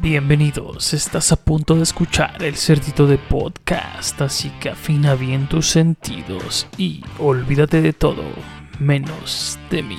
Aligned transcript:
Bienvenidos, 0.00 0.94
estás 0.94 1.32
a 1.32 1.44
punto 1.44 1.74
de 1.74 1.82
escuchar 1.82 2.40
el 2.44 2.54
cerdito 2.54 3.08
de 3.08 3.18
podcast, 3.18 4.20
así 4.22 4.48
que 4.60 4.70
afina 4.70 5.16
bien 5.16 5.48
tus 5.48 5.66
sentidos 5.66 6.68
y 6.78 7.02
olvídate 7.18 7.82
de 7.82 7.92
todo, 7.92 8.22
menos 8.78 9.58
de 9.72 9.82
mí. 9.82 9.98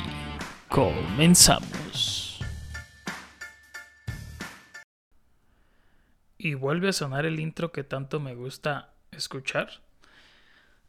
Comenzamos. 0.69 2.39
Y 6.37 6.53
vuelve 6.53 6.87
a 6.87 6.93
sonar 6.93 7.25
el 7.25 7.41
intro 7.41 7.73
que 7.73 7.83
tanto 7.83 8.21
me 8.21 8.35
gusta 8.35 8.93
escuchar. 9.11 9.81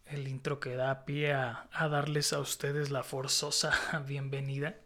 El 0.06 0.29
intro 0.29 0.61
que 0.61 0.77
da 0.77 1.05
pie 1.05 1.33
a, 1.33 1.69
darles 1.73 2.33
a 2.33 2.38
ustedes 2.38 2.91
la 2.91 3.02
forzosa 3.02 3.73
bienvenida 4.06 4.77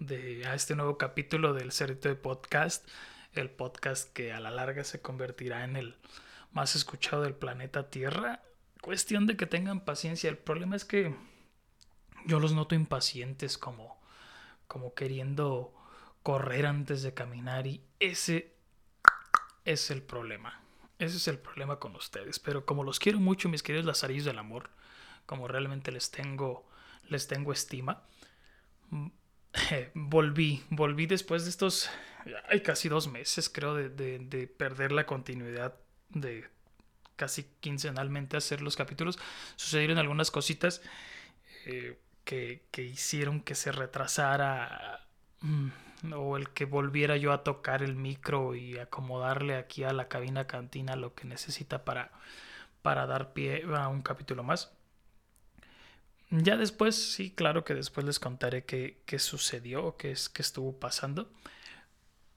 de, 0.00 0.46
a 0.46 0.54
este 0.54 0.74
nuevo 0.74 0.96
capítulo 0.96 1.52
del 1.52 1.72
cerdito 1.72 2.08
de 2.08 2.14
podcast 2.14 2.88
el 3.40 3.50
podcast 3.50 4.12
que 4.12 4.32
a 4.32 4.40
la 4.40 4.50
larga 4.50 4.84
se 4.84 5.00
convertirá 5.00 5.64
en 5.64 5.76
el 5.76 5.96
más 6.52 6.74
escuchado 6.76 7.22
del 7.22 7.34
planeta 7.34 7.90
Tierra. 7.90 8.42
Cuestión 8.80 9.26
de 9.26 9.36
que 9.36 9.46
tengan 9.46 9.84
paciencia. 9.84 10.30
El 10.30 10.38
problema 10.38 10.76
es 10.76 10.84
que 10.84 11.14
yo 12.26 12.40
los 12.40 12.52
noto 12.52 12.74
impacientes 12.74 13.58
como, 13.58 14.00
como 14.66 14.94
queriendo 14.94 15.74
correr 16.22 16.66
antes 16.66 17.02
de 17.02 17.14
caminar 17.14 17.66
y 17.66 17.80
ese 18.00 18.52
es 19.64 19.90
el 19.90 20.02
problema. 20.02 20.60
Ese 20.98 21.18
es 21.18 21.28
el 21.28 21.38
problema 21.38 21.78
con 21.78 21.94
ustedes. 21.94 22.38
Pero 22.38 22.64
como 22.64 22.84
los 22.84 22.98
quiero 22.98 23.20
mucho, 23.20 23.48
mis 23.48 23.62
queridos 23.62 23.86
lazarillos 23.86 24.24
del 24.24 24.38
amor, 24.38 24.70
como 25.26 25.46
realmente 25.46 25.92
les 25.92 26.10
tengo, 26.10 26.66
les 27.08 27.28
tengo 27.28 27.52
estima, 27.52 28.02
volví, 29.94 30.64
volví 30.70 31.06
después 31.06 31.44
de 31.44 31.50
estos, 31.50 31.90
hay 32.48 32.60
casi 32.60 32.88
dos 32.88 33.08
meses 33.08 33.48
creo, 33.48 33.74
de, 33.74 34.50
perder 34.56 34.92
la 34.92 35.06
continuidad 35.06 35.74
de 36.10 36.48
casi 37.16 37.44
quincenalmente 37.60 38.36
hacer 38.36 38.62
los 38.62 38.76
capítulos. 38.76 39.18
Sucedieron 39.56 39.98
algunas 39.98 40.30
cositas 40.30 40.82
eh, 41.66 41.98
que, 42.24 42.62
hicieron 42.76 43.40
que 43.40 43.54
se 43.54 43.72
retrasara 43.72 45.06
mm, 45.40 46.12
o 46.14 46.36
el 46.36 46.50
que 46.50 46.64
volviera 46.64 47.16
yo 47.16 47.32
a 47.32 47.42
tocar 47.44 47.82
el 47.82 47.94
micro 47.96 48.54
y 48.54 48.78
acomodarle 48.78 49.56
aquí 49.56 49.84
a 49.84 49.92
la 49.92 50.08
cabina 50.08 50.46
cantina 50.46 50.96
lo 50.96 51.14
que 51.14 51.26
necesita 51.26 51.84
para, 51.84 52.12
para 52.82 53.06
dar 53.06 53.32
pie 53.32 53.64
a 53.74 53.88
un 53.88 54.02
capítulo 54.02 54.42
más. 54.42 54.72
Ya 56.30 56.56
después, 56.56 56.96
sí, 56.96 57.30
claro 57.30 57.64
que 57.64 57.74
después 57.74 58.04
les 58.04 58.18
contaré 58.18 58.64
qué, 58.64 59.00
qué 59.06 59.20
sucedió, 59.20 59.96
qué, 59.96 60.10
es, 60.10 60.28
qué 60.28 60.42
estuvo 60.42 60.76
pasando. 60.78 61.30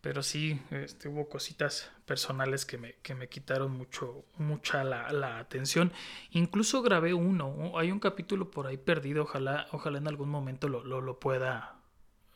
Pero 0.02 0.23
sí, 0.23 0.61
este, 0.72 1.09
hubo 1.09 1.28
cositas 1.28 1.92
personales 2.05 2.66
que 2.66 2.78
me, 2.78 2.94
que 3.02 3.16
me 3.16 3.28
quitaron 3.28 3.72
mucho, 3.72 4.25
mucha 4.38 4.83
la, 4.83 5.11
la, 5.11 5.39
atención. 5.39 5.92
Incluso 6.31 6.81
grabé 6.81 7.14
uno. 7.14 7.78
Hay 7.78 7.92
un 7.92 8.00
capítulo 8.00 8.50
por 8.50 8.67
ahí 8.67 8.77
perdido. 8.77 9.23
Ojalá, 9.23 9.67
ojalá 9.72 9.97
en 9.97 10.08
algún 10.08 10.30
momento 10.30 10.70
lo, 10.70 10.83
lo, 10.83 11.02
lo 11.02 11.20
pueda 11.20 11.81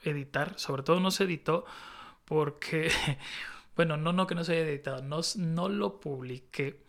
editar. 0.03 0.59
Sobre 0.59 0.83
todo 0.83 0.99
no 0.99 1.11
se 1.11 1.23
editó 1.23 1.65
porque, 2.25 2.91
bueno, 3.75 3.95
no, 3.95 4.11
no 4.11 4.27
que 4.27 4.35
no 4.35 4.43
se 4.43 4.53
haya 4.53 4.67
editado. 4.67 5.01
No, 5.01 5.21
no 5.37 5.69
lo 5.69 5.99
publiqué 6.01 6.83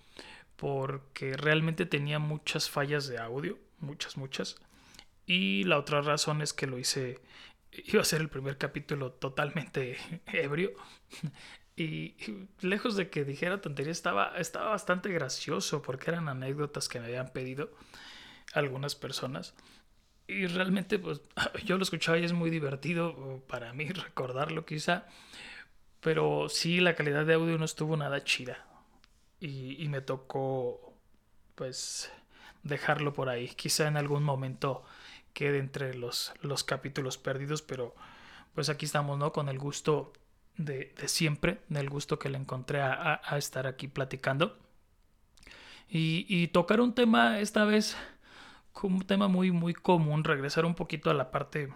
porque 0.56 1.36
realmente 1.36 1.86
tenía 1.86 2.18
muchas 2.18 2.68
fallas 2.68 3.06
de 3.06 3.18
audio 3.18 3.58
muchas, 3.84 4.16
muchas. 4.16 4.56
Y 5.26 5.64
la 5.64 5.78
otra 5.78 6.02
razón 6.02 6.42
es 6.42 6.52
que 6.52 6.66
lo 6.66 6.78
hice, 6.78 7.20
iba 7.86 8.02
a 8.02 8.04
ser 8.04 8.20
el 8.20 8.28
primer 8.28 8.58
capítulo 8.58 9.12
totalmente 9.12 9.96
ebrio. 10.26 10.72
Y 11.76 12.14
lejos 12.60 12.96
de 12.96 13.10
que 13.10 13.24
dijera 13.24 13.60
tontería, 13.60 13.90
estaba, 13.90 14.36
estaba 14.38 14.70
bastante 14.70 15.08
gracioso 15.10 15.82
porque 15.82 16.10
eran 16.10 16.28
anécdotas 16.28 16.88
que 16.88 17.00
me 17.00 17.06
habían 17.06 17.32
pedido 17.32 17.70
algunas 18.52 18.94
personas. 18.94 19.54
Y 20.26 20.46
realmente, 20.46 20.98
pues 20.98 21.20
yo 21.64 21.76
lo 21.76 21.82
escuchaba 21.82 22.18
y 22.18 22.24
es 22.24 22.32
muy 22.32 22.50
divertido 22.50 23.42
para 23.48 23.72
mí 23.72 23.88
recordarlo 23.90 24.64
quizá. 24.64 25.06
Pero 26.00 26.48
sí, 26.48 26.80
la 26.80 26.94
calidad 26.94 27.26
de 27.26 27.34
audio 27.34 27.58
no 27.58 27.64
estuvo 27.64 27.96
nada 27.96 28.22
chida. 28.24 28.64
Y, 29.40 29.82
y 29.82 29.88
me 29.88 30.00
tocó, 30.00 30.94
pues, 31.54 32.10
dejarlo 32.62 33.12
por 33.14 33.28
ahí. 33.28 33.48
Quizá 33.48 33.88
en 33.88 33.96
algún 33.96 34.22
momento 34.22 34.84
quede 35.34 35.58
entre 35.58 35.94
los, 35.94 36.32
los 36.40 36.64
capítulos 36.64 37.18
perdidos, 37.18 37.60
pero 37.60 37.94
pues 38.54 38.70
aquí 38.70 38.86
estamos, 38.86 39.18
¿no? 39.18 39.32
Con 39.32 39.48
el 39.50 39.58
gusto 39.58 40.12
de, 40.56 40.94
de 40.96 41.08
siempre, 41.08 41.60
del 41.68 41.90
gusto 41.90 42.18
que 42.18 42.30
le 42.30 42.38
encontré 42.38 42.80
a, 42.80 43.20
a, 43.22 43.36
estar 43.36 43.66
aquí 43.66 43.88
platicando. 43.88 44.56
Y, 45.88 46.24
y, 46.28 46.48
tocar 46.48 46.80
un 46.80 46.94
tema 46.94 47.40
esta 47.40 47.64
vez, 47.64 47.96
un 48.82 49.04
tema 49.06 49.28
muy, 49.28 49.50
muy 49.50 49.74
común, 49.74 50.24
regresar 50.24 50.64
un 50.64 50.74
poquito 50.74 51.10
a 51.10 51.14
la 51.14 51.30
parte... 51.30 51.72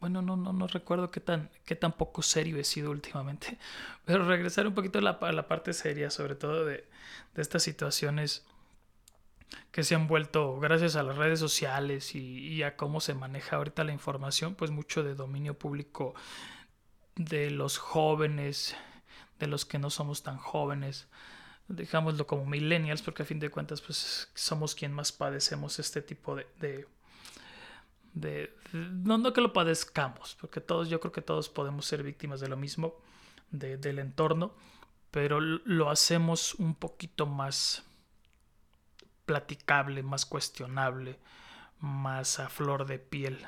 Bueno, 0.00 0.22
no, 0.22 0.36
no, 0.36 0.52
no 0.52 0.68
recuerdo 0.68 1.10
qué 1.10 1.18
tan, 1.18 1.50
qué 1.64 1.74
tan 1.74 1.92
poco 1.92 2.22
serio 2.22 2.56
he 2.58 2.64
sido 2.64 2.92
últimamente, 2.92 3.58
pero 4.04 4.24
regresar 4.24 4.66
un 4.68 4.74
poquito 4.74 5.00
a 5.00 5.02
la, 5.02 5.10
a 5.20 5.32
la 5.32 5.48
parte 5.48 5.72
seria, 5.72 6.10
sobre 6.10 6.36
todo 6.36 6.64
de, 6.64 6.88
de 7.34 7.42
estas 7.42 7.64
situaciones 7.64 8.46
que 9.70 9.84
se 9.84 9.94
han 9.94 10.08
vuelto, 10.08 10.58
gracias 10.58 10.96
a 10.96 11.02
las 11.02 11.16
redes 11.16 11.38
sociales 11.38 12.14
y, 12.14 12.62
a 12.62 12.76
cómo 12.76 13.00
se 13.00 13.14
maneja 13.14 13.56
ahorita 13.56 13.84
la 13.84 13.92
información, 13.92 14.54
pues 14.54 14.70
mucho 14.70 15.02
de 15.02 15.14
dominio 15.14 15.58
público 15.58 16.14
de 17.16 17.50
los 17.50 17.78
jóvenes, 17.78 18.76
de 19.38 19.46
los 19.46 19.64
que 19.64 19.78
no 19.78 19.90
somos 19.90 20.22
tan 20.22 20.36
jóvenes, 20.38 21.08
dejámoslo 21.68 22.26
como 22.26 22.46
millennials, 22.46 23.02
porque 23.02 23.22
a 23.22 23.26
fin 23.26 23.38
de 23.40 23.50
cuentas, 23.50 23.80
pues 23.80 24.30
somos 24.34 24.74
quien 24.74 24.92
más 24.92 25.12
padecemos 25.12 25.78
este 25.78 26.02
tipo 26.02 26.34
de, 26.34 26.46
de, 26.60 26.88
de, 28.14 28.54
no, 28.72 29.18
no 29.18 29.32
que 29.32 29.40
lo 29.40 29.52
padezcamos, 29.52 30.36
porque 30.40 30.60
todos, 30.60 30.88
yo 30.88 31.00
creo 31.00 31.12
que 31.12 31.22
todos 31.22 31.48
podemos 31.48 31.86
ser 31.86 32.02
víctimas 32.02 32.40
de 32.40 32.48
lo 32.48 32.56
mismo, 32.56 32.94
del 33.50 33.98
entorno, 33.98 34.54
pero 35.10 35.40
lo 35.40 35.90
hacemos 35.90 36.54
un 36.54 36.74
poquito 36.74 37.26
más 37.26 37.87
platicable, 39.28 40.02
más 40.02 40.24
cuestionable, 40.24 41.18
más 41.80 42.40
a 42.40 42.48
flor 42.48 42.86
de 42.86 42.98
piel, 42.98 43.46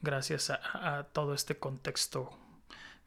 gracias 0.00 0.48
a, 0.48 1.08
todo 1.12 1.34
este 1.34 1.58
contexto 1.58 2.30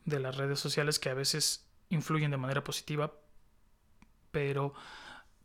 de 0.06 0.20
las 0.20 0.38
redes 0.38 0.60
sociales 0.60 1.00
que 1.00 1.10
a 1.10 1.16
veces 1.16 1.68
influyen 1.90 2.30
de 2.30 2.38
manera 2.38 2.64
positiva, 2.64 3.14
pero 4.30 4.76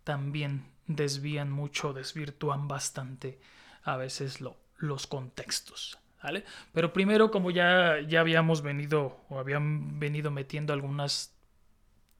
también 0.04 0.70
desvían 0.86 1.50
mucho, 1.50 1.94
desvirtúan 1.94 2.68
bastante 2.68 3.40
a 3.82 3.96
veces 3.96 4.42
lo, 4.42 4.58
los 4.76 5.06
contextos. 5.06 5.98
¿vale? 6.22 6.44
Pero 6.74 6.92
primero, 6.92 7.30
como 7.30 7.50
ya, 7.50 7.98
ya 8.06 8.20
habíamos 8.20 8.60
venido 8.60 9.24
o 9.30 9.38
habían 9.38 9.98
venido 9.98 10.30
metiendo 10.30 10.74
algunas 10.74 11.34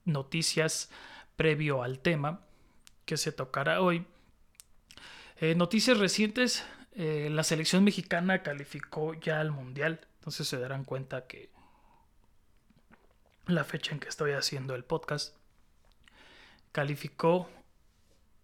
noticias 0.07 0.89
previo 1.37 1.83
al 1.83 1.99
tema 1.99 2.41
que 3.05 3.19
se 3.19 3.31
tocará 3.31 3.83
hoy, 3.83 4.07
eh, 5.41 5.55
noticias 5.55 5.99
recientes, 5.99 6.65
eh, 6.93 7.29
la 7.31 7.45
selección 7.45 7.85
mexicana 7.85 8.43
calificó 8.43 9.15
ya 9.15 9.41
al 9.41 9.53
Mundial, 9.53 10.01
entonces 10.19 10.49
se 10.49 10.59
darán 10.59 10.85
cuenta 10.85 11.27
que 11.27 11.51
la 13.47 13.65
fecha 13.65 13.93
en 13.93 14.01
que 14.01 14.09
estoy 14.09 14.33
haciendo 14.33 14.75
el 14.75 14.85
podcast 14.85 15.37
calificó 16.73 17.49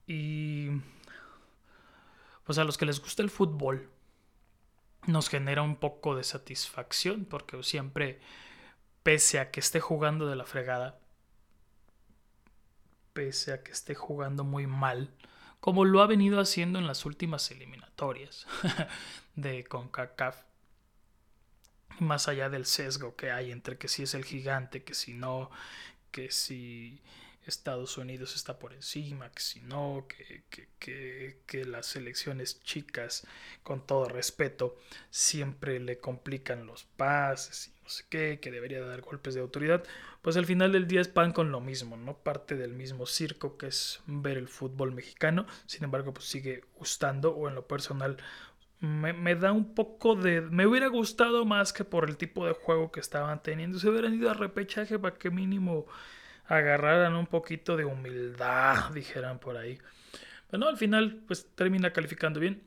y 0.07 0.69
pues 2.45 2.59
a 2.59 2.65
los 2.65 2.79
que 2.79 2.87
les 2.87 3.01
gusta 3.01 3.23
el 3.23 3.31
fútbol 3.31 3.91
nos 5.07 5.29
genera 5.29 5.63
un 5.63 5.77
poco 5.77 6.17
de 6.17 6.25
satisfacción 6.25 7.27
porque 7.27 7.63
siempre 7.63 8.21
pese 9.03 9.41
a 9.41 9.51
que 9.51 9.61
esté 9.61 9.81
jugando 9.81 10.27
de 10.27 10.37
la 10.37 10.47
fregada 10.47 10.99
pese 13.13 13.53
a 13.53 13.63
que 13.63 13.73
esté 13.73 13.95
jugando 13.95 14.45
muy 14.45 14.67
mal 14.67 15.11
como 15.65 15.87
lo 15.87 16.03
ha 16.03 16.07
venido 16.07 16.41
haciendo 16.41 16.79
en 16.79 16.87
las 16.87 17.07
últimas 17.07 17.51
eliminatorias 17.51 18.47
de 19.35 19.65
CONCACAF. 19.65 20.43
Más 22.01 22.29
allá 22.29 22.51
del 22.51 22.67
sesgo 22.67 23.17
que 23.17 23.31
hay 23.31 23.51
entre 23.51 23.79
que 23.79 23.89
si 23.89 24.03
es 24.03 24.13
el 24.13 24.27
gigante, 24.27 24.85
que 24.85 24.93
si 24.93 25.15
no, 25.15 25.51
que 26.11 26.31
si 26.31 27.01
Estados 27.47 27.99
Unidos 27.99 28.35
está 28.35 28.59
por 28.59 28.73
encima, 28.73 29.31
que 29.31 29.41
si 29.41 29.61
no, 29.61 30.07
que, 30.09 30.43
que, 30.79 31.39
que, 31.47 31.65
las 31.65 31.97
elecciones 31.97 32.63
chicas, 32.63 33.27
con 33.63 33.87
todo 33.87 34.09
respeto, 34.09 34.77
siempre 35.11 35.81
le 35.81 35.99
complican 35.99 36.67
los 36.67 36.85
pases 36.85 37.69
y 37.69 37.83
no 37.83 37.89
sé 37.89 38.05
qué, 38.09 38.39
que 38.41 38.51
debería 38.51 38.81
dar 38.81 39.01
golpes 39.01 39.35
de 39.35 39.41
autoridad, 39.41 39.85
pues 40.23 40.37
al 40.37 40.47
final 40.47 40.73
del 40.73 40.87
día 40.87 41.01
es 41.01 41.09
pan 41.09 41.33
con 41.33 41.53
lo 41.53 41.61
mismo, 41.61 41.97
¿no? 41.97 42.17
Parte 42.19 42.57
del 42.57 42.73
mismo 42.73 43.07
circo 43.07 43.59
que 43.59 43.67
es 43.67 44.01
ver 44.07 44.39
el 44.39 44.49
fútbol 44.49 44.93
mexicano, 44.93 45.47
sin 45.67 45.85
embargo, 45.85 46.15
pues 46.15 46.27
sigue 46.27 46.65
gustando 46.77 47.35
o 47.35 47.49
en 47.49 47.55
lo 47.55 47.67
personal 47.67 48.17
me, 48.85 49.35
da 49.35 49.53
un 49.53 49.75
poco 49.75 50.15
de... 50.15 50.41
Me 50.43 50.67
hubiera 50.67 50.89
gustado 50.89 51.45
más 51.45 51.73
que 51.73 51.85
por 51.85 52.09
el 52.09 52.17
tipo 52.17 52.47
de 52.47 52.53
juego 52.53 52.93
que 52.93 53.01
estaban 53.01 53.43
teniendo. 53.43 53.79
Se 53.79 53.89
hubieran 53.89 54.15
ido 54.15 54.31
a 54.31 54.35
repechaje 54.35 54.99
para 54.99 55.17
que 55.17 55.31
mínimo 55.31 55.87
agarraran 56.47 57.15
un 57.15 57.27
poquito 57.27 57.77
de 57.77 57.85
humildad, 57.85 58.91
dijeran 58.95 59.39
por 59.39 59.57
ahí. 59.57 59.79
Pero 60.51 60.61
no, 60.61 60.69
al 60.69 60.77
final 60.77 61.23
pues 61.27 61.47
termina 61.55 61.93
calificando 61.93 62.41
bien. 62.41 62.63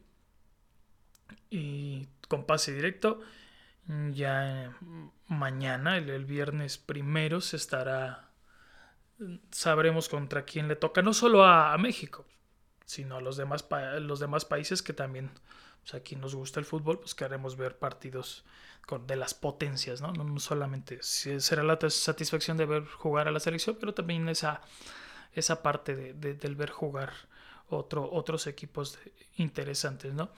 Y 1.50 2.08
con 2.28 2.46
pase 2.46 2.74
directo. 2.74 3.22
Ya 4.12 4.76
mañana, 5.28 5.98
el, 5.98 6.26
viernes 6.26 6.78
primero, 6.78 7.40
se 7.40 7.56
estará... 7.56 8.32
Sabremos 9.52 10.10
contra 10.10 10.44
quién 10.44 10.68
le 10.68 10.76
toca. 10.76 11.02
No 11.02 11.14
solo 11.14 11.46
a, 11.46 11.76
México, 11.78 12.28
sino 12.86 13.16
a 13.16 13.22
los 13.22 13.38
demás, 13.38 13.66
los 14.02 14.20
demás 14.20 14.46
países 14.46 14.84
que 14.84 14.94
también 14.94 15.32
pues 15.88 16.02
aquí 16.02 16.18
nos 16.18 16.36
gusta 16.36 16.60
el 16.60 16.66
fútbol, 16.66 17.00
pues 17.00 17.16
queremos 17.16 17.56
ver 17.56 17.78
partidos 17.78 18.44
con, 18.86 19.08
de 19.08 19.16
las 19.16 19.34
potencias, 19.34 20.02
¿no? 20.02 20.12
¿no? 20.12 20.38
solamente 20.40 21.02
será 21.02 21.64
la 21.64 21.80
satisfacción 21.90 22.58
de 22.58 22.66
ver 22.66 22.86
jugar 22.86 23.30
a 23.30 23.32
la 23.32 23.40
selección, 23.40 23.78
pero 23.80 23.94
también 23.94 24.28
esa, 24.28 24.60
esa 25.32 25.64
parte 25.64 25.96
de, 25.96 26.34
del 26.34 26.56
ver 26.56 26.72
jugar 26.72 27.14
otro, 27.70 28.12
otros 28.12 28.48
equipos 28.48 29.00
interesantes, 29.38 30.14
¿no? 30.14 30.30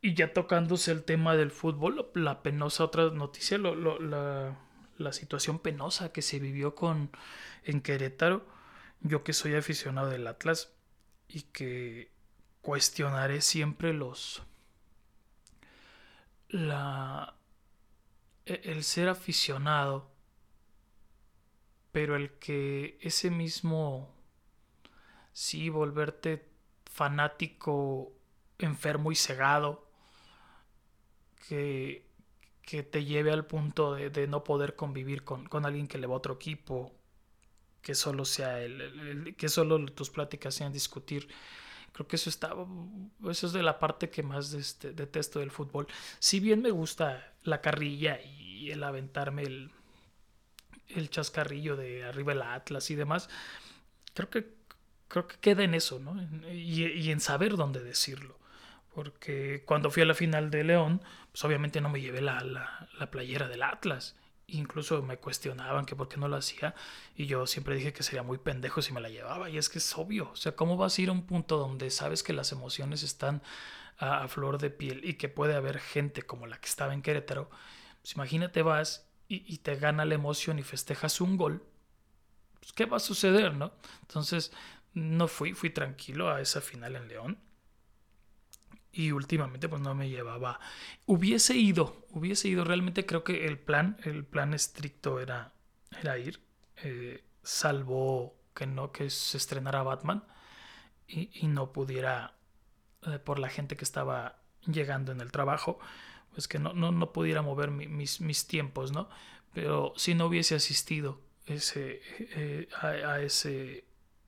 Y 0.00 0.14
ya 0.14 0.32
tocándose 0.32 0.92
el 0.92 1.02
tema 1.02 1.34
del 1.34 1.50
fútbol, 1.50 2.10
la 2.14 2.42
penosa 2.42 2.84
otra 2.84 3.10
noticia, 3.10 3.58
la, 3.58 4.56
la 4.96 5.12
situación 5.12 5.58
penosa 5.58 6.12
que 6.12 6.22
se 6.22 6.38
vivió 6.38 6.76
con 6.76 7.10
en 7.64 7.80
Querétaro, 7.80 8.46
yo 9.00 9.24
que 9.24 9.32
soy 9.32 9.54
aficionado 9.56 10.08
del 10.08 10.26
Atlas 10.28 10.72
y 11.28 11.42
que 11.42 12.12
cuestionaré 12.60 13.40
siempre 13.40 13.92
los 13.92 14.42
la 16.52 17.34
e, 18.46 18.60
el 18.64 18.84
ser 18.84 19.08
aficionado 19.08 20.10
pero 21.92 22.16
el 22.16 22.30
que 22.38 22.98
ese 23.00 23.30
mismo 23.30 24.14
sí 25.32 25.68
volverte 25.68 26.48
fanático 26.86 28.12
enfermo 28.58 29.12
y 29.12 29.16
cegado 29.16 29.86
que, 31.48 32.06
que 32.62 32.82
te 32.82 33.04
lleve 33.04 33.32
al 33.32 33.46
punto 33.46 33.94
de, 33.94 34.26
no 34.26 34.44
poder 34.44 34.76
convivir 34.76 35.24
con, 35.24 35.46
con, 35.46 35.66
alguien 35.66 35.88
que 35.88 35.98
le 35.98 36.06
va 36.06 36.14
a 36.14 36.18
otro 36.18 36.34
equipo 36.34 36.92
que 37.82 37.94
solo 37.94 38.24
sea 38.24 38.60
el, 38.62 39.34
que 39.36 39.48
solo 39.48 39.84
tus 39.86 40.10
pláticas 40.10 40.54
sean 40.54 40.72
discutir 40.72 41.28
Creo 41.92 42.08
que 42.08 42.16
eso 42.16 42.30
está, 42.30 42.54
eso 43.28 43.46
es 43.46 43.52
de 43.52 43.62
la 43.62 43.78
parte 43.78 44.08
que 44.08 44.22
más 44.22 44.52
este, 44.54 44.92
detesto 44.92 45.40
del 45.40 45.50
fútbol. 45.50 45.86
Si 46.18 46.40
bien 46.40 46.62
me 46.62 46.70
gusta 46.70 47.34
la 47.42 47.60
carrilla 47.60 48.20
y 48.20 48.70
el 48.70 48.82
aventarme 48.82 49.42
el, 49.42 49.70
el 50.88 51.10
chascarrillo 51.10 51.76
de 51.76 52.04
arriba 52.04 52.32
el 52.32 52.42
Atlas 52.42 52.90
y 52.90 52.94
demás, 52.94 53.28
creo 54.14 54.30
que, 54.30 54.54
creo 55.08 55.26
que 55.26 55.36
queda 55.36 55.64
en 55.64 55.74
eso, 55.74 55.98
¿no? 55.98 56.20
Y, 56.50 56.86
y 56.86 57.10
en 57.10 57.20
saber 57.20 57.56
dónde 57.56 57.82
decirlo 57.82 58.42
porque 58.94 59.62
cuando 59.64 59.90
fui 59.90 60.02
a 60.02 60.06
la 60.06 60.14
final 60.14 60.50
de 60.50 60.64
León, 60.64 61.00
pues 61.30 61.42
obviamente 61.44 61.80
no 61.80 61.88
me 61.88 62.00
llevé 62.00 62.20
la, 62.20 62.40
la, 62.40 62.88
la, 62.98 63.10
playera 63.10 63.48
del 63.48 63.62
Atlas 63.62 64.16
incluso 64.52 65.02
me 65.02 65.18
cuestionaban 65.18 65.84
que 65.86 65.96
por 65.96 66.08
qué 66.08 66.16
no 66.16 66.28
lo 66.28 66.36
hacía 66.36 66.74
y 67.16 67.26
yo 67.26 67.46
siempre 67.46 67.74
dije 67.74 67.92
que 67.92 68.02
sería 68.02 68.22
muy 68.22 68.38
pendejo 68.38 68.82
si 68.82 68.92
me 68.92 69.00
la 69.00 69.08
llevaba 69.08 69.50
y 69.50 69.58
es 69.58 69.68
que 69.68 69.78
es 69.78 69.98
obvio, 69.98 70.30
o 70.30 70.36
sea, 70.36 70.54
¿cómo 70.54 70.76
vas 70.76 70.98
a 70.98 71.02
ir 71.02 71.08
a 71.08 71.12
un 71.12 71.26
punto 71.26 71.58
donde 71.58 71.90
sabes 71.90 72.22
que 72.22 72.32
las 72.32 72.52
emociones 72.52 73.02
están 73.02 73.42
a, 73.98 74.26
flor 74.28 74.58
de 74.58 74.70
piel 74.70 75.04
y 75.04 75.14
que 75.14 75.28
puede 75.28 75.54
haber 75.54 75.78
gente 75.78 76.22
como 76.22 76.46
la 76.46 76.58
que 76.60 76.68
estaba 76.68 76.94
en 76.94 77.02
Querétaro? 77.02 77.50
Pues 78.00 78.14
imagínate 78.14 78.62
vas 78.62 79.08
y, 79.28 79.58
te 79.58 79.76
gana 79.76 80.04
la 80.04 80.14
emoción 80.14 80.58
y 80.58 80.62
festejas 80.62 81.20
un 81.22 81.38
gol, 81.38 81.64
pues 82.60 82.72
¿qué 82.74 82.84
va 82.84 82.98
a 82.98 83.00
suceder, 83.00 83.54
no? 83.54 83.72
Entonces, 84.02 84.52
no 84.92 85.26
fui, 85.26 85.54
fui 85.54 85.70
tranquilo 85.70 86.30
a 86.30 86.42
esa 86.42 86.60
final 86.60 86.96
en 86.96 87.08
León 87.08 87.38
y 88.92 89.12
últimamente 89.12 89.68
pues 89.68 89.80
no 89.80 89.94
me 89.94 90.08
llevaba. 90.08 90.60
Hubiese 91.06 91.56
ido, 91.56 92.06
hubiese 92.10 92.48
ido. 92.48 92.64
Realmente 92.64 93.06
creo 93.06 93.24
que 93.24 93.46
el 93.46 93.58
plan, 93.58 93.96
el 94.04 94.24
plan 94.24 94.54
estricto 94.54 95.20
era, 95.20 95.52
era 96.00 96.18
ir, 96.18 96.40
eh, 96.82 97.24
salvo 97.42 98.36
que 98.54 98.66
no, 98.66 98.92
que 98.92 99.08
se 99.10 99.38
estrenara 99.38 99.82
Batman 99.82 100.24
y, 101.08 101.30
y 101.32 101.46
no 101.48 101.72
pudiera, 101.72 102.34
eh, 103.06 103.18
por 103.18 103.38
la 103.38 103.48
gente 103.48 103.76
que 103.76 103.84
estaba 103.84 104.38
llegando 104.66 105.12
en 105.12 105.20
el 105.20 105.32
trabajo, 105.32 105.78
pues 106.34 106.48
que 106.48 106.58
no, 106.58 106.72
no, 106.72 106.92
no 106.92 107.12
pudiera 107.12 107.42
mover 107.42 107.70
mis, 107.70 108.20
mis 108.20 108.46
tiempos, 108.46 108.92
¿no? 108.92 109.08
Pero 109.52 109.92
si 109.96 110.14
no 110.14 110.26
hubiese 110.26 110.54
asistido 110.54 111.20
ese, 111.46 112.00
eh, 112.18 112.68
a, 112.80 113.20
ese, 113.20 113.84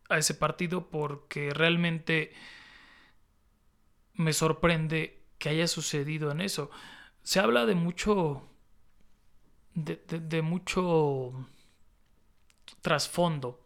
a 0.09 0.19
ese 0.19 0.35
partido 0.35 0.89
porque 0.89 1.51
realmente 1.51 2.33
me 4.15 4.33
sorprende 4.33 5.23
que 5.39 5.49
haya 5.51 5.69
sucedido 5.69 6.31
en 6.31 6.41
eso. 6.41 6.71
Se 7.23 7.41
habla 7.41 7.67
de 7.67 7.75
mucho. 7.75 8.49
de, 9.75 10.43
mucho 10.43 11.33
trasfondo. 12.81 13.61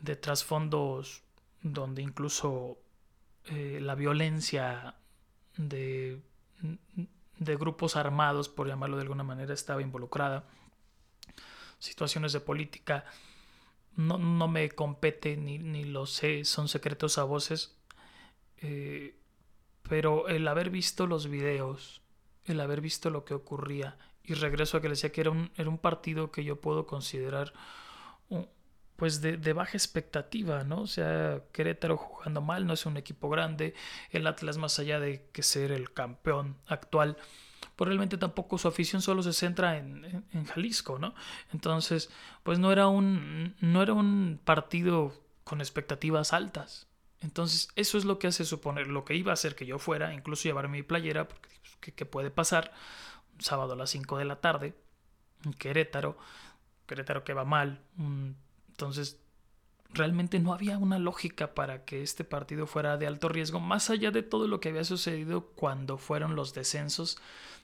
De 0.00 0.16
trasfondos 0.16 1.22
donde 1.62 2.02
incluso 2.02 2.78
eh, 3.46 3.78
la 3.80 3.94
violencia 3.94 4.94
de, 5.56 6.20
de 7.38 7.56
grupos 7.56 7.96
armados, 7.96 8.48
por 8.48 8.68
llamarlo 8.68 8.96
de 8.96 9.02
alguna 9.02 9.24
manera, 9.24 9.54
estaba 9.54 9.82
involucrada. 9.82 10.44
Situaciones 11.78 12.32
de 12.32 12.40
política. 12.40 13.04
No, 13.96 14.18
no 14.18 14.48
me 14.48 14.68
compete 14.70 15.36
ni, 15.36 15.58
ni 15.58 15.84
lo 15.84 16.04
sé, 16.06 16.44
son 16.44 16.68
secretos 16.68 17.16
a 17.16 17.24
voces. 17.24 17.76
Eh, 18.58 19.16
pero 19.88 20.28
el 20.28 20.46
haber 20.48 20.70
visto 20.70 21.06
los 21.06 21.28
videos, 21.28 22.02
el 22.44 22.60
haber 22.60 22.80
visto 22.80 23.10
lo 23.10 23.24
que 23.24 23.34
ocurría, 23.34 23.98
y 24.24 24.34
regreso 24.34 24.76
a 24.76 24.80
que 24.80 24.88
le 24.88 24.94
decía 24.94 25.12
que 25.12 25.20
era 25.20 25.30
un, 25.30 25.52
era 25.56 25.68
un 25.68 25.78
partido 25.78 26.32
que 26.32 26.44
yo 26.44 26.60
puedo 26.60 26.86
considerar 26.86 27.52
pues 28.96 29.20
de, 29.20 29.52
baja 29.52 29.76
expectativa, 29.76 30.64
¿no? 30.64 30.80
O 30.80 30.86
sea, 30.86 31.42
Querétaro 31.52 31.98
jugando 31.98 32.40
mal, 32.40 32.66
no 32.66 32.72
es 32.72 32.86
un 32.86 32.96
equipo 32.96 33.28
grande, 33.28 33.74
el 34.10 34.26
Atlas 34.26 34.56
más 34.56 34.78
allá 34.78 34.98
de 34.98 35.28
que 35.32 35.42
ser 35.42 35.70
el 35.70 35.92
campeón 35.92 36.56
actual, 36.66 37.18
pues 37.76 37.88
realmente 37.88 38.16
tampoco 38.16 38.56
su 38.56 38.68
afición 38.68 39.02
solo 39.02 39.22
se 39.22 39.34
centra 39.34 39.76
en, 39.76 40.24
en, 40.32 40.44
Jalisco, 40.46 40.98
¿no? 40.98 41.14
Entonces, 41.52 42.10
pues 42.42 42.58
no 42.58 42.72
era 42.72 42.88
un, 42.88 43.54
no 43.60 43.82
era 43.82 43.92
un 43.92 44.40
partido 44.42 45.12
con 45.44 45.60
expectativas 45.60 46.32
altas. 46.32 46.88
Entonces, 47.20 47.68
eso 47.76 47.98
es 47.98 48.04
lo 48.04 48.18
que 48.18 48.26
hace 48.26 48.44
suponer, 48.44 48.88
lo 48.88 49.04
que 49.04 49.14
iba 49.14 49.32
a 49.32 49.34
hacer 49.34 49.54
que 49.54 49.66
yo 49.66 49.78
fuera, 49.78 50.12
incluso 50.12 50.44
llevarme 50.44 50.78
mi 50.78 50.82
playera, 50.82 51.28
porque 51.28 51.48
pues, 51.80 51.94
¿qué, 51.94 52.04
puede 52.04 52.30
pasar? 52.30 52.72
Un 53.34 53.40
sábado 53.40 53.72
a 53.72 53.76
las 53.76 53.90
5 53.90 54.18
de 54.18 54.24
la 54.24 54.40
tarde, 54.40 54.74
en 55.44 55.52
Querétaro, 55.54 56.18
Querétaro 56.86 57.24
que 57.24 57.32
va 57.32 57.44
mal. 57.44 57.80
Entonces, 58.68 59.18
realmente 59.90 60.38
no 60.38 60.52
había 60.52 60.78
una 60.78 60.98
lógica 60.98 61.54
para 61.54 61.84
que 61.84 62.02
este 62.02 62.24
partido 62.24 62.66
fuera 62.66 62.96
de 62.96 63.06
alto 63.06 63.28
riesgo, 63.28 63.60
más 63.60 63.90
allá 63.90 64.10
de 64.10 64.22
todo 64.22 64.46
lo 64.46 64.60
que 64.60 64.68
había 64.68 64.84
sucedido 64.84 65.46
cuando 65.54 65.98
fueron 65.98 66.36
los 66.36 66.54
descensos 66.54 67.18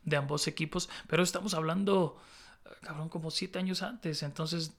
de 0.04 0.16
ambos 0.16 0.46
equipos. 0.48 0.88
Pero 1.08 1.22
estamos 1.22 1.54
hablando, 1.54 2.20
cabrón, 2.82 3.08
como 3.08 3.30
siete 3.30 3.58
años 3.58 3.82
antes. 3.82 4.22
Entonces, 4.22 4.72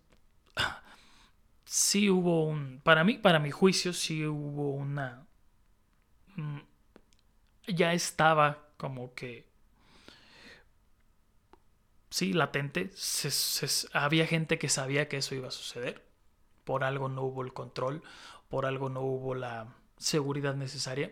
sí 1.73 2.07
hubo 2.07 2.45
un, 2.45 2.81
para 2.83 3.03
mí, 3.03 3.17
para 3.17 3.39
mi 3.39 3.49
juicio, 3.49 3.93
sí 3.93 4.27
hubo 4.27 4.75
una, 4.75 5.25
mm, 6.35 6.59
ya 7.65 7.93
estaba 7.93 8.67
como 8.77 9.15
que, 9.15 9.47
sí, 12.11 12.31
latente, 12.31 12.91
había 13.91 14.27
gente 14.27 14.59
que 14.59 14.69
sabía 14.69 15.09
que 15.09 15.17
eso 15.17 15.33
iba 15.33 15.47
a 15.47 15.51
suceder, 15.51 16.05
por 16.63 16.83
algo 16.83 17.09
no 17.09 17.23
hubo 17.23 17.41
el 17.41 17.53
control, 17.53 18.03
por 18.49 18.67
algo 18.67 18.89
no 18.89 19.01
hubo 19.01 19.33
la 19.33 19.73
seguridad 19.97 20.53
necesaria. 20.53 21.11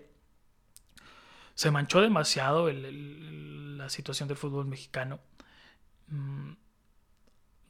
Se 1.56 1.72
manchó 1.72 2.02
demasiado 2.02 2.72
la 2.72 3.90
situación 3.90 4.28
del 4.28 4.38
fútbol 4.38 4.68
mexicano. 4.68 5.22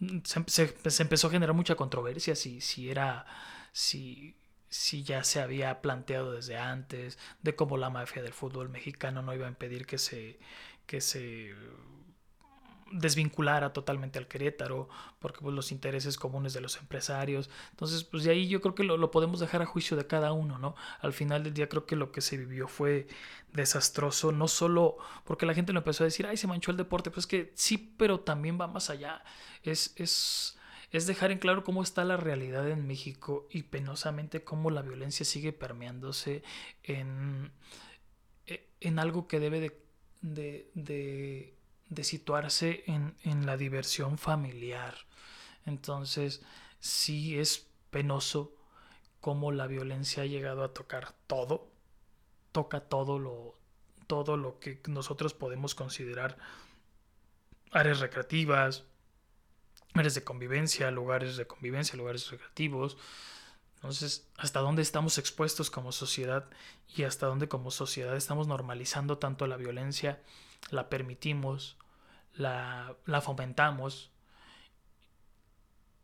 Mm, 0.02 0.20
se, 0.26 1.02
empezó 1.04 1.28
a 1.28 1.32
generar 1.32 1.56
mucha 1.56 1.76
controversia 1.76 2.36
si, 2.36 2.60
si 2.60 2.90
era, 2.90 3.26
si, 3.72 4.36
si 4.70 5.04
ya 5.04 5.24
se 5.24 5.42
había 5.42 5.82
planteado 5.82 6.34
desde 6.34 6.58
antes, 6.58 7.18
de 7.44 7.56
cómo 7.56 7.78
la 7.78 7.90
mafia 7.92 8.24
del 8.24 8.34
fútbol 8.34 8.70
mexicano 8.70 9.22
no 9.22 9.34
iba 9.36 9.46
a 9.46 9.50
impedir 9.50 9.86
que 9.86 9.98
se, 10.00 10.40
que 10.88 11.02
se 11.02 11.56
desvinculara 12.92 13.74
totalmente 13.74 14.20
al 14.20 14.28
Querétaro, 14.28 14.90
porque 15.20 15.40
pues, 15.42 15.54
los 15.56 15.72
intereses 15.72 16.18
comunes 16.18 16.54
de 16.54 16.62
los 16.62 16.78
empresarios. 16.78 17.50
Entonces, 17.72 18.04
pues 18.04 18.24
de 18.24 18.32
ahí 18.32 18.48
yo 18.48 18.62
creo 18.62 18.76
que 18.76 18.84
lo, 18.84 18.98
lo, 18.98 19.12
podemos 19.12 19.40
dejar 19.40 19.62
a 19.62 19.66
juicio 19.66 19.98
de 19.98 20.08
cada 20.08 20.34
uno, 20.34 20.58
¿no? 20.58 20.76
Al 21.00 21.14
final 21.14 21.44
del 21.44 21.54
día 21.54 21.70
creo 21.70 21.86
que 21.86 21.96
lo 21.96 22.12
que 22.12 22.22
se 22.22 22.38
vivió 22.38 22.68
fue 22.68 23.08
desastroso, 23.54 24.32
no 24.32 24.48
solo 24.48 24.98
porque 25.26 25.46
la 25.46 25.54
gente 25.54 25.74
lo 25.74 25.80
empezó 25.80 26.04
a 26.04 26.06
decir, 26.06 26.26
ay, 26.26 26.38
se 26.38 26.48
manchó 26.48 26.72
el 26.72 26.78
deporte, 26.78 27.12
pues 27.12 27.28
que 27.28 27.52
sí, 27.56 27.94
pero 27.98 28.20
también 28.22 28.60
va 28.60 28.68
más 28.68 28.90
allá. 28.90 29.24
Es, 29.64 29.94
es, 29.98 30.58
es 30.92 31.08
dejar 31.08 31.32
en 31.32 31.40
claro 31.40 31.64
cómo 31.64 31.84
está 31.84 32.04
la 32.04 32.18
realidad 32.18 32.70
en 32.70 32.88
México 32.88 33.48
y 33.52 33.64
penosamente 33.64 34.44
cómo 34.44 34.72
la 34.72 34.82
violencia 34.82 35.26
sigue 35.26 35.54
permeándose 35.54 36.44
en, 36.84 37.52
e, 38.46 38.68
en 38.82 39.00
algo 39.00 39.28
que 39.28 39.40
debe 39.40 39.60
de, 39.60 39.82
de, 40.22 40.70
de 40.74 41.54
de 41.92 42.04
situarse 42.04 42.84
en, 42.88 43.16
en 43.22 43.46
la 43.46 43.58
diversión 43.58 44.18
familiar. 44.18 44.96
Entonces, 45.66 46.42
sí 46.80 47.38
es 47.38 47.68
penoso 47.92 48.56
cómo 49.20 49.52
la 49.52 49.68
violencia 49.68 50.24
ha 50.24 50.26
llegado 50.26 50.64
a 50.64 50.74
tocar 50.74 51.14
todo, 51.28 51.70
toca 52.54 52.80
todo 52.80 53.20
lo, 53.20 53.56
todo 54.08 54.38
lo 54.38 54.60
que 54.60 54.82
nosotros 54.88 55.34
podemos 55.34 55.76
considerar 55.76 56.38
áreas 57.72 58.00
recreativas, 58.00 58.86
áreas 59.94 60.16
de 60.16 60.24
convivencia, 60.24 60.90
lugares 60.92 61.36
de 61.36 61.46
convivencia, 61.46 61.98
lugares 61.98 62.30
recreativos. 62.32 62.98
Entonces, 63.76 64.28
¿hasta 64.38 64.62
dónde 64.62 64.82
estamos 64.82 65.18
expuestos 65.18 65.70
como 65.70 65.92
sociedad 65.92 66.50
y 66.96 67.04
hasta 67.04 67.28
dónde 67.28 67.50
como 67.50 67.70
sociedad 67.70 68.16
estamos 68.16 68.48
normalizando 68.48 69.18
tanto 69.18 69.46
la 69.46 69.58
violencia, 69.58 70.22
la 70.70 70.90
permitimos, 70.90 71.78
la, 72.36 72.96
la 73.06 73.22
fomentamos 73.22 74.12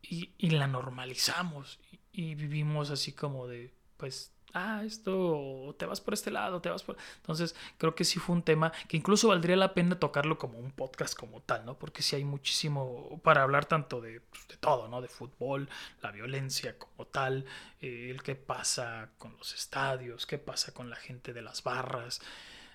y, 0.02 0.32
y, 0.38 0.50
la 0.50 0.66
normalizamos 0.66 1.78
y, 2.12 2.34
vivimos 2.34 2.90
así 2.90 3.12
como 3.12 3.46
de, 3.46 3.72
pues, 3.96 4.32
ah, 4.54 4.82
esto, 4.84 5.74
te 5.78 5.86
vas 5.86 6.00
por 6.00 6.14
este 6.14 6.30
lado, 6.30 6.60
te 6.60 6.70
vas 6.70 6.82
por... 6.82 6.96
Entonces, 7.16 7.54
creo 7.76 7.94
que 7.94 8.04
sí 8.04 8.18
fue 8.18 8.34
un 8.36 8.42
tema 8.42 8.72
que 8.88 8.96
incluso 8.96 9.28
valdría 9.28 9.56
la 9.56 9.74
pena 9.74 9.98
tocarlo 9.98 10.38
como 10.38 10.58
un 10.58 10.70
podcast 10.70 11.14
como 11.18 11.42
tal, 11.42 11.64
¿no? 11.64 11.78
Porque 11.78 12.02
sí 12.02 12.16
hay 12.16 12.24
muchísimo 12.24 13.20
para 13.22 13.42
hablar 13.42 13.66
tanto 13.66 14.00
de, 14.00 14.20
pues, 14.20 14.48
de 14.48 14.56
todo, 14.56 14.88
¿no? 14.88 15.00
De 15.02 15.08
fútbol, 15.08 15.68
la 16.02 16.10
violencia 16.10 16.78
como 16.78 17.06
tal, 17.06 17.44
eh, 17.80 18.08
el 18.10 18.22
qué 18.22 18.34
pasa 18.34 19.10
con 19.18 19.36
los 19.36 19.54
estadios, 19.54 20.26
qué 20.26 20.38
pasa 20.38 20.72
con 20.72 20.90
la 20.90 20.96
gente 20.96 21.32
de 21.32 21.42
las 21.42 21.62
barras. 21.62 22.20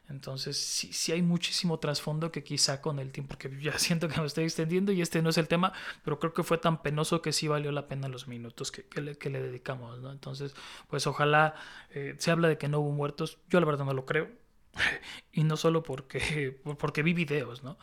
Entonces, 0.09 0.57
sí, 0.57 0.91
sí 0.91 1.11
hay 1.11 1.21
muchísimo 1.21 1.79
trasfondo 1.79 2.31
que 2.31 2.43
quizá 2.43 2.81
con 2.81 2.99
el 2.99 3.11
tiempo, 3.11 3.29
porque 3.29 3.49
ya 3.61 3.77
siento 3.79 4.07
que 4.09 4.19
me 4.19 4.27
estoy 4.27 4.43
extendiendo 4.43 4.91
y 4.91 5.01
este 5.01 5.21
no 5.21 5.29
es 5.29 5.37
el 5.37 5.47
tema, 5.47 5.73
pero 6.03 6.19
creo 6.19 6.33
que 6.33 6.43
fue 6.43 6.57
tan 6.57 6.81
penoso 6.81 7.21
que 7.21 7.31
sí 7.31 7.47
valió 7.47 7.71
la 7.71 7.87
pena 7.87 8.07
los 8.07 8.27
minutos 8.27 8.71
que, 8.71 8.83
que, 8.85 9.01
le, 9.01 9.41
dedicamos, 9.41 9.99
¿no? 9.99 10.11
Entonces, 10.11 10.55
pues 10.87 11.07
ojalá 11.07 11.55
eh, 11.91 12.15
se 12.19 12.31
habla 12.31 12.47
de 12.47 12.57
que 12.57 12.67
no 12.67 12.79
hubo 12.79 12.91
muertos, 12.91 13.39
yo 13.49 13.59
la 13.59 13.65
verdad 13.65 13.85
no 13.85 13.93
lo 13.93 14.05
creo, 14.05 14.29
y 15.31 15.43
no 15.43 15.57
solo 15.57 15.83
porque, 15.83 16.59
porque 16.77 17.03
vi 17.03 17.13
videos, 17.13 17.63
¿no? 17.63 17.77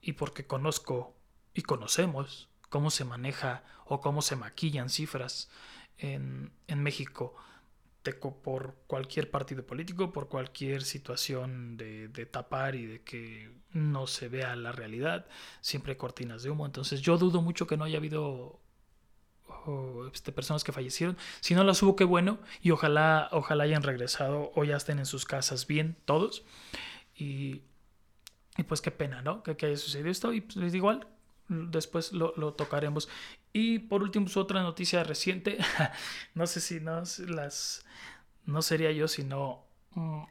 Y 0.00 0.12
porque 0.12 0.46
conozco 0.46 1.16
y 1.54 1.62
conocemos 1.62 2.48
cómo 2.68 2.90
se 2.90 3.04
maneja 3.04 3.64
o 3.86 4.00
cómo 4.00 4.22
se 4.22 4.36
maquillan 4.36 4.88
cifras 4.88 5.50
en, 5.98 6.52
en 6.66 6.82
México 6.82 7.34
por 8.42 8.74
cualquier 8.86 9.30
partido 9.30 9.64
político, 9.64 10.12
por 10.12 10.28
cualquier 10.28 10.82
situación 10.82 11.76
de, 11.76 12.08
tapar 12.26 12.74
y 12.74 12.86
de 12.86 13.02
que 13.02 13.50
no 13.72 14.06
se 14.06 14.28
vea 14.28 14.56
la 14.56 14.72
realidad, 14.72 15.26
siempre 15.60 15.96
cortinas 15.96 16.42
de 16.42 16.50
humo. 16.50 16.66
Entonces 16.66 17.00
yo 17.00 17.16
dudo 17.16 17.42
mucho 17.42 17.66
que 17.66 17.76
no 17.76 17.84
haya 17.84 17.98
habido 17.98 18.60
oh, 19.66 20.08
este, 20.12 20.32
personas 20.32 20.64
que 20.64 20.72
fallecieron. 20.72 21.16
Si 21.40 21.54
no 21.54 21.64
las 21.64 21.82
hubo, 21.82 21.94
qué 21.94 22.04
bueno. 22.04 22.38
Y 22.60 22.72
ojalá, 22.72 23.28
ojalá 23.32 23.64
hayan 23.64 23.82
regresado 23.82 24.50
o 24.54 24.64
ya 24.64 24.76
estén 24.76 24.98
en 24.98 25.06
sus 25.06 25.24
casas 25.24 25.66
bien 25.66 25.96
todos. 26.04 26.44
Y, 27.14 27.62
y 28.56 28.64
pues 28.64 28.80
qué 28.80 28.90
pena, 28.90 29.22
¿no? 29.22 29.42
Que, 29.42 29.56
que 29.56 29.66
haya 29.66 29.76
sucedido 29.76 30.10
esto. 30.10 30.32
Y 30.32 30.40
pues 30.40 30.74
igual, 30.74 31.06
después 31.52 32.12
lo, 32.12 32.34
lo, 32.36 32.54
tocaremos. 32.54 33.08
Y 33.52 33.80
por 33.80 34.02
último, 34.02 34.26
pues, 34.26 34.36
otra 34.36 34.62
noticia 34.62 35.04
reciente. 35.04 35.58
no 36.34 36.46
sé 36.46 36.60
si 36.60 36.80
no 36.80 37.02
las. 37.28 37.84
No 38.44 38.62
sería 38.62 38.92
yo 38.92 39.08
sino. 39.08 39.64
Mm, 39.90 40.24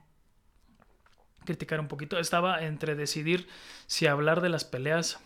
criticar 1.45 1.79
un 1.79 1.87
poquito. 1.87 2.19
Estaba 2.19 2.63
entre 2.63 2.95
decidir 2.95 3.47
si 3.87 4.07
hablar 4.07 4.41
de 4.41 4.49
las 4.49 4.65
peleas 4.65 5.19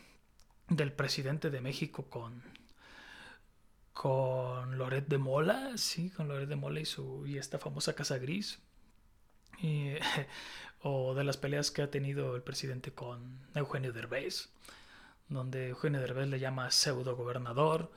del 0.69 0.91
presidente 0.91 1.49
de 1.49 1.61
México 1.61 2.09
con. 2.09 2.43
Con 3.93 4.77
Loret 4.77 5.07
de 5.07 5.17
Mola, 5.17 5.77
sí, 5.77 6.09
con 6.09 6.27
Loret 6.27 6.49
de 6.49 6.57
Mola 6.57 6.81
y, 6.81 6.85
su, 6.85 7.25
y 7.25 7.37
esta 7.37 7.59
famosa 7.59 7.95
Casa 7.95 8.17
Gris. 8.17 8.59
O 10.87 11.15
de 11.15 11.23
las 11.23 11.37
peleas 11.37 11.71
que 11.71 11.81
ha 11.81 11.89
tenido 11.89 12.35
el 12.35 12.43
presidente 12.43 12.91
con 12.91 13.39
Eugenio 13.55 13.91
Derbez 13.91 14.49
donde 15.29 15.69
Eugenio 15.69 15.99
Derbez 15.99 16.27
le 16.27 16.39
llama 16.39 16.71
pseudo 16.71 17.15
gobernador, 17.15 17.91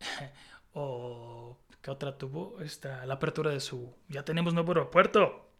o 0.72 1.58
¿qué 1.82 1.90
otra 1.90 2.16
tuvo? 2.16 2.60
Esta, 2.60 3.04
la 3.06 3.14
apertura 3.14 3.50
de 3.50 3.60
su, 3.60 3.94
ya 4.08 4.24
tenemos 4.24 4.54
nuevo 4.54 4.72
aeropuerto. 4.72 5.50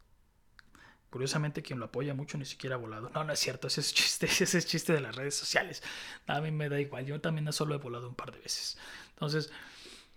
Curiosamente 1.11 1.63
quien 1.63 1.79
lo 1.79 1.85
apoya 1.87 2.13
mucho 2.13 2.39
ni 2.39 2.45
siquiera 2.45 2.75
ha 2.75 2.79
volado. 2.79 3.09
No, 3.11 3.23
no 3.23 3.33
es 3.33 3.39
cierto, 3.39 3.69
ese 3.69 3.81
es 3.81 3.95
chiste, 3.95 4.27
ese 4.41 4.59
es 4.59 4.67
chiste 4.67 4.93
de 4.93 5.01
las 5.01 5.15
redes 5.15 5.37
sociales. 5.37 5.83
A 6.27 6.41
mí 6.41 6.51
me 6.51 6.69
da 6.69 6.81
igual, 6.81 7.07
yo 7.07 7.21
también 7.21 7.53
solo 7.53 7.75
he 7.75 7.79
volado 7.79 8.09
un 8.09 8.15
par 8.15 8.33
de 8.33 8.41
veces. 8.41 8.79
Entonces, 9.11 9.53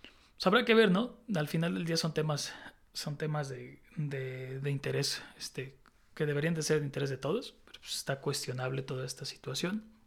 pues 0.02 0.46
habrá 0.46 0.64
que 0.64 0.74
ver, 0.74 0.90
¿no? 0.90 1.16
Al 1.34 1.48
final 1.48 1.74
del 1.74 1.84
día 1.84 1.96
son 1.96 2.14
temas, 2.14 2.52
son 2.92 3.16
temas 3.16 3.48
de, 3.48 3.80
de, 3.96 4.58
de 4.60 4.70
interés, 4.70 5.22
este, 5.36 5.76
que 6.14 6.26
deberían 6.26 6.54
de 6.54 6.62
ser 6.62 6.80
de 6.80 6.86
interés 6.86 7.10
de 7.10 7.18
todos, 7.18 7.54
pero 7.64 7.78
pues 7.80 7.94
está 7.94 8.20
cuestionable 8.20 8.82
toda 8.82 9.06
esta 9.06 9.24
situación 9.24 9.97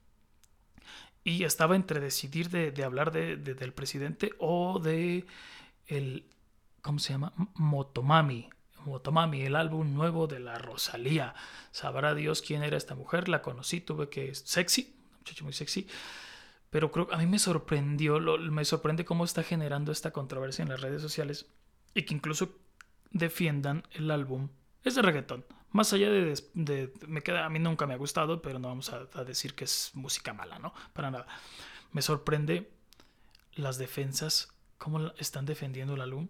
y 1.24 1.44
estaba 1.44 1.76
entre 1.76 2.00
decidir 2.00 2.50
de, 2.50 2.84
hablar 2.84 3.12
de, 3.12 3.38
de, 3.38 3.54
del 3.54 3.74
presidente 3.74 4.32
o 4.40 4.80
de 4.80 5.26
el 5.88 6.26
¿cómo 6.82 7.00
se 7.00 7.14
llama? 7.14 7.34
Motomami. 7.56 8.50
Motomami, 8.86 9.42
el 9.42 9.56
álbum 9.56 9.94
nuevo 9.94 10.28
de 10.28 10.40
la 10.40 10.58
Rosalía. 10.58 11.36
Sabrá 11.72 12.16
Dios 12.16 12.42
quién 12.42 12.64
era 12.64 12.78
esta 12.78 12.96
mujer, 12.96 13.30
la 13.30 13.42
conocí, 13.42 13.80
tuve 13.80 14.10
que 14.10 14.34
sexy, 14.34 14.96
muchacha 15.20 15.44
muy 15.44 15.54
sexy. 15.54 15.88
Pero 16.72 16.92
creo 16.92 17.08
a 17.12 17.18
mí 17.18 17.28
me 17.28 17.38
sorprendió, 17.38 18.20
me 18.20 18.66
sorprende 18.66 19.06
cómo 19.06 19.24
está 19.24 19.44
generando 19.44 19.92
esta 19.92 20.12
controversia 20.12 20.64
en 20.64 20.70
las 20.70 20.82
redes 20.82 21.02
sociales 21.02 21.46
y 21.94 22.04
que 22.04 22.16
incluso 22.16 22.58
defiendan 23.12 23.84
el 23.92 24.10
álbum. 24.10 24.50
Es 24.84 24.96
de 24.96 25.04
reggaetón, 25.04 25.46
más 25.72 25.94
allá 25.94 26.10
de, 26.10 26.94
me 27.08 27.22
queda, 27.22 27.46
a 27.46 27.50
mí 27.50 27.60
nunca 27.60 27.88
me 27.88 27.94
ha 27.94 27.98
gustado, 27.98 28.42
pero 28.42 28.60
no 28.60 28.68
vamos 28.68 28.92
a, 28.92 29.08
a, 29.14 29.24
decir 29.24 29.56
que 29.56 29.64
es 29.64 29.92
música 29.94 30.34
mala, 30.34 30.60
¿no? 30.60 30.74
Para 30.94 31.12
nada. 31.12 31.28
Me 31.92 32.02
sorprende 32.02 32.72
las 33.54 33.78
defensas, 33.78 34.54
cómo 34.78 35.12
están 35.18 35.46
defendiendo 35.46 35.94
el 35.94 36.02
álbum 36.02 36.28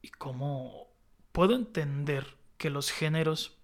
y 0.00 0.08
cómo 0.08 0.88
puedo 1.32 1.54
entender 1.54 2.36
que 2.58 2.70
los 2.70 2.90
géneros, 2.90 3.56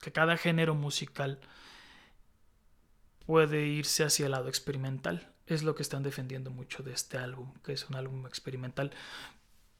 que 0.00 0.12
cada 0.12 0.36
género 0.36 0.74
musical 0.74 1.40
puede 3.26 3.66
irse 3.66 4.02
hacia 4.02 4.26
el 4.26 4.32
lado 4.32 4.48
experimental. 4.48 5.32
Es 5.46 5.62
lo 5.62 5.74
que 5.74 5.82
están 5.82 6.02
defendiendo 6.02 6.50
mucho 6.50 6.82
de 6.82 6.92
este 6.92 7.18
álbum, 7.18 7.52
que 7.62 7.72
es 7.72 7.88
un 7.88 7.96
álbum 7.96 8.26
experimental, 8.26 8.92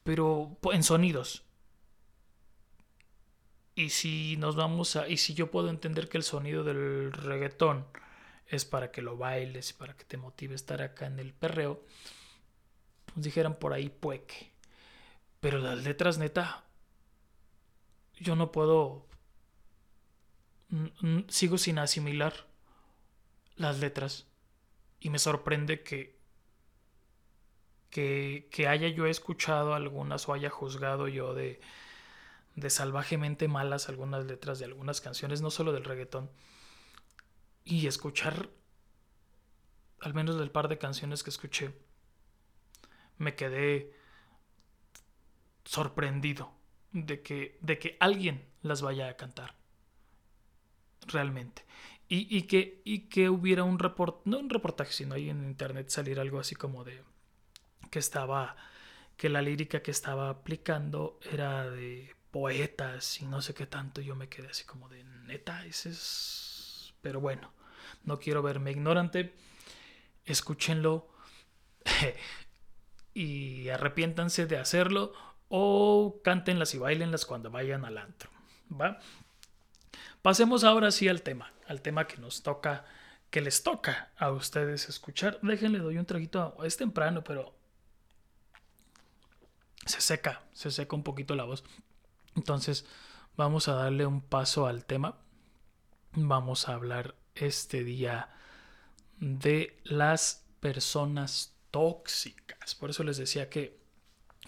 pero 0.05 0.57
en 0.73 0.83
sonidos, 0.83 1.45
y 3.75 3.91
si 3.91 4.37
nos 4.37 4.57
vamos 4.57 4.97
a. 4.97 5.09
Y 5.09 5.17
si 5.17 5.35
yo 5.35 5.51
puedo 5.51 5.71
entender 5.71 6.09
que 6.09 6.19
el 6.19 6.25
sonido 6.25 6.65
del 6.65 7.13
reggaetón 7.13 7.87
es 8.47 8.65
para 8.65 8.91
que 8.91 9.03
lo 9.03 9.17
bailes 9.17 9.71
y 9.71 9.75
para 9.75 9.97
que 9.97 10.05
te 10.05 10.17
motive 10.17 10.55
estar 10.55 10.83
acá 10.83 11.07
en 11.07 11.19
el 11.19 11.33
perreo, 11.33 11.83
pues 13.07 13.25
dijeran 13.25 13.59
por 13.59 13.73
ahí 13.73 13.89
pueque. 13.89 14.51
Pero 15.41 15.59
las 15.59 15.83
letras, 15.85 16.19
neta, 16.19 16.65
yo 18.19 18.37
no 18.37 18.53
puedo. 18.53 19.07
Sigo 21.29 21.59
sin 21.59 21.79
asimilar 21.79 22.47
las 23.57 23.79
letras. 23.79 24.27
Y 25.01 25.11
me 25.11 25.19
sorprende 25.19 25.83
que, 25.83 26.19
que, 27.89 28.49
que 28.51 28.69
haya 28.69 28.89
yo 28.89 29.07
escuchado 29.07 29.75
algunas 29.75 30.29
o 30.29 30.35
haya 30.35 30.51
juzgado 30.51 31.09
yo 31.09 31.35
de 31.35 31.61
de 32.57 32.71
salvajemente 32.71 33.49
malas 33.49 33.89
algunas 33.89 34.25
letras 34.27 34.59
de 34.59 34.65
algunas 34.65 35.01
canciones, 35.01 35.41
no 35.43 35.51
solo 35.51 35.73
del 35.73 35.85
reggaetón. 35.85 36.31
Y 37.65 37.87
escuchar, 37.87 38.51
al 40.01 40.15
menos 40.15 40.39
del 40.39 40.51
par 40.51 40.69
de 40.69 40.79
canciones 40.79 41.23
que 41.23 41.31
escuché, 41.31 41.75
me 43.19 43.35
quedé 43.35 43.95
sorprendido 45.65 46.53
de 46.93 47.23
que, 47.23 47.59
de 47.61 47.79
que 47.79 47.97
alguien 48.01 48.45
las 48.63 48.83
vaya 48.83 49.09
a 49.09 49.17
cantar. 49.17 49.55
Realmente. 51.07 51.65
y, 52.09 52.43
que, 52.43 52.83
y 52.85 53.09
que 53.09 53.31
hubiera 53.31 53.63
un 53.63 53.79
reporte, 53.79 54.23
no 54.25 54.39
un 54.39 54.51
reportaje, 54.51 54.93
sino 54.93 55.15
ahí 55.15 55.31
en 55.31 55.45
internet 55.45 55.91
salir 55.91 56.19
algo 56.19 56.41
así 56.41 56.57
como 56.57 56.83
de 56.83 57.03
que 57.91 57.99
estaba, 58.01 58.57
que 59.17 59.29
la 59.29 59.43
lírica 59.43 59.83
que 59.83 59.91
estaba 59.93 60.29
aplicando 60.29 61.19
era 61.31 61.71
de 61.71 62.13
poetas 62.31 63.21
y 63.21 63.27
no 63.27 63.43
sé 63.43 63.55
qué 63.55 63.67
tanto, 63.67 64.01
yo 64.01 64.15
me 64.17 64.29
quedé 64.29 64.49
así 64.49 64.65
como 64.65 64.89
de 64.89 65.05
neta, 65.05 65.65
ese 65.67 65.91
es... 65.91 66.95
Pero 67.01 67.21
bueno, 67.21 67.53
no 68.05 68.19
quiero 68.19 68.43
verme 68.43 68.71
ignorante, 68.71 69.35
escúchenlo 70.25 71.09
y 73.15 73.69
arrepiéntanse 73.69 74.47
de 74.47 74.59
hacerlo 74.59 75.13
o 75.49 76.21
cántenlas 76.23 76.75
y 76.75 76.79
bailenlas 76.79 77.27
cuando 77.27 77.51
vayan 77.51 77.85
al 77.85 77.99
antro, 77.99 78.31
¿va? 78.71 79.01
Pasemos 80.23 80.65
ahora 80.65 80.91
sí 80.91 81.09
al 81.09 81.23
tema, 81.23 81.53
al 81.67 81.81
tema 81.81 82.07
que 82.07 82.19
nos 82.19 82.43
toca, 82.43 82.85
que 83.31 83.41
les 83.41 83.63
toca 83.63 84.11
a 84.19 84.31
ustedes 84.31 84.89
escuchar. 84.89 85.39
Déjenle, 85.41 85.79
doy 85.79 85.97
un 85.97 86.05
traguito, 86.05 86.57
es 86.63 86.77
temprano, 86.77 87.25
pero 87.25 87.55
se 89.87 90.01
seca, 90.01 90.43
se 90.53 90.71
seca 90.71 90.95
un 90.95 91.03
poquito 91.03 91.35
la 91.35 91.45
voz. 91.45 91.65
Entonces, 92.37 92.87
vamos 93.37 93.69
a 93.69 93.75
darle 93.75 94.07
un 94.07 94.21
paso 94.21 94.67
al 94.67 94.85
tema. 94.85 95.19
Vamos 96.13 96.69
a 96.69 96.75
hablar 96.75 97.15
este 97.35 97.85
día 97.85 98.31
de 99.19 99.79
las 99.85 100.45
personas 100.61 101.55
tóxicas. 101.71 102.75
Por 102.75 102.91
eso 102.91 103.05
les 103.05 103.17
decía 103.17 103.49
que, 103.49 103.79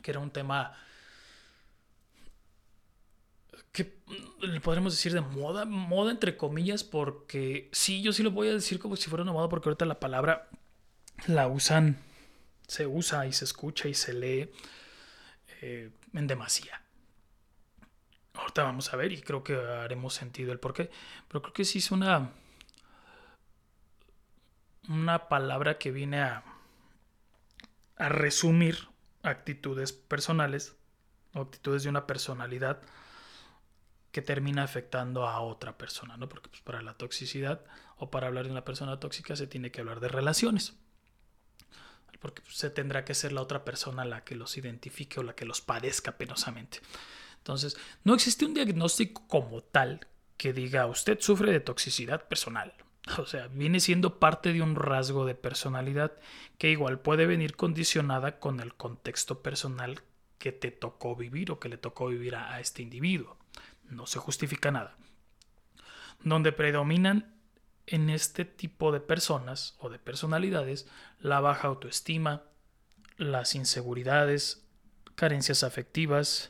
que 0.02 0.10
era 0.10 0.20
un 0.20 0.30
tema 0.30 0.74
que 3.72 3.98
le 4.40 4.60
podremos 4.60 4.92
decir 4.92 5.14
de 5.14 5.22
moda, 5.22 5.64
moda 5.64 6.10
entre 6.10 6.36
comillas, 6.36 6.84
porque 6.84 7.70
sí, 7.72 8.02
yo 8.02 8.12
sí 8.12 8.22
lo 8.22 8.30
voy 8.30 8.48
a 8.48 8.52
decir 8.52 8.78
como 8.78 8.96
si 8.96 9.08
fuera 9.08 9.22
una 9.22 9.32
moda, 9.32 9.48
porque 9.48 9.68
ahorita 9.68 9.86
la 9.86 9.98
palabra 9.98 10.50
la 11.26 11.48
usan, 11.48 11.96
se 12.66 12.86
usa 12.86 13.26
y 13.26 13.32
se 13.32 13.46
escucha 13.46 13.88
y 13.88 13.94
se 13.94 14.12
lee 14.12 14.50
eh, 15.62 15.90
en 16.12 16.26
demasía. 16.26 16.81
Ahorita 18.34 18.62
vamos 18.62 18.92
a 18.92 18.96
ver 18.96 19.12
y 19.12 19.20
creo 19.20 19.44
que 19.44 19.56
haremos 19.56 20.14
sentido 20.14 20.52
el 20.52 20.58
por 20.58 20.72
qué, 20.72 20.90
pero 21.28 21.42
creo 21.42 21.52
que 21.52 21.64
sí 21.64 21.78
es 21.78 21.90
una, 21.90 22.30
una 24.88 25.28
palabra 25.28 25.78
que 25.78 25.90
viene 25.90 26.20
a, 26.22 26.42
a 27.96 28.08
resumir 28.08 28.88
actitudes 29.22 29.92
personales 29.92 30.74
o 31.34 31.40
actitudes 31.42 31.82
de 31.82 31.90
una 31.90 32.06
personalidad 32.06 32.80
que 34.12 34.22
termina 34.22 34.62
afectando 34.62 35.26
a 35.26 35.40
otra 35.40 35.78
persona, 35.78 36.16
¿no? 36.16 36.28
Porque 36.28 36.50
pues, 36.50 36.60
para 36.60 36.82
la 36.82 36.94
toxicidad 36.94 37.64
o 37.96 38.10
para 38.10 38.26
hablar 38.26 38.44
de 38.44 38.52
una 38.52 38.64
persona 38.64 39.00
tóxica 39.00 39.34
se 39.36 39.46
tiene 39.46 39.70
que 39.70 39.80
hablar 39.80 40.00
de 40.00 40.08
relaciones. 40.08 40.74
Porque 42.20 42.42
se 42.48 42.70
tendrá 42.70 43.04
que 43.04 43.14
ser 43.14 43.32
la 43.32 43.40
otra 43.40 43.64
persona 43.64 44.04
la 44.04 44.22
que 44.22 44.36
los 44.36 44.56
identifique 44.56 45.18
o 45.18 45.22
la 45.22 45.34
que 45.34 45.46
los 45.46 45.60
padezca 45.60 46.18
penosamente. 46.18 46.80
Entonces, 47.42 47.76
no 48.04 48.14
existe 48.14 48.44
un 48.44 48.54
diagnóstico 48.54 49.26
como 49.28 49.60
tal 49.62 50.06
que 50.36 50.52
diga 50.52 50.86
usted 50.86 51.20
sufre 51.20 51.52
de 51.52 51.60
toxicidad 51.60 52.26
personal. 52.28 52.74
O 53.18 53.26
sea, 53.26 53.48
viene 53.48 53.80
siendo 53.80 54.20
parte 54.20 54.52
de 54.52 54.62
un 54.62 54.76
rasgo 54.76 55.26
de 55.26 55.34
personalidad 55.34 56.12
que 56.56 56.70
igual 56.70 57.00
puede 57.00 57.26
venir 57.26 57.56
condicionada 57.56 58.38
con 58.38 58.60
el 58.60 58.74
contexto 58.74 59.42
personal 59.42 60.02
que 60.38 60.52
te 60.52 60.70
tocó 60.70 61.16
vivir 61.16 61.50
o 61.50 61.58
que 61.58 61.68
le 61.68 61.78
tocó 61.78 62.06
vivir 62.06 62.36
a 62.36 62.60
este 62.60 62.80
individuo 62.80 63.42
no 63.92 64.06
se 64.06 64.18
justifica 64.18 64.70
nada, 64.70 64.96
donde 66.22 66.52
predominan 66.52 67.34
en 67.86 68.10
este 68.10 68.44
tipo 68.44 68.92
de 68.92 69.00
personas 69.00 69.76
o 69.78 69.90
de 69.90 69.98
personalidades 69.98 70.88
la 71.18 71.40
baja 71.40 71.68
autoestima, 71.68 72.42
las 73.16 73.54
inseguridades, 73.54 74.64
carencias 75.14 75.62
afectivas, 75.62 76.48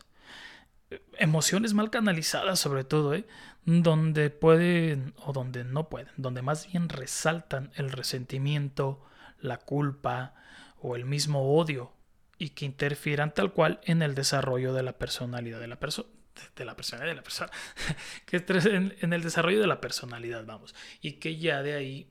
emociones 1.19 1.75
mal 1.75 1.91
canalizadas 1.91 2.59
sobre 2.59 2.85
todo, 2.85 3.15
¿eh? 3.15 3.27
donde 3.65 4.31
pueden 4.31 5.15
o 5.25 5.33
donde 5.33 5.65
no 5.65 5.89
pueden, 5.89 6.13
donde 6.17 6.43
más 6.43 6.67
bien 6.71 6.89
resaltan 6.89 7.71
el 7.77 7.93
resentimiento, 7.93 9.05
la 9.41 9.59
culpa 9.59 10.35
o 10.81 10.97
el 10.97 11.05
mismo 11.05 11.55
odio 11.57 11.93
y 12.39 12.51
que 12.51 12.65
interfieran 12.65 13.33
tal 13.33 13.53
cual 13.53 13.81
en 13.85 14.03
el 14.03 14.15
desarrollo 14.15 14.73
de 14.73 14.83
la 14.83 14.99
personalidad 14.99 15.61
de 15.61 15.69
la 15.69 15.79
persona 15.79 16.09
de 16.57 16.65
la 16.65 16.75
personalidad 16.75 17.11
de 17.11 17.17
la 17.17 17.23
persona, 17.23 17.51
que 18.27 18.37
es 18.37 18.67
en, 18.67 19.13
el 19.13 19.23
desarrollo 19.23 19.61
de 19.61 19.67
la 19.67 19.81
personalidad, 19.81 20.45
vamos, 20.45 20.75
y 21.01 21.13
que 21.15 21.37
ya 21.37 21.63
de 21.63 21.75
ahí 21.75 22.11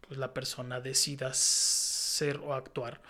pues 0.00 0.18
la 0.18 0.34
persona 0.34 0.80
decida 0.80 1.32
ser 1.32 2.38
o 2.38 2.54
actuar 2.54 3.00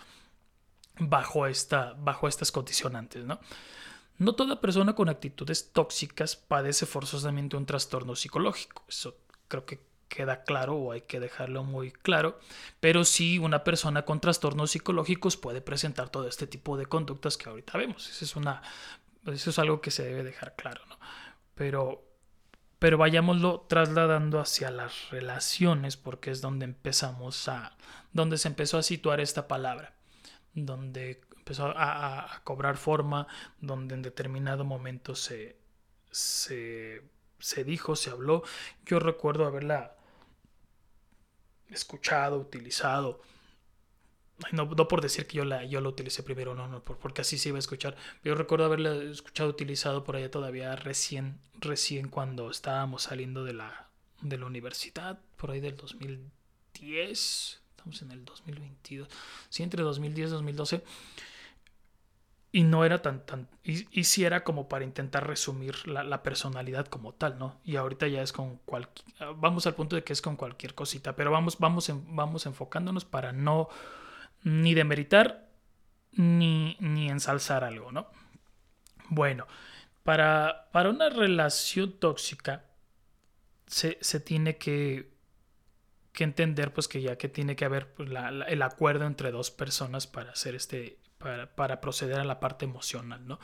bajo, 0.99 1.47
esta, 1.47 1.95
bajo 1.95 2.29
estas 2.29 2.53
condicionantes, 2.53 3.25
¿no? 3.25 3.41
No 4.23 4.35
toda 4.35 4.61
persona 4.61 4.95
con 4.95 5.09
actitudes 5.09 5.73
tóxicas 5.73 6.37
padece 6.37 6.87
forzosamente 6.87 7.57
un 7.57 7.67
trastorno 7.67 8.15
psicológico, 8.15 8.85
eso 8.89 9.17
creo 9.49 9.67
que 9.67 9.81
queda 10.09 10.45
claro 10.45 10.77
o 10.77 10.93
hay 10.93 11.01
que 11.01 11.21
dejarlo 11.21 11.65
muy 11.65 11.91
claro, 11.91 12.39
pero 12.81 13.05
sí 13.05 13.39
una 13.39 13.65
persona 13.65 14.05
con 14.05 14.21
trastornos 14.21 14.71
psicológicos 14.71 15.37
puede 15.37 15.61
presentar 15.61 16.11
todo 16.11 16.29
este 16.29 16.47
tipo 16.47 16.77
de 16.77 16.87
conductas 16.87 17.37
que 17.37 17.49
ahorita 17.49 17.79
vemos. 17.79 18.09
Esa 18.11 18.25
es 18.25 18.37
una 18.37 18.63
eso 19.27 19.51
es 19.51 19.59
algo 19.59 19.81
que 19.81 19.91
se 19.91 20.05
debe 20.05 20.25
dejar 20.25 20.55
claro, 20.57 20.83
¿no? 20.89 20.99
Pero, 21.55 22.05
pero 22.79 22.99
vayámoslo 22.99 23.67
trasladando 23.69 24.41
hacia 24.41 24.71
las 24.71 25.11
relaciones, 25.11 25.97
porque 25.97 26.31
es 26.31 26.41
donde 26.41 26.65
empezamos 26.65 27.49
a, 27.49 27.77
donde 28.13 28.39
se 28.39 28.49
empezó 28.49 28.79
a 28.79 28.83
situar 28.83 29.21
esta 29.21 29.47
palabra, 29.47 29.95
donde 30.55 31.21
empezó 31.43 31.73
a, 31.77 32.41
cobrar 32.45 32.77
forma, 32.77 33.27
donde 33.61 33.95
en 33.95 34.03
determinado 34.03 34.65
momento 34.65 35.15
se, 35.15 35.57
se, 36.11 37.03
se 37.39 37.65
dijo, 37.65 37.97
se 37.97 38.11
habló. 38.11 38.43
Yo 38.87 39.01
recuerdo 39.01 39.45
haberla 39.45 39.97
escuchado, 41.69 42.39
utilizado 42.39 43.21
no, 44.51 44.69
por 44.89 45.01
decir 45.01 45.27
que 45.27 45.37
yo 45.39 45.45
la, 45.45 45.65
yo 45.65 45.81
la 45.81 45.89
utilicé 45.89 46.23
primero, 46.23 46.55
no, 46.55 46.67
no, 46.67 46.83
porque 46.83 47.21
así 47.21 47.39
se 47.39 47.51
iba 47.51 47.59
a 47.59 47.61
escuchar. 47.61 47.97
Yo 48.25 48.35
recuerdo 48.35 48.65
haberla 48.65 48.95
escuchado 48.95 49.49
utilizado 49.49 50.05
por 50.05 50.17
allá 50.17 50.31
todavía 50.31 50.75
recién, 50.75 51.39
recién 51.61 52.09
cuando 52.09 52.51
estábamos 52.51 53.05
saliendo 53.05 53.45
de 53.45 53.53
la, 53.53 53.89
de 54.21 54.39
la 54.39 54.47
universidad, 54.47 55.21
por 55.37 55.51
ahí 55.51 55.61
del 55.61 55.77
2010, 55.77 57.61
estamos 57.71 58.03
en 58.03 58.11
el 58.11 58.25
2022, 58.25 59.09
sí, 59.49 59.63
entre 59.63 59.83
2010 59.83 60.29
y 60.29 60.33
2012. 60.33 60.85
Y 62.55 62.65
no 62.65 62.85
era 62.85 63.01
tan, 63.01 63.25
tan, 63.25 63.49
y, 63.65 63.87
y 63.99 64.05
sí 64.05 64.25
era 64.25 64.45
como 64.45 64.69
para 64.69 64.85
intentar 64.85 65.27
resumir 65.27 65.89
la, 65.89 66.05
la, 66.05 66.23
personalidad 66.23 66.87
como 66.87 67.15
tal, 67.15 67.39
¿no? 67.39 67.59
Y 67.65 67.77
ahorita 67.77 68.09
ya 68.09 68.21
es 68.21 68.31
con 68.31 68.59
cualquier, 68.59 69.07
vamos 69.37 69.67
al 69.67 69.75
punto 69.75 69.97
de 69.97 70.05
que 70.05 70.13
es 70.13 70.21
con 70.21 70.37
cualquier 70.37 70.75
cosita, 70.75 71.17
pero 71.17 71.31
vamos, 71.31 71.59
vamos, 71.59 71.91
vamos 72.09 72.45
enfocándonos 72.45 73.07
para 73.07 73.33
no 73.33 73.71
ni 74.43 74.75
demeritar 74.75 75.49
ni, 76.13 76.77
ni 76.79 77.09
ensalzar 77.09 77.65
algo, 77.65 77.91
¿no? 77.91 78.09
Bueno, 79.09 79.47
para, 80.03 80.69
para 80.73 80.91
una 80.91 81.09
relación 81.09 81.99
tóxica 81.99 82.65
se, 83.67 83.95
tiene 84.21 84.59
que, 84.59 85.13
que, 86.13 86.25
entender 86.25 86.73
pues 86.73 86.89
que 86.89 87.01
ya 87.01 87.17
que 87.17 87.29
tiene 87.29 87.57
que 87.57 87.65
haber 87.65 87.93
pues, 87.95 88.11
el 88.49 88.63
acuerdo 88.63 89.07
entre 89.07 89.31
dos 89.31 89.51
personas 89.51 90.07
para 90.07 90.33
hacer 90.33 90.55
este 90.55 90.99
para, 91.23 91.81
proceder 91.81 92.19
a 92.19 92.25
la 92.25 92.41
parte 92.41 92.65
emocional, 92.65 93.27
¿no? 93.27 93.39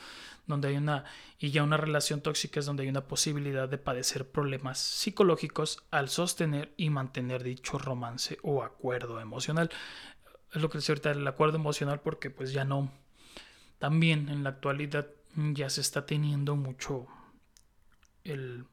Donde 0.46 0.68
hay 0.68 0.76
una, 0.76 1.04
y 1.38 1.50
ya 1.50 1.62
una 1.62 1.76
relación 1.76 2.20
tóxica 2.20 2.60
es 2.60 2.66
donde 2.66 2.82
hay 2.82 2.88
una 2.88 3.06
posibilidad 3.06 3.68
de 3.68 3.78
padecer 3.78 4.30
problemas 4.30 4.78
psicológicos 4.78 5.84
al 5.90 6.08
sostener 6.08 6.72
y 6.76 6.90
mantener 6.90 7.42
dicho 7.42 7.78
romance 7.78 8.38
o 8.42 8.62
acuerdo 8.62 9.20
emocional 9.20 9.70
es 10.52 10.62
lo 10.62 10.70
que 10.70 10.78
decía 10.78 10.94
ahorita, 10.94 11.10
el 11.10 11.26
acuerdo 11.26 11.56
emocional, 11.56 12.00
porque 12.00 12.30
pues 12.30 12.52
ya 12.52 12.64
no, 12.64 12.90
también 13.78 14.28
en 14.28 14.44
la 14.44 14.50
actualidad 14.50 15.08
ya 15.34 15.68
se 15.70 15.80
está 15.80 16.06
teniendo 16.06 16.56
mucho 16.56 17.06
el, 18.24 18.64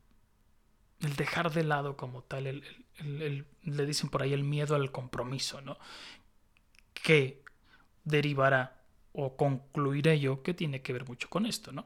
el 1.02 1.16
dejar 1.16 1.52
de 1.52 1.64
lado 1.64 1.98
como 1.98 2.24
tal, 2.24 2.64
le 3.00 3.86
dicen 3.86 4.10
por 4.10 4.24
ahí 4.24 4.34
el 4.34 4.44
miedo 4.44 4.76
al 4.76 4.92
compromiso, 4.92 5.62
¿no? 5.62 5.78
Que 6.94 7.44
derivará 8.04 8.75
o 9.16 9.36
concluiré 9.36 10.20
yo 10.20 10.44
que 10.44 10.54
tiene 10.54 10.82
que 10.82 10.94
ver 10.94 11.06
mucho 11.06 11.30
con 11.30 11.46
esto, 11.46 11.72
¿no? 11.72 11.86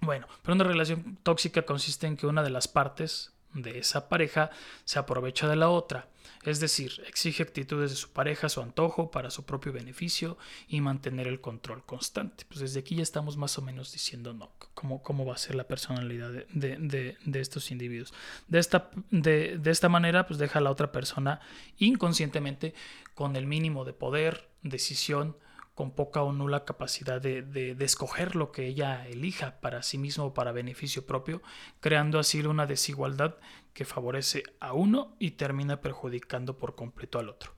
Bueno, 0.00 0.26
pero 0.42 0.54
una 0.54 0.64
relación 0.64 1.18
tóxica 1.22 1.62
consiste 1.62 2.06
en 2.06 2.16
que 2.16 2.26
una 2.26 2.42
de 2.42 2.50
las 2.50 2.68
partes 2.68 3.32
de 3.54 3.78
esa 3.78 4.08
pareja 4.08 4.50
se 4.84 4.98
aprovecha 4.98 5.48
de 5.48 5.56
la 5.56 5.70
otra, 5.70 6.08
es 6.44 6.60
decir, 6.60 7.02
exige 7.06 7.42
actitudes 7.42 7.90
de 7.90 7.96
su 7.96 8.10
pareja 8.10 8.48
su 8.48 8.60
antojo 8.60 9.10
para 9.10 9.30
su 9.30 9.44
propio 9.44 9.72
beneficio 9.72 10.36
y 10.68 10.80
mantener 10.80 11.26
el 11.26 11.40
control 11.40 11.84
constante. 11.84 12.44
Pues 12.48 12.60
desde 12.60 12.80
aquí 12.80 12.96
ya 12.96 13.02
estamos 13.02 13.36
más 13.36 13.56
o 13.56 13.62
menos 13.62 13.92
diciendo 13.92 14.34
no, 14.34 14.50
cómo, 14.74 15.02
cómo 15.02 15.24
va 15.24 15.34
a 15.34 15.38
ser 15.38 15.54
la 15.54 15.64
personalidad 15.64 16.30
de, 16.30 17.16
estos 17.32 17.70
individuos. 17.70 18.12
De 18.46 18.58
esta, 18.58 18.90
de, 19.10 19.58
esta 19.64 19.88
manera, 19.88 20.26
pues 20.26 20.38
deja 20.38 20.58
a 20.58 20.62
la 20.62 20.70
otra 20.70 20.92
persona 20.92 21.40
inconscientemente 21.78 22.74
con 23.14 23.36
el 23.36 23.46
mínimo 23.46 23.86
de 23.86 23.94
poder, 23.94 24.48
decisión, 24.62 25.36
con 25.74 25.90
poca 25.90 26.22
o 26.22 26.32
nula 26.32 26.64
capacidad 26.64 27.20
de, 27.20 27.42
de, 27.42 27.84
escoger 27.84 28.36
lo 28.36 28.52
que 28.52 28.66
ella 28.66 29.06
elija 29.08 29.60
para 29.60 29.82
sí 29.82 29.98
mismo 29.98 30.26
o 30.26 30.34
para 30.34 30.52
beneficio 30.52 31.04
propio, 31.04 31.42
creando 31.80 32.18
así 32.18 32.40
una 32.42 32.66
desigualdad 32.66 33.36
que 33.72 33.84
favorece 33.84 34.44
a 34.60 34.72
uno 34.72 35.16
y 35.18 35.32
termina 35.32 35.80
perjudicando 35.80 36.58
por 36.58 36.76
completo 36.76 37.18
al 37.18 37.28
otro, 37.28 37.54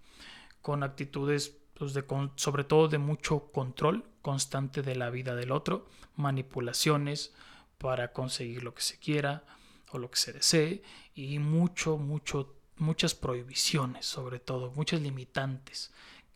con 0.62 0.82
actitudes 0.82 1.58
pues, 1.74 1.92
de, 1.92 2.04
sobre 2.36 2.64
todo 2.64 2.88
de 2.88 2.98
mucho 2.98 3.52
control 3.52 4.06
constante 4.22 4.82
de 4.82 4.96
la 4.96 5.10
vida 5.10 5.34
del 5.34 5.52
otro, 5.52 5.86
manipulaciones 6.16 7.34
para 7.76 8.12
conseguir 8.12 8.64
lo 8.64 8.74
que 8.74 8.82
se 8.82 8.98
quiera 8.98 9.44
o 9.92 9.98
lo 9.98 10.10
que 10.10 10.18
se 10.18 10.32
desee 10.32 10.82
y 11.14 11.38
mucho, 11.38 11.98
mucho, 11.98 12.56
muchas 12.76 13.14
prohibiciones 13.14 14.06
sobre 14.06 14.40
todo, 14.40 14.70
muchas 14.70 15.02
limitantes 15.02 15.92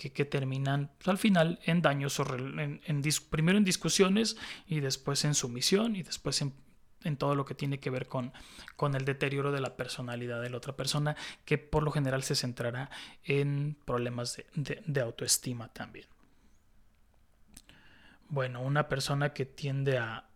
que, 0.09 0.25
terminan 0.25 0.91
pues, 0.97 1.09
al 1.09 1.19
final 1.19 1.59
en 1.65 1.83
daños, 1.83 2.19
en, 2.19 3.03
primero 3.29 3.59
en 3.59 3.65
discusiones 3.65 4.39
y 4.67 4.81
después 4.81 5.25
en 5.27 5.35
sumisión 5.35 5.95
y 5.95 6.03
después 6.03 6.41
en, 6.41 6.55
todo 7.19 7.35
lo 7.35 7.45
que 7.45 7.55
tiene 7.55 7.81
que 7.81 7.91
ver 7.91 8.07
con, 8.07 8.33
con 8.77 8.95
el 8.95 9.05
deterioro 9.05 9.53
de 9.53 9.61
la 9.61 9.77
personalidad 9.77 10.41
de 10.41 10.51
la 10.51 10.57
otra 10.57 10.77
persona, 10.77 11.17
que 11.45 11.59
por 11.59 11.83
lo 11.83 11.91
general 11.91 12.23
se 12.23 12.35
centrará 12.35 12.91
en 13.25 13.77
problemas 13.85 14.43
de, 14.55 15.01
autoestima 15.01 15.69
también. 15.69 16.07
Bueno, 18.29 18.63
una 18.63 18.89
persona 18.89 19.33
que 19.33 19.45
tiende 19.45 19.99
a, 19.99 20.29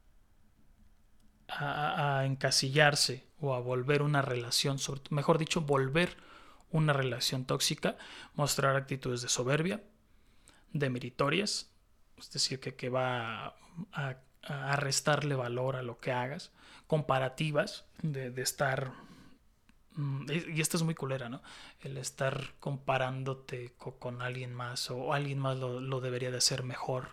a, 1.49 2.25
encasillarse 2.27 3.25
o 3.41 3.55
a 3.55 3.61
volver 3.61 4.03
una 4.03 4.21
relación, 4.21 4.79
mejor 5.11 5.39
dicho, 5.39 5.61
volver 5.61 6.17
una 6.75 6.93
relación 6.93 7.45
tóxica, 7.45 7.97
mostrar 8.35 8.75
actitudes 8.75 9.23
de 9.23 9.29
soberbia, 9.29 9.81
de 10.73 10.91
meritorias, 10.91 11.71
es 12.19 12.33
decir, 12.33 12.59
que, 12.59 12.75
que 12.75 12.89
va 12.89 13.55
a, 13.93 14.17
restarle 14.77 15.37
valor 15.37 15.77
a 15.77 15.83
lo 15.83 15.99
que 16.01 16.13
hagas, 16.13 16.51
comparativas, 16.87 17.87
de, 18.03 18.31
de 18.31 18.43
estar 18.43 18.93
mm, 19.93 20.27
y 20.53 20.61
esto 20.61 20.77
es 20.77 20.83
muy 20.83 20.95
culera, 20.95 21.29
¿no? 21.29 21.43
El 21.81 21.97
estar 21.97 22.55
comparándote 22.61 23.73
con, 23.79 24.21
alguien 24.21 24.53
más 24.53 24.91
o 24.91 25.15
alguien 25.15 25.39
más 25.39 25.57
lo, 25.57 25.81
lo, 25.81 26.01
debería 26.01 26.31
de 26.31 26.39
hacer 26.39 26.65
mejor 26.65 27.13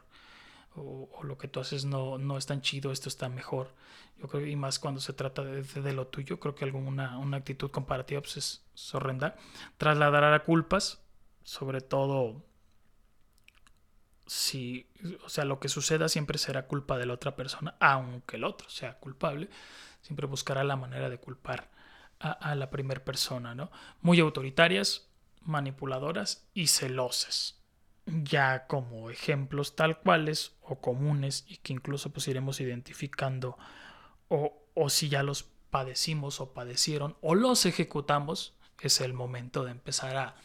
o, 0.76 1.08
lo 1.24 1.38
que 1.38 1.48
tú 1.48 1.60
haces 1.60 1.86
no, 1.86 2.18
no 2.18 2.38
es 2.38 2.46
tan 2.46 2.62
chido, 2.62 2.92
esto 2.92 3.10
está 3.10 3.30
mejor. 3.30 3.74
Yo 4.18 4.28
creo, 4.28 4.46
y 4.46 4.56
más 4.56 4.80
cuando 4.80 5.02
se 5.02 5.14
trata 5.14 5.44
de, 5.44 5.94
lo 5.94 6.08
tuyo, 6.08 6.40
creo 6.40 6.56
que 6.56 6.66
alguna 6.66 7.18
una 7.18 7.38
actitud 7.38 7.72
comparativa 7.72 8.22
pues 8.22 8.38
es, 8.38 8.64
horrenda. 8.94 9.36
Trasladar 9.78 10.24
a 10.24 10.44
culpas, 10.44 11.02
sobre 11.44 11.82
todo 11.82 12.46
si, 14.26 14.88
o 15.26 15.30
sea, 15.30 15.46
lo 15.46 15.60
que 15.60 15.70
suceda 15.70 16.08
siempre 16.08 16.38
será 16.38 16.68
culpa 16.68 16.98
de 16.98 17.06
la 17.06 17.14
otra 17.14 17.36
persona, 17.36 17.76
aunque 17.80 18.38
el 18.38 18.44
otro 18.44 18.70
sea 18.70 19.00
culpable, 19.00 19.50
siempre 20.02 20.28
buscará 20.28 20.64
la 20.64 20.76
manera 20.76 21.10
de 21.10 21.20
culpar 21.20 21.70
a, 22.20 22.32
a 22.32 22.56
la 22.56 22.70
primera 22.70 23.04
persona, 23.04 23.56
¿no? 23.56 23.72
Muy 24.02 24.20
autoritarias, 24.20 25.10
manipuladoras 25.42 26.48
y 26.54 26.68
celosas 26.68 27.62
ya 28.06 28.68
como 28.68 29.10
ejemplos 29.10 29.76
tal 29.76 30.00
cuales 30.00 30.54
o 30.62 30.80
comunes 30.82 31.46
y 31.48 31.58
que 31.58 31.74
incluso 31.74 32.12
pues 32.12 32.28
iremos 32.28 32.60
identificando 32.60 33.58
o, 34.28 34.66
o 34.74 34.90
si 34.90 35.10
ya 35.10 35.24
los 35.24 35.44
padecimos 35.70 36.42
o 36.42 36.54
padecieron 36.54 37.16
o 37.22 37.36
los 37.36 37.66
ejecutamos, 37.66 38.56
es 38.82 39.02
el 39.02 39.14
momento 39.14 39.64
de 39.64 39.72
empezar 39.72 40.18
a, 40.18 40.36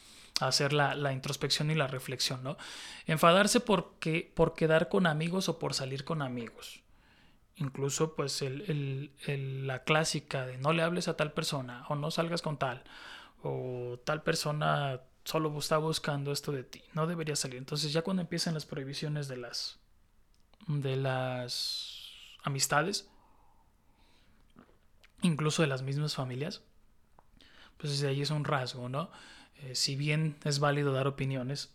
hacer 0.41 0.73
la, 0.75 1.13
introspección 1.13 1.71
y 1.71 1.75
la 1.75 1.87
reflexión, 1.87 2.43
¿no? 2.43 2.59
Enfadarse 3.07 3.61
porque, 3.61 4.31
por 4.35 4.55
quedar 4.55 4.89
con 4.89 5.07
amigos 5.07 5.49
o 5.49 5.59
por 5.59 5.73
salir 5.73 6.05
con 6.05 6.21
amigos. 6.21 6.83
Incluso 7.57 8.15
pues 8.15 8.43
el, 8.43 9.13
el, 9.27 9.67
la 9.67 9.83
clásica 9.85 10.45
de 10.45 10.59
no 10.59 10.75
le 10.75 10.83
hables 10.83 11.09
a 11.09 11.17
tal 11.17 11.33
persona 11.33 11.87
o 11.89 11.95
no 11.95 12.11
salgas 12.11 12.43
con 12.43 12.59
tal 12.59 12.85
o 13.43 13.99
tal 14.05 14.23
persona 14.23 15.01
solo 15.25 15.59
está 15.59 15.79
buscando 15.79 16.33
esto 16.33 16.53
de 16.53 16.65
ti, 16.65 16.83
no 16.93 17.07
debería 17.07 17.35
salir. 17.35 17.57
Entonces 17.57 17.93
ya 17.93 18.03
cuando 18.03 18.23
empiezan 18.23 18.55
las 18.55 18.67
prohibiciones 18.67 19.27
de 19.29 19.39
las 19.39 19.79
de 20.67 20.97
las 20.97 22.11
amistades, 22.43 23.09
incluso 25.23 25.63
de 25.63 25.69
las 25.69 25.83
mismas 25.83 26.15
familias, 26.15 26.63
pues 27.79 27.93
desde 27.93 28.09
ahí 28.09 28.23
es 28.23 28.31
un 28.31 28.45
rasgo, 28.45 28.89
¿no? 28.89 29.11
Eh, 29.59 29.75
si 29.75 29.97
bien 29.97 30.37
es 30.45 30.59
válido 30.59 30.93
dar 30.93 31.07
opiniones 31.07 31.75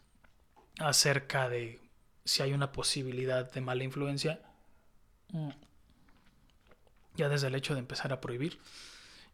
acerca 0.79 1.49
de 1.49 1.79
si 2.25 2.43
hay 2.43 2.53
una 2.53 2.71
posibilidad 2.71 3.51
de 3.51 3.61
mala 3.61 3.83
influencia, 3.83 4.41
mm, 5.29 5.49
ya 7.15 7.29
desde 7.29 7.47
el 7.47 7.55
hecho 7.55 7.73
de 7.73 7.79
empezar 7.79 8.13
a 8.13 8.21
prohibir, 8.21 8.59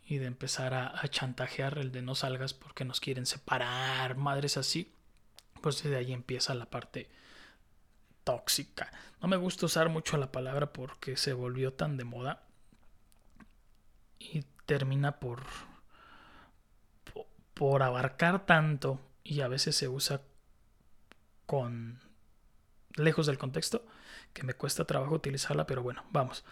y 0.08 0.18
de 0.20 0.26
empezar 0.26 0.74
a, 0.74 1.06
chantajear 1.10 1.78
el 1.78 1.92
de 1.92 2.02
no 2.02 2.16
salgas 2.16 2.54
porque 2.54 2.86
nos 2.86 3.02
quieren 3.02 3.26
separar, 3.26 4.16
madres 4.16 4.56
así, 4.56 4.94
pues 5.62 5.84
desde 5.84 5.98
ahí 5.98 6.14
empieza 6.14 6.56
la 6.56 6.70
parte 6.70 7.10
tóxica. 8.24 8.92
No 9.22 9.28
me 9.28 9.36
gusta 9.36 9.66
usar 9.66 9.90
mucho 9.90 10.16
la 10.16 10.32
palabra 10.32 10.72
porque 10.72 11.18
se 11.18 11.34
volvió 11.34 11.74
tan 11.74 11.98
de 11.98 12.06
moda 12.06 12.48
y 14.18 14.44
termina 14.66 15.20
por, 15.20 15.44
por 17.58 17.82
abarcar 17.82 18.46
tanto 18.46 19.00
y 19.24 19.42
a 19.42 19.48
veces 19.48 19.76
se 19.76 19.88
usa 19.88 20.22
con 21.46 22.00
lejos 22.96 23.26
del 23.26 23.38
contexto 23.38 23.86
que 24.34 24.44
me 24.44 24.54
cuesta 24.54 24.86
trabajo 24.86 25.16
utilizarla, 25.16 25.66
pero 25.66 25.82
bueno, 25.82 26.06
vamos. 26.12 26.46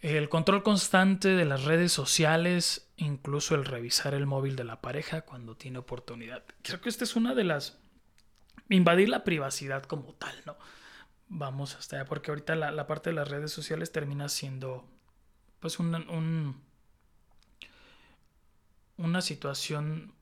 El 0.00 0.28
control 0.28 0.64
constante 0.64 1.28
de 1.28 1.44
las 1.44 1.64
redes 1.64 1.92
sociales, 1.92 2.90
incluso 2.96 3.54
el 3.54 3.64
revisar 3.64 4.14
el 4.14 4.26
móvil 4.26 4.56
de 4.56 4.64
la 4.64 4.80
pareja 4.80 5.20
cuando 5.20 5.56
tiene 5.56 5.78
oportunidad. 5.78 6.42
Creo 6.62 6.80
que 6.80 6.88
esta 6.88 7.04
es 7.04 7.14
una 7.14 7.34
de 7.36 7.44
las... 7.44 7.78
Invadir 8.68 9.08
la 9.08 9.22
privacidad 9.22 9.84
como 9.84 10.14
tal, 10.14 10.34
¿no? 10.44 10.56
Vamos 11.28 11.76
hasta 11.76 11.96
allá, 11.96 12.04
porque 12.06 12.32
ahorita 12.32 12.56
la, 12.56 12.86
parte 12.88 13.10
de 13.10 13.16
las 13.16 13.28
redes 13.28 13.52
sociales 13.52 13.92
termina 13.92 14.28
siendo 14.28 14.88
pues 15.60 15.78
un, 15.78 16.60
una 19.02 19.20
situación 19.20 20.14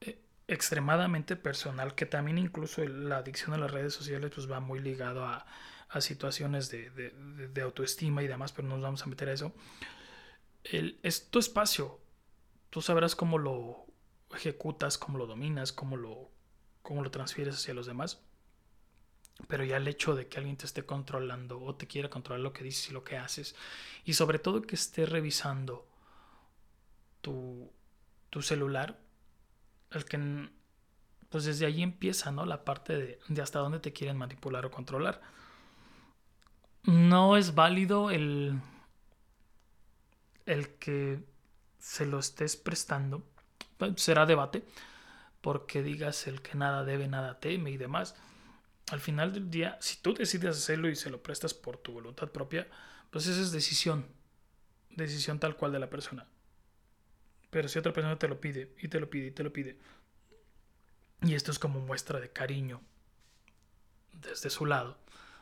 eh, 0.00 0.20
extremadamente 0.48 1.36
personal 1.36 1.94
que 1.94 2.06
también 2.06 2.38
incluso 2.38 2.84
la 2.84 3.18
adicción 3.18 3.54
a 3.54 3.58
las 3.58 3.70
redes 3.70 3.94
sociales 3.94 4.30
pues 4.34 4.50
va 4.50 4.60
muy 4.60 4.80
ligado 4.80 5.24
a, 5.24 5.46
a 5.92 6.00
situaciones 6.00 6.70
de, 6.70 6.90
de, 6.90 7.62
autoestima 7.62 8.22
y 8.22 8.26
demás, 8.26 8.52
pero 8.52 8.66
no 8.66 8.76
nos 8.76 8.82
vamos 8.82 9.02
a 9.02 9.06
meter 9.06 9.28
a 9.28 9.32
eso. 9.34 9.52
El, 10.64 10.98
es 11.02 11.28
tu 11.28 11.38
espacio. 11.38 12.00
Tú 12.70 12.80
sabrás 12.80 13.14
cómo 13.14 13.36
lo 13.36 13.84
ejecutas, 14.34 14.96
cómo 14.96 15.18
lo 15.18 15.26
dominas, 15.26 15.72
cómo 15.72 15.98
lo, 15.98 16.30
cómo 16.80 17.02
lo 17.02 17.10
transfieres 17.10 17.56
hacia 17.56 17.74
los 17.74 17.86
demás. 17.86 18.22
Pero 19.48 19.64
ya 19.64 19.76
el 19.76 19.86
hecho 19.86 20.14
de 20.14 20.28
que 20.28 20.38
alguien 20.38 20.56
te 20.56 20.64
esté 20.64 20.86
controlando 20.86 21.60
o 21.60 21.74
te 21.74 21.86
quiera 21.86 22.08
controlar 22.08 22.40
lo 22.40 22.54
que 22.54 22.64
dices 22.64 22.88
y 22.88 22.92
lo 22.94 23.04
que 23.04 23.18
haces, 23.18 23.54
y 24.04 24.14
sobre 24.14 24.38
todo 24.38 24.62
que 24.62 24.76
esté 24.76 25.04
revisando 25.04 25.86
tu, 27.20 27.70
tu 28.32 28.42
celular, 28.42 28.98
el 29.92 30.04
que 30.06 30.48
pues 31.28 31.44
desde 31.44 31.66
ahí 31.66 31.82
empieza 31.82 32.30
¿no? 32.30 32.46
la 32.46 32.64
parte 32.64 32.96
de, 32.96 33.18
de 33.28 33.42
hasta 33.42 33.58
dónde 33.58 33.78
te 33.78 33.92
quieren 33.92 34.16
manipular 34.16 34.66
o 34.66 34.70
controlar 34.70 35.20
no 36.84 37.36
es 37.36 37.54
válido 37.54 38.10
el, 38.10 38.60
el 40.46 40.68
que 40.76 41.20
se 41.78 42.06
lo 42.06 42.18
estés 42.18 42.56
prestando. 42.56 43.22
Será 43.96 44.26
debate, 44.26 44.64
porque 45.40 45.82
digas 45.82 46.26
el 46.26 46.42
que 46.42 46.56
nada 46.56 46.84
debe, 46.84 47.08
nada 47.08 47.40
teme 47.40 47.70
y 47.70 47.76
demás. 47.76 48.14
Al 48.90 49.00
final 49.00 49.32
del 49.32 49.50
día, 49.50 49.78
si 49.80 49.96
tú 50.00 50.14
decides 50.14 50.56
hacerlo 50.56 50.88
y 50.88 50.96
se 50.96 51.10
lo 51.10 51.22
prestas 51.22 51.54
por 51.54 51.78
tu 51.78 51.92
voluntad 51.92 52.28
propia, 52.28 52.68
pues 53.10 53.26
esa 53.26 53.40
es 53.40 53.52
decisión. 53.52 54.06
Decisión 54.90 55.38
tal 55.38 55.56
cual 55.56 55.72
de 55.72 55.78
la 55.78 55.90
persona. 55.90 56.26
Pero 57.52 57.68
si 57.68 57.78
otra 57.78 57.92
persona 57.92 58.18
te 58.18 58.26
lo 58.26 58.40
pide, 58.40 58.74
y 58.80 58.88
te 58.88 58.98
lo 58.98 59.08
pide, 59.08 59.26
y 59.28 59.30
te 59.30 59.44
lo 59.44 59.52
pide, 59.52 59.78
y 61.22 61.34
esto 61.34 61.52
es 61.52 61.58
como 61.60 61.78
muestra 61.78 62.18
de 62.18 62.30
cariño 62.30 62.80
desde 64.12 64.50
su 64.50 64.66
lado, 64.66 64.98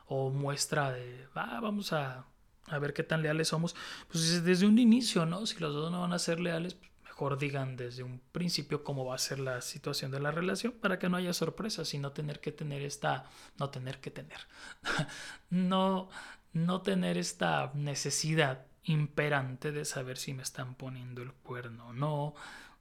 o 0.07 0.31
muestra 0.31 0.93
de, 0.93 1.29
ah, 1.35 1.61
vamos 1.63 1.93
a 1.95 2.27
a 2.71 2.79
ver 2.79 2.93
qué 2.93 3.03
tan 3.03 3.23
leales 3.23 3.49
somos, 3.49 3.75
pues 4.11 4.45
desde 4.45 4.67
un 4.67 4.79
inicio, 4.79 5.27
¿no? 5.27 5.47
Si 5.47 5.59
los 5.59 5.75
dos 5.75 5.91
no 5.91 6.01
van 6.01 6.13
a 6.13 6.19
ser 6.19 6.41
leales, 6.41 6.75
pues 6.75 6.91
mejor 7.05 7.39
digan 7.39 7.77
desde 7.77 8.03
un 8.03 8.21
principio 8.33 8.85
cómo 8.85 9.05
va 9.05 9.17
a 9.17 9.19
ser 9.19 9.41
la 9.41 9.61
situación 9.61 10.11
de 10.11 10.21
la 10.21 10.31
relación 10.31 10.73
para 10.73 10.99
que 10.99 11.09
no 11.09 11.17
haya 11.17 11.33
sorpresas 11.33 11.93
y 11.95 11.99
no 11.99 12.13
tener 12.13 12.41
que 12.41 12.53
tener 12.53 12.83
esta, 12.83 13.25
no 13.59 13.71
tener 13.71 14.01
que 14.01 14.11
tener, 14.11 14.39
no, 15.51 16.09
no 16.53 16.83
tener 16.83 17.19
esta 17.19 17.73
necesidad 17.75 18.67
imperante 18.85 19.73
de 19.73 19.85
saber 19.85 20.17
si 20.19 20.35
me 20.35 20.43
están 20.43 20.75
poniendo 20.75 21.23
el 21.23 21.33
cuerno 21.33 21.89
o 21.89 21.93
no, 21.93 22.35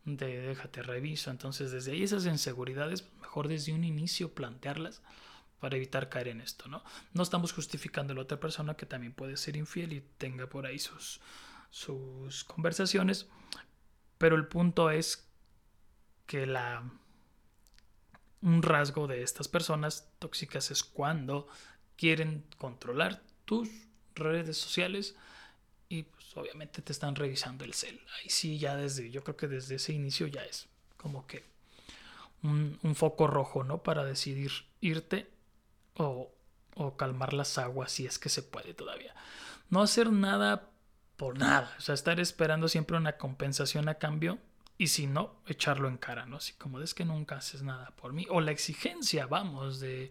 de 0.05 0.41
déjate 0.41 0.81
reviso. 0.81 1.31
Entonces, 1.31 1.71
desde 1.71 1.91
ahí 1.91 2.03
esas 2.03 2.25
inseguridades, 2.25 3.07
mejor 3.21 3.47
desde 3.47 3.73
un 3.73 3.83
inicio 3.83 4.33
plantearlas 4.33 5.01
para 5.59 5.75
evitar 5.75 6.09
caer 6.09 6.29
en 6.29 6.41
esto, 6.41 6.69
¿no? 6.69 6.83
No 7.13 7.23
estamos 7.23 7.51
justificando 7.51 8.13
a 8.13 8.15
la 8.15 8.21
otra 8.21 8.39
persona 8.39 8.75
que 8.75 8.85
también 8.85 9.13
puede 9.13 9.35
ser 9.35 9.57
infiel 9.57 9.93
y 9.93 10.01
tenga 10.17 10.47
por 10.47 10.65
ahí 10.65 10.79
sus, 10.79 11.19
sus 11.69 12.45
conversaciones, 12.45 13.27
pero 14.17 14.35
el 14.35 14.47
punto 14.47 14.89
es 14.89 15.27
que 16.25 16.45
la 16.45 16.83
un 18.41 18.61
rasgo 18.63 19.07
de 19.07 19.21
estas 19.21 19.47
personas 19.47 20.09
tóxicas 20.19 20.71
es 20.71 20.83
cuando 20.83 21.47
quieren 21.97 22.45
controlar 22.57 23.21
tus 23.45 23.69
redes 24.15 24.57
sociales 24.57 25.15
y 25.89 26.03
pues 26.03 26.37
obviamente 26.37 26.83
te 26.83 26.91
están 26.91 27.15
revisando 27.15 27.65
el 27.65 27.73
cel. 27.73 27.99
Ahí 28.19 28.29
sí 28.29 28.59
ya 28.59 28.75
desde, 28.75 29.09
yo 29.09 29.23
creo 29.23 29.35
que 29.35 29.47
desde 29.47 29.75
ese 29.75 29.91
inicio 29.91 30.27
ya 30.27 30.43
es 30.45 30.67
como 30.97 31.25
que 31.25 31.43
un, 32.43 32.77
foco 32.95 33.27
rojo, 33.27 33.63
¿no? 33.63 33.81
Para 33.83 34.05
decidir 34.05 34.51
irte 34.79 35.29
o, 35.95 36.31
calmar 36.97 37.33
las 37.33 37.57
aguas 37.57 37.91
si 37.91 38.05
es 38.05 38.19
que 38.19 38.29
se 38.29 38.43
puede 38.43 38.73
todavía. 38.73 39.13
No 39.69 39.81
hacer 39.81 40.11
nada 40.11 40.69
por 41.17 41.37
nada, 41.37 41.75
o 41.77 41.81
sea, 41.81 41.93
estar 41.93 42.21
esperando 42.21 42.69
siempre 42.69 42.95
una 42.95 43.17
compensación 43.17 43.89
a 43.89 43.95
cambio 43.95 44.39
y 44.77 44.87
si 44.87 45.07
no, 45.07 45.41
echarlo 45.45 45.89
en 45.89 45.97
cara, 45.97 46.25
¿no? 46.25 46.37
Así 46.37 46.53
como 46.53 46.79
es 46.79 46.93
que 46.93 47.03
nunca 47.03 47.35
haces 47.35 47.63
nada 47.63 47.91
por 47.97 48.13
mí. 48.13 48.27
O 48.29 48.39
la 48.39 48.51
exigencia, 48.51 49.25
vamos, 49.25 49.81
de, 49.81 50.09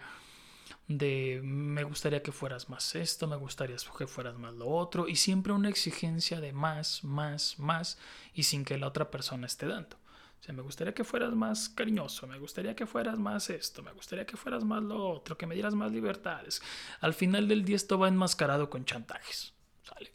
de 0.89 1.41
me 1.45 1.85
gustaría 1.85 2.23
que 2.23 2.33
fueras 2.33 2.71
más 2.71 2.95
esto, 2.95 3.29
me 3.29 3.37
gustaría 3.37 3.77
que 3.77 4.07
fueras 4.07 4.39
más 4.39 4.55
lo 4.55 4.69
otro, 4.69 5.07
y 5.07 5.17
siempre 5.17 5.53
una 5.53 5.69
exigencia 5.69 6.41
de 6.41 6.53
más, 6.53 7.05
más, 7.05 7.59
más, 7.59 7.99
y 8.33 8.45
sin 8.45 8.65
que 8.65 8.79
la 8.79 8.89
otra 8.89 9.11
persona 9.11 9.47
esté 9.47 9.67
dando. 9.67 9.97
O 10.41 10.43
sea, 10.43 10.55
me 10.55 10.63
gustaría 10.63 10.95
que 10.95 11.05
fueras 11.05 11.35
más 11.35 11.69
cariñoso, 11.69 12.27
me 12.27 12.39
gustaría 12.39 12.75
que 12.75 12.87
fueras 12.87 13.19
más 13.19 13.51
esto, 13.51 13.83
me 13.83 13.93
gustaría 13.93 14.25
que 14.25 14.37
fueras 14.37 14.65
más 14.65 14.83
lo 14.83 15.11
otro, 15.11 15.37
que 15.37 15.47
me 15.47 15.55
dieras 15.55 15.75
más 15.75 15.93
libertades. 15.93 16.63
Al 17.01 17.13
final 17.13 17.49
del 17.49 17.65
día 17.65 17.77
esto 17.77 17.99
va 17.99 18.09
enmascarado 18.09 18.71
con 18.71 18.85
chantajes. 18.85 19.53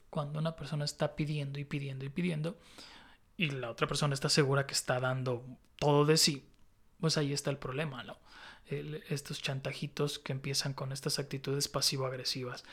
Cuando 0.09 0.39
una 0.39 0.55
persona 0.55 0.85
está 0.85 1.15
pidiendo 1.15 1.59
y 1.59 1.65
pidiendo 1.65 2.05
y 2.05 2.09
pidiendo 2.09 2.57
y 3.35 3.49
la 3.49 3.69
otra 3.71 3.87
persona 3.87 4.13
está 4.13 4.29
segura 4.29 4.67
que 4.67 4.73
está 4.73 4.99
dando 4.99 5.43
todo 5.77 6.05
de 6.05 6.17
sí, 6.17 6.47
pues 6.99 7.17
ahí 7.17 7.33
está 7.33 7.49
el 7.49 7.57
problema, 7.57 8.03
¿no? 8.03 8.17
Estos 8.67 9.41
chantajitos 9.41 10.19
que 10.19 10.31
empiezan 10.31 10.73
con 10.73 10.91
estas 10.91 11.19
actitudes 11.19 11.67
pasivo-agresivas. 11.67 12.63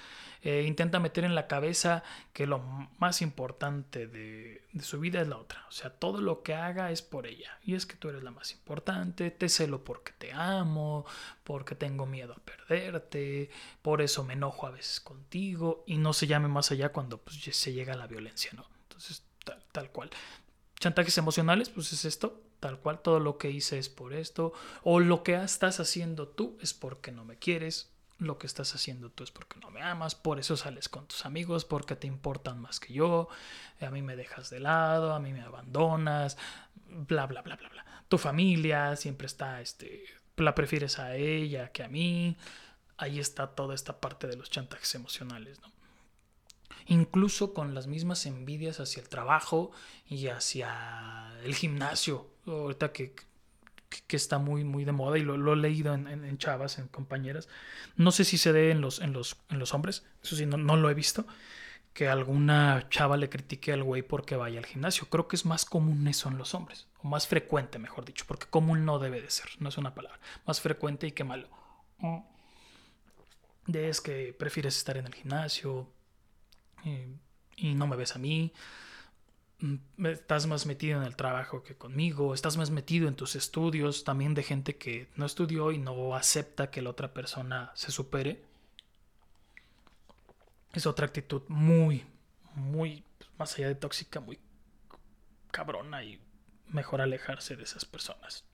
Eh, 0.42 0.64
intenta 0.66 1.00
meter 1.00 1.24
en 1.24 1.34
la 1.34 1.46
cabeza 1.46 2.02
que 2.32 2.46
lo 2.46 2.60
más 2.98 3.20
importante 3.20 4.06
de, 4.06 4.62
su 4.80 4.98
vida 4.98 5.20
es 5.20 5.28
la 5.28 5.36
otra. 5.36 5.66
O 5.68 5.72
sea, 5.72 5.90
todo 5.90 6.22
lo 6.22 6.42
que 6.42 6.54
haga 6.54 6.90
es 6.90 7.02
por 7.02 7.26
ella. 7.26 7.58
Y 7.62 7.74
es 7.74 7.84
que 7.84 7.96
tú 7.96 8.08
eres 8.08 8.22
la 8.22 8.30
más 8.30 8.52
importante, 8.52 9.30
te 9.30 9.48
celo 9.48 9.84
porque 9.84 10.12
te 10.16 10.32
amo, 10.32 11.04
porque 11.44 11.74
tengo 11.74 12.06
miedo 12.06 12.32
a 12.32 12.40
perderte, 12.40 13.50
por 13.82 14.00
eso 14.00 14.24
me 14.24 14.32
enojo 14.32 14.66
a 14.66 14.70
veces 14.70 15.00
contigo 15.00 15.84
y 15.86 15.98
no 15.98 16.12
se 16.14 16.26
llame 16.26 16.48
más 16.48 16.70
allá 16.70 16.90
cuando 16.90 17.18
pues, 17.18 17.38
se 17.40 17.72
llega 17.72 17.92
a 17.92 17.96
la 17.96 18.06
violencia, 18.06 18.50
¿no? 18.54 18.64
Entonces, 18.84 19.22
tal, 19.44 19.62
tal 19.72 19.90
cual. 19.90 20.10
Chantajes 20.78 21.18
emocionales, 21.18 21.68
pues 21.68 21.92
es 21.92 22.06
esto, 22.06 22.40
tal 22.60 22.78
cual 22.78 23.00
todo 23.00 23.18
lo 23.18 23.38
que 23.38 23.50
hice 23.50 23.78
es 23.78 23.88
por 23.88 24.12
esto, 24.12 24.52
o 24.82 25.00
lo 25.00 25.22
que 25.22 25.34
estás 25.34 25.80
haciendo 25.80 26.28
tú 26.28 26.58
es 26.60 26.74
porque 26.74 27.10
no 27.10 27.24
me 27.24 27.36
quieres, 27.36 27.90
lo 28.18 28.38
que 28.38 28.46
estás 28.46 28.74
haciendo 28.74 29.10
tú 29.10 29.24
es 29.24 29.30
porque 29.30 29.58
no 29.60 29.70
me 29.70 29.82
amas, 29.82 30.14
por 30.14 30.38
eso 30.38 30.56
sales 30.56 30.88
con 30.88 31.06
tus 31.06 31.24
amigos, 31.24 31.64
porque 31.64 31.96
te 31.96 32.06
importan 32.06 32.60
más 32.60 32.78
que 32.78 32.92
yo, 32.92 33.28
a 33.80 33.90
mí 33.90 34.02
me 34.02 34.14
dejas 34.14 34.50
de 34.50 34.60
lado, 34.60 35.14
a 35.14 35.20
mí 35.20 35.32
me 35.32 35.40
abandonas, 35.40 36.36
bla, 36.86 37.26
bla, 37.26 37.40
bla, 37.42 37.56
bla, 37.56 37.68
bla. 37.70 37.84
Tu 38.08 38.18
familia 38.18 38.94
siempre 38.96 39.26
está, 39.26 39.60
este, 39.62 40.04
la 40.36 40.54
prefieres 40.54 40.98
a 40.98 41.16
ella 41.16 41.72
que 41.72 41.82
a 41.82 41.88
mí. 41.88 42.36
Ahí 42.96 43.18
está 43.18 43.46
toda 43.54 43.74
esta 43.74 44.00
parte 44.00 44.26
de 44.26 44.36
los 44.36 44.50
chantajes 44.50 44.94
emocionales, 44.94 45.58
¿no? 45.60 45.70
incluso 46.86 47.54
con 47.54 47.72
las 47.72 47.86
mismas 47.86 48.26
envidias 48.26 48.80
hacia 48.80 49.00
el 49.00 49.08
trabajo 49.08 49.70
y 50.08 50.26
hacia 50.26 51.32
el 51.44 51.54
gimnasio, 51.54 52.28
ahorita 52.52 52.92
que, 52.92 53.14
que 54.06 54.16
está 54.16 54.38
muy, 54.38 54.64
muy 54.64 54.84
de 54.84 54.92
moda 54.92 55.18
y 55.18 55.22
lo, 55.22 55.52
he 55.52 55.56
leído 55.56 55.94
en, 55.94 56.06
en, 56.06 56.38
chavas, 56.38 56.78
en 56.78 56.88
compañeras. 56.88 57.48
No 57.96 58.12
sé 58.12 58.24
si 58.24 58.38
se 58.38 58.52
dé 58.52 58.70
en 58.70 58.80
los, 58.80 59.00
en 59.00 59.12
los, 59.12 59.36
en 59.50 59.58
los 59.58 59.74
hombres, 59.74 60.06
eso 60.22 60.36
sí, 60.36 60.46
no, 60.46 60.56
no 60.56 60.76
lo 60.76 60.90
he 60.90 60.94
visto, 60.94 61.26
que 61.92 62.08
alguna 62.08 62.86
chava 62.88 63.16
le 63.16 63.28
critique 63.28 63.72
al 63.72 63.82
güey 63.82 64.02
porque 64.02 64.36
vaya 64.36 64.58
al 64.58 64.66
gimnasio. 64.66 65.08
Creo 65.08 65.28
que 65.28 65.36
es 65.36 65.44
más 65.44 65.64
común 65.64 66.06
eso 66.06 66.28
en 66.28 66.38
los 66.38 66.54
hombres, 66.54 66.86
o 67.02 67.08
más 67.08 67.26
frecuente, 67.26 67.78
mejor 67.78 68.04
dicho, 68.04 68.24
porque 68.28 68.46
común 68.46 68.84
no 68.84 68.98
debe 68.98 69.20
de 69.20 69.30
ser, 69.30 69.50
no 69.58 69.68
es 69.68 69.78
una 69.78 69.94
palabra, 69.94 70.20
más 70.46 70.60
frecuente 70.60 71.06
y 71.06 71.12
que 71.12 71.24
malo. 71.24 71.48
De 73.66 73.88
es 73.88 74.00
que 74.00 74.32
prefieres 74.32 74.76
estar 74.76 74.96
en 74.96 75.06
el 75.06 75.14
gimnasio, 75.14 75.92
y 77.56 77.74
no 77.74 77.86
me 77.86 77.96
ves 77.96 78.16
a 78.16 78.18
mí, 78.18 78.52
mm, 78.52 78.58
estás 80.04 80.46
más 80.46 80.66
metido 80.66 81.00
en 81.00 81.06
el 81.06 81.16
trabajo 81.16 81.62
que 81.62 81.76
conmigo, 81.76 82.34
estás 82.34 82.56
más 82.56 82.70
metido 82.70 83.08
en 83.08 83.14
tus 83.14 83.36
estudios, 83.36 84.04
también 84.04 84.34
de 84.34 84.42
gente 84.42 84.76
que 84.76 85.08
no 85.16 85.26
estudió 85.26 85.72
y 85.72 85.78
no 85.78 86.14
acepta 86.14 86.70
que 86.70 86.82
la 86.82 86.90
otra 86.90 87.12
persona 87.12 87.72
se 87.74 87.90
supere. 87.90 88.42
Es 90.72 90.86
otra 90.86 91.06
actitud 91.06 91.42
muy, 91.48 92.06
muy, 92.54 93.04
más 93.38 93.54
allá 93.56 93.68
de 93.68 93.74
tóxica, 93.74 94.20
muy 94.20 94.38
cabrona 95.50 96.04
y 96.04 96.20
mejor 96.68 97.00
alejarse 97.00 97.56
de 97.56 97.64
esas 97.64 97.84
personas. 97.84 98.44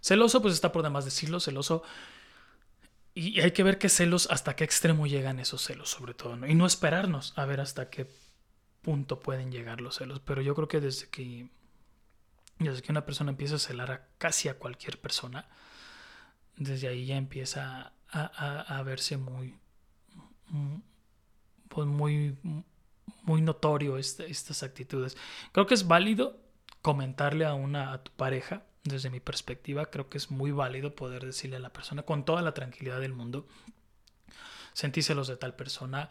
Celoso, 0.00 0.42
pues 0.42 0.54
está 0.54 0.72
por 0.72 0.82
demás 0.82 1.04
decirlo, 1.04 1.40
celoso 1.40 1.82
y 3.18 3.40
hay 3.40 3.50
que 3.50 3.64
ver 3.64 3.78
qué 3.78 3.88
celos, 3.88 4.28
hasta 4.30 4.54
qué 4.54 4.62
extremo 4.62 5.08
llegan 5.08 5.40
esos 5.40 5.64
celos, 5.64 5.90
sobre 5.90 6.14
todo. 6.14 6.46
Y 6.46 6.54
no 6.54 6.66
esperarnos 6.66 7.32
a 7.34 7.46
ver 7.46 7.60
hasta 7.60 7.90
qué 7.90 8.08
punto 8.88 9.20
pueden 9.20 9.52
llegar 9.52 9.82
los 9.82 9.96
celos. 9.96 10.18
Pero 10.20 10.40
yo 10.40 10.54
creo 10.54 10.66
que 10.66 10.80
desde 10.80 11.10
que, 11.10 11.50
desde 12.58 12.80
que 12.80 12.90
una 12.90 13.04
persona 13.04 13.30
empieza 13.30 13.56
a 13.56 13.58
celar 13.58 13.90
a 13.90 14.08
casi 14.16 14.48
a 14.48 14.58
cualquier 14.58 14.98
persona, 14.98 15.46
desde 16.56 16.88
ahí 16.88 17.04
ya 17.04 17.18
empieza 17.18 17.92
a, 18.10 18.82
verse 18.86 19.18
muy, 19.18 19.58
pues 21.68 21.86
muy, 21.86 22.38
muy 23.24 23.42
notorio 23.42 23.98
este, 23.98 24.30
estas 24.30 24.62
actitudes. 24.62 25.18
Creo 25.52 25.66
que 25.66 25.74
es 25.74 25.86
válido 25.86 26.40
comentarle 26.80 27.44
a 27.44 27.52
una 27.52 27.92
a 27.92 28.02
tu 28.02 28.10
pareja 28.12 28.62
desde 28.84 29.10
mi 29.10 29.20
perspectiva, 29.20 29.84
creo 29.84 30.08
que 30.08 30.16
es 30.16 30.30
muy 30.30 30.50
válido 30.50 30.94
poder 30.94 31.26
decirle 31.26 31.56
a 31.56 31.60
la 31.60 31.74
persona 31.74 32.04
con 32.04 32.24
toda 32.24 32.40
la 32.40 32.54
tranquilidad 32.54 33.00
del 33.00 33.12
mundo, 33.12 33.46
sentí 34.72 35.02
celos 35.02 35.28
de 35.28 35.36
tal 35.36 35.54
persona, 35.56 36.08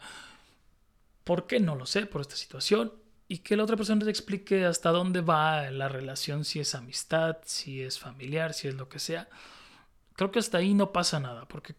¿por 1.28 1.46
qué? 1.46 1.60
No 1.60 1.74
lo 1.74 1.84
sé, 1.84 2.06
por 2.06 2.22
esta 2.22 2.36
situación, 2.36 2.90
y 3.28 3.40
que 3.40 3.54
la 3.54 3.64
otra 3.64 3.76
persona 3.76 4.02
te 4.02 4.10
explique 4.10 4.64
hasta 4.64 4.88
dónde 4.88 5.20
va 5.20 5.70
la 5.70 5.86
relación, 5.86 6.46
si 6.46 6.58
es 6.58 6.74
amistad, 6.74 7.36
si 7.44 7.82
es 7.82 7.98
familiar, 7.98 8.54
si 8.54 8.66
es 8.66 8.74
lo 8.76 8.88
que 8.88 8.98
sea. 8.98 9.28
Creo 10.14 10.30
que 10.30 10.38
hasta 10.38 10.56
ahí 10.56 10.72
no 10.72 10.90
pasa 10.90 11.20
nada, 11.20 11.46
porque, 11.46 11.74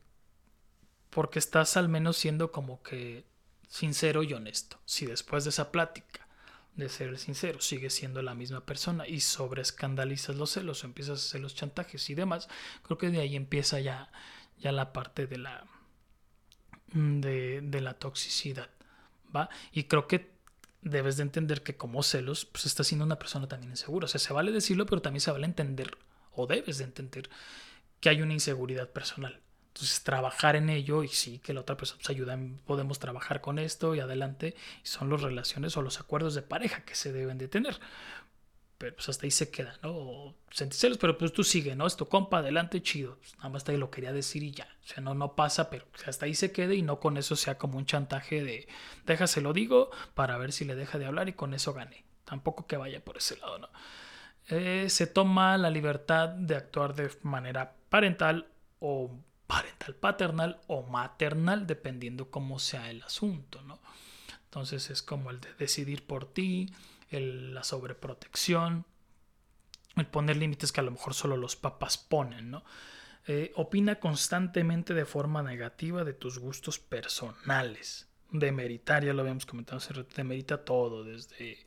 porque 1.09 1.39
estás 1.39 1.77
al 1.77 1.89
menos 1.89 2.15
siendo 2.17 2.51
como 2.51 2.83
que 2.83 3.25
sincero 3.67 4.21
y 4.21 4.33
honesto. 4.33 4.77
Si 4.85 5.07
después 5.07 5.45
de 5.45 5.49
esa 5.49 5.71
plática 5.71 6.27
de 6.75 6.87
ser 6.87 7.17
sincero, 7.17 7.59
sigue 7.59 7.89
siendo 7.89 8.21
la 8.21 8.35
misma 8.35 8.67
persona 8.67 9.07
y 9.07 9.21
sobreescandalizas 9.21 10.35
los 10.35 10.51
celos, 10.51 10.83
empiezas 10.83 11.23
a 11.23 11.25
hacer 11.25 11.41
los 11.41 11.55
chantajes 11.55 12.07
y 12.11 12.13
demás, 12.13 12.49
creo 12.83 12.99
que 12.99 13.09
de 13.09 13.21
ahí 13.21 13.35
empieza 13.35 13.79
ya, 13.79 14.11
ya 14.59 14.71
la 14.71 14.93
parte 14.93 15.25
de 15.25 15.39
la, 15.39 15.65
de, 16.93 17.61
de 17.63 17.81
la 17.81 17.95
toxicidad, 17.95 18.69
Y 19.71 19.83
creo 19.85 20.07
que 20.07 20.31
debes 20.81 21.17
de 21.17 21.23
entender 21.23 21.61
que 21.61 21.75
como 21.75 22.03
celos, 22.03 22.45
pues 22.45 22.65
estás 22.65 22.87
siendo 22.87 23.05
una 23.05 23.19
persona 23.19 23.47
también 23.47 23.71
insegura. 23.71 24.05
O 24.05 24.07
sea, 24.07 24.19
se 24.19 24.33
vale 24.33 24.51
decirlo, 24.51 24.85
pero 24.85 25.01
también 25.01 25.21
se 25.21 25.31
vale 25.31 25.45
entender, 25.45 25.97
o 26.33 26.47
debes 26.47 26.77
de 26.77 26.85
entender, 26.85 27.29
que 27.99 28.09
hay 28.09 28.21
una 28.21 28.33
inseguridad 28.33 28.89
personal. 28.89 29.41
Entonces, 29.69 30.03
trabajar 30.03 30.55
en 30.55 30.69
ello 30.69 31.03
y 31.03 31.07
sí, 31.09 31.39
que 31.39 31.53
la 31.53 31.61
otra 31.61 31.77
persona 31.77 31.99
nos 31.99 32.09
ayuda, 32.09 32.37
podemos 32.65 32.99
trabajar 32.99 33.39
con 33.39 33.59
esto 33.59 33.95
y 33.95 33.99
adelante. 33.99 34.55
Son 34.83 35.09
las 35.09 35.21
relaciones 35.21 35.77
o 35.77 35.81
los 35.81 35.99
acuerdos 35.99 36.33
de 36.35 36.41
pareja 36.41 36.83
que 36.83 36.95
se 36.95 37.13
deben 37.13 37.37
de 37.37 37.47
tener. 37.47 37.79
Pero 38.79 38.95
pues 38.95 39.09
hasta 39.09 39.25
ahí 39.25 39.31
se 39.31 39.51
queda, 39.51 39.77
¿no? 39.83 39.91
O 39.91 40.35
pero 40.99 41.17
pues 41.17 41.33
tú 41.33 41.43
sigue, 41.43 41.75
¿no? 41.75 41.85
Es 41.85 41.97
tu 41.97 42.07
compa, 42.07 42.39
adelante, 42.39 42.81
chido. 42.81 43.17
Pues, 43.17 43.35
nada 43.37 43.49
más 43.49 43.57
hasta 43.57 43.73
ahí 43.73 43.77
lo 43.77 43.91
quería 43.91 44.13
decir 44.13 44.41
y 44.41 44.51
ya. 44.51 44.67
O 44.83 44.87
sea, 44.87 45.03
no, 45.03 45.13
no 45.13 45.35
pasa, 45.35 45.69
pero 45.69 45.85
hasta 46.07 46.25
ahí 46.25 46.33
se 46.33 46.53
quede 46.53 46.75
y 46.75 46.81
no 46.81 46.99
con 46.99 47.17
eso 47.17 47.35
sea 47.35 47.57
como 47.57 47.77
un 47.77 47.85
chantaje 47.85 48.41
de 48.41 48.67
déjaselo 49.05 49.51
digo 49.53 49.91
para 50.15 50.37
ver 50.37 50.53
si 50.53 50.63
le 50.63 50.75
deja 50.75 50.97
de 50.97 51.05
hablar 51.05 51.27
y 51.27 51.33
con 51.33 51.53
eso 51.53 51.73
gane. 51.73 52.05
Tampoco 52.23 52.67
que 52.67 52.77
vaya 52.77 53.03
por 53.03 53.17
ese 53.17 53.37
lado, 53.37 53.59
¿no? 53.59 53.69
Eh, 54.47 54.89
se 54.89 55.07
toma 55.07 55.57
la 55.57 55.69
libertad 55.69 56.29
de 56.29 56.55
actuar 56.55 56.95
de 56.95 57.11
manera 57.21 57.75
parental 57.89 58.47
o 58.79 59.11
parental 59.45 59.95
paternal 59.95 60.61
o 60.67 60.83
maternal, 60.83 61.67
dependiendo 61.67 62.31
cómo 62.31 62.59
sea 62.59 62.89
el 62.89 63.03
asunto, 63.03 63.61
¿no? 63.63 63.79
Entonces 64.45 64.89
es 64.89 65.01
como 65.01 65.31
el 65.31 65.41
de 65.41 65.53
decidir 65.55 66.07
por 66.07 66.25
ti, 66.25 66.73
la 67.11 67.63
sobreprotección, 67.63 68.85
el 69.95 70.07
poner 70.07 70.37
límites 70.37 70.71
que 70.71 70.79
a 70.79 70.83
lo 70.83 70.91
mejor 70.91 71.13
solo 71.13 71.37
los 71.37 71.55
papás 71.55 71.97
ponen, 71.97 72.51
¿no? 72.51 72.63
Eh, 73.27 73.51
opina 73.55 73.99
constantemente 73.99 74.93
de 74.93 75.05
forma 75.05 75.43
negativa 75.43 76.03
de 76.03 76.13
tus 76.13 76.39
gustos 76.39 76.79
personales. 76.79 78.07
Demeritar, 78.31 79.03
ya 79.03 79.13
lo 79.13 79.21
habíamos 79.21 79.45
comentado 79.45 79.77
hace 79.77 79.93
rato, 79.93 80.09
demerita 80.15 80.63
todo, 80.63 81.03
desde, 81.03 81.65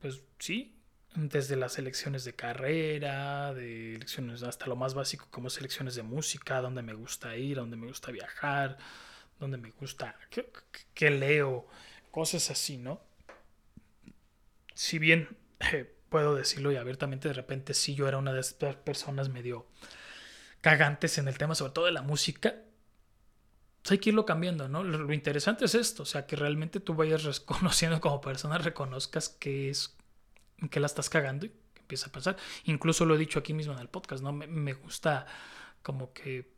pues 0.00 0.22
sí, 0.38 0.76
desde 1.14 1.56
las 1.56 1.78
elecciones 1.78 2.24
de 2.24 2.34
carrera, 2.34 3.52
de 3.52 3.96
elecciones 3.96 4.42
hasta 4.42 4.66
lo 4.66 4.76
más 4.76 4.94
básico 4.94 5.26
como 5.30 5.50
selecciones 5.50 5.94
de 5.94 6.02
música, 6.02 6.60
donde 6.60 6.82
me 6.82 6.94
gusta 6.94 7.36
ir, 7.36 7.56
donde 7.56 7.76
me 7.76 7.88
gusta 7.88 8.12
viajar, 8.12 8.78
donde 9.40 9.58
me 9.58 9.70
gusta, 9.70 10.16
que 10.94 11.10
leo, 11.10 11.66
cosas 12.10 12.50
así, 12.50 12.78
¿no? 12.78 13.07
Si 14.78 15.00
bien 15.00 15.36
eh, 15.72 15.92
puedo 16.08 16.36
decirlo 16.36 16.70
y 16.70 16.76
abiertamente, 16.76 17.26
de 17.26 17.34
repente 17.34 17.74
sí 17.74 17.96
yo 17.96 18.06
era 18.06 18.16
una 18.16 18.32
de 18.32 18.38
estas 18.38 18.76
personas 18.76 19.28
medio 19.28 19.66
cagantes 20.60 21.18
en 21.18 21.26
el 21.26 21.36
tema, 21.36 21.56
sobre 21.56 21.72
todo 21.72 21.86
de 21.86 21.90
la 21.90 22.02
música, 22.02 22.54
pues 23.82 23.90
hay 23.90 23.98
que 23.98 24.10
irlo 24.10 24.24
cambiando, 24.24 24.68
¿no? 24.68 24.84
Lo, 24.84 25.12
interesante 25.12 25.64
es 25.64 25.74
esto, 25.74 26.04
o 26.04 26.06
sea, 26.06 26.28
que 26.28 26.36
realmente 26.36 26.78
tú 26.78 26.94
vayas 26.94 27.24
reconociendo 27.24 28.00
como 28.00 28.20
persona, 28.20 28.56
reconozcas 28.56 29.28
que 29.30 29.68
es, 29.68 29.96
que 30.70 30.78
la 30.78 30.86
estás 30.86 31.10
cagando 31.10 31.46
y 31.46 31.52
empieza 31.80 32.06
a 32.06 32.12
pasar. 32.12 32.36
Incluso 32.62 33.04
lo 33.04 33.16
he 33.16 33.18
dicho 33.18 33.40
aquí 33.40 33.54
mismo 33.54 33.72
en 33.72 33.80
el 33.80 33.88
podcast, 33.88 34.22
¿no? 34.22 34.32
Me, 34.32 34.46
me 34.46 34.74
gusta 34.74 35.26
como 35.82 36.12
que 36.12 36.52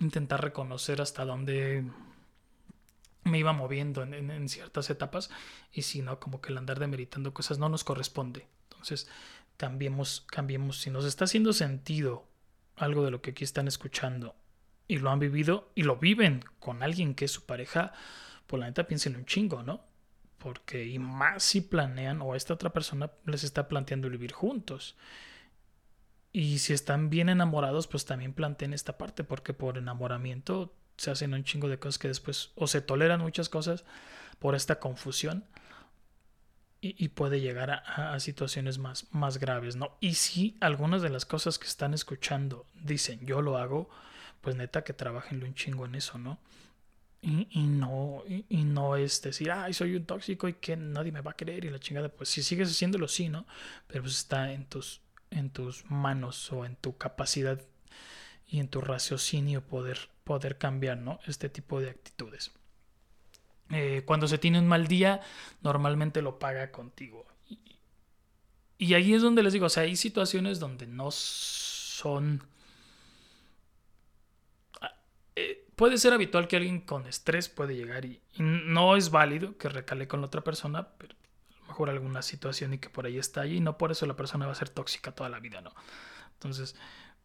intentar 0.00 0.42
reconocer 0.42 1.02
hasta 1.02 1.26
dónde 1.26 1.84
me 3.24 3.38
iba 3.38 3.52
moviendo 3.52 4.02
en, 4.02 4.48
ciertas 4.48 4.90
etapas 4.90 5.30
y 5.72 5.82
si 5.82 6.02
no, 6.02 6.18
como 6.18 6.40
que 6.40 6.50
el 6.50 6.58
andar 6.58 6.80
demeritando 6.80 7.32
cosas 7.32 7.58
no 7.58 7.68
nos 7.68 7.84
corresponde. 7.84 8.46
Entonces, 8.70 9.08
cambiemos, 9.56 10.24
cambiemos. 10.28 10.80
Si 10.80 10.90
nos 10.90 11.04
está 11.04 11.24
haciendo 11.24 11.52
sentido 11.52 12.26
algo 12.76 13.04
de 13.04 13.10
lo 13.10 13.22
que 13.22 13.30
aquí 13.30 13.44
están 13.44 13.68
escuchando 13.68 14.34
y 14.88 14.98
lo 14.98 15.10
han 15.10 15.20
vivido 15.20 15.70
y 15.74 15.84
lo 15.84 15.96
viven 15.96 16.44
con 16.58 16.82
alguien 16.82 17.14
que 17.14 17.26
es 17.26 17.30
su 17.30 17.46
pareja, 17.46 17.92
pues 18.46 18.58
la 18.60 18.66
neta 18.66 18.86
piensen 18.86 19.16
un 19.16 19.24
chingo, 19.24 19.62
¿no? 19.62 19.84
Porque, 20.38 20.86
y 20.86 20.98
más 20.98 21.44
si 21.44 21.60
planean 21.60 22.20
o 22.20 22.34
esta 22.34 22.54
otra 22.54 22.70
persona 22.70 23.12
les 23.24 23.44
está 23.44 23.68
planteando 23.68 24.10
vivir 24.10 24.32
juntos. 24.32 24.96
Y 26.32 26.58
si 26.58 26.72
están 26.72 27.10
bien 27.10 27.28
enamorados, 27.28 27.86
pues 27.86 28.04
también 28.04 28.32
planteen 28.32 28.72
esta 28.72 28.98
parte, 28.98 29.22
porque 29.22 29.52
por 29.52 29.78
enamoramiento 29.78 30.74
se 31.02 31.10
hacen 31.10 31.34
un 31.34 31.42
chingo 31.42 31.68
de 31.68 31.80
cosas 31.80 31.98
que 31.98 32.06
después 32.06 32.52
o 32.54 32.68
se 32.68 32.80
toleran 32.80 33.20
muchas 33.20 33.48
cosas 33.48 33.84
por 34.38 34.54
esta 34.54 34.78
confusión 34.78 35.44
y, 36.80 37.10
puede 37.10 37.40
llegar 37.40 37.70
a, 37.70 38.18
situaciones 38.18 38.78
más, 38.78 39.06
más 39.12 39.38
graves, 39.38 39.76
¿no? 39.76 39.96
Y 40.00 40.14
si 40.14 40.56
algunas 40.60 41.00
de 41.00 41.10
las 41.10 41.24
cosas 41.24 41.60
que 41.60 41.68
están 41.68 41.94
escuchando 41.94 42.66
dicen 42.74 43.24
yo 43.24 43.40
lo 43.40 43.56
hago, 43.56 43.88
pues 44.40 44.56
neta 44.56 44.82
que 44.82 44.92
trabajenlo 44.92 45.46
un 45.46 45.54
chingo 45.54 45.86
en 45.86 45.94
eso, 45.94 46.18
¿no? 46.18 46.40
Y, 47.20 47.62
no, 47.62 48.24
y, 48.26 48.64
no 48.64 48.96
es 48.96 49.22
decir, 49.22 49.52
ay, 49.52 49.74
soy 49.74 49.94
un 49.94 50.06
tóxico 50.06 50.48
y 50.48 50.54
que 50.54 50.76
nadie 50.76 51.12
me 51.12 51.20
va 51.20 51.32
a 51.32 51.36
querer 51.36 51.64
y 51.64 51.70
la 51.70 51.78
chingada, 51.78 52.08
pues 52.08 52.28
si 52.28 52.42
sigues 52.42 52.68
haciéndolo, 52.68 53.06
sí, 53.06 53.28
¿no? 53.28 53.46
Pero 53.86 54.02
pues 54.02 54.16
está 54.16 54.52
en 54.52 54.66
tus, 54.66 55.02
en 55.30 55.50
tus 55.50 55.88
manos 55.88 56.50
o 56.52 56.64
en 56.64 56.74
tu 56.74 56.96
capacidad 56.96 57.60
y 58.52 58.60
en 58.60 58.68
tu 58.68 58.82
raciocinio 58.82 59.62
poder 59.62 60.12
poder 60.24 60.58
cambiar 60.58 60.98
¿no? 60.98 61.18
este 61.26 61.48
tipo 61.48 61.80
de 61.80 61.90
actitudes. 61.90 62.52
Eh, 63.70 64.02
cuando 64.04 64.28
se 64.28 64.38
tiene 64.38 64.58
un 64.58 64.68
mal 64.68 64.86
día, 64.86 65.20
normalmente 65.62 66.22
lo 66.22 66.38
paga 66.38 66.70
contigo. 66.70 67.26
Y, 68.78 68.94
ahí 68.94 69.14
es 69.14 69.22
donde 69.22 69.42
les 69.42 69.52
digo, 69.52 69.66
o 69.66 69.68
sea, 69.68 69.84
hay 69.84 69.96
situaciones 69.96 70.58
donde 70.58 70.86
no 70.86 71.10
son... 71.10 72.42
Ah, 74.80 74.94
eh, 75.36 75.66
puede 75.76 75.98
ser 75.98 76.12
habitual 76.12 76.48
que 76.48 76.56
alguien 76.56 76.80
con 76.80 77.06
estrés 77.06 77.48
puede 77.48 77.76
llegar 77.76 78.04
y, 78.04 78.20
no 78.38 78.96
es 78.96 79.10
válido 79.10 79.56
que 79.56 79.68
recale 79.68 80.08
con 80.08 80.20
la 80.20 80.26
otra 80.26 80.42
persona, 80.42 80.88
pero 80.98 81.14
a 81.14 81.60
lo 81.60 81.66
mejor 81.68 81.90
alguna 81.90 82.22
situación 82.22 82.74
y 82.74 82.78
que 82.78 82.90
por 82.90 83.06
ahí 83.06 83.18
está 83.18 83.42
allí 83.42 83.56
y 83.56 83.60
no 83.60 83.78
por 83.78 83.92
eso 83.92 84.04
la 84.06 84.16
persona 84.16 84.46
va 84.46 84.52
a 84.52 84.56
ser 84.56 84.68
tóxica 84.68 85.12
toda 85.12 85.30
la 85.30 85.38
vida, 85.38 85.60
¿no? 85.60 85.72
Entonces, 86.34 86.74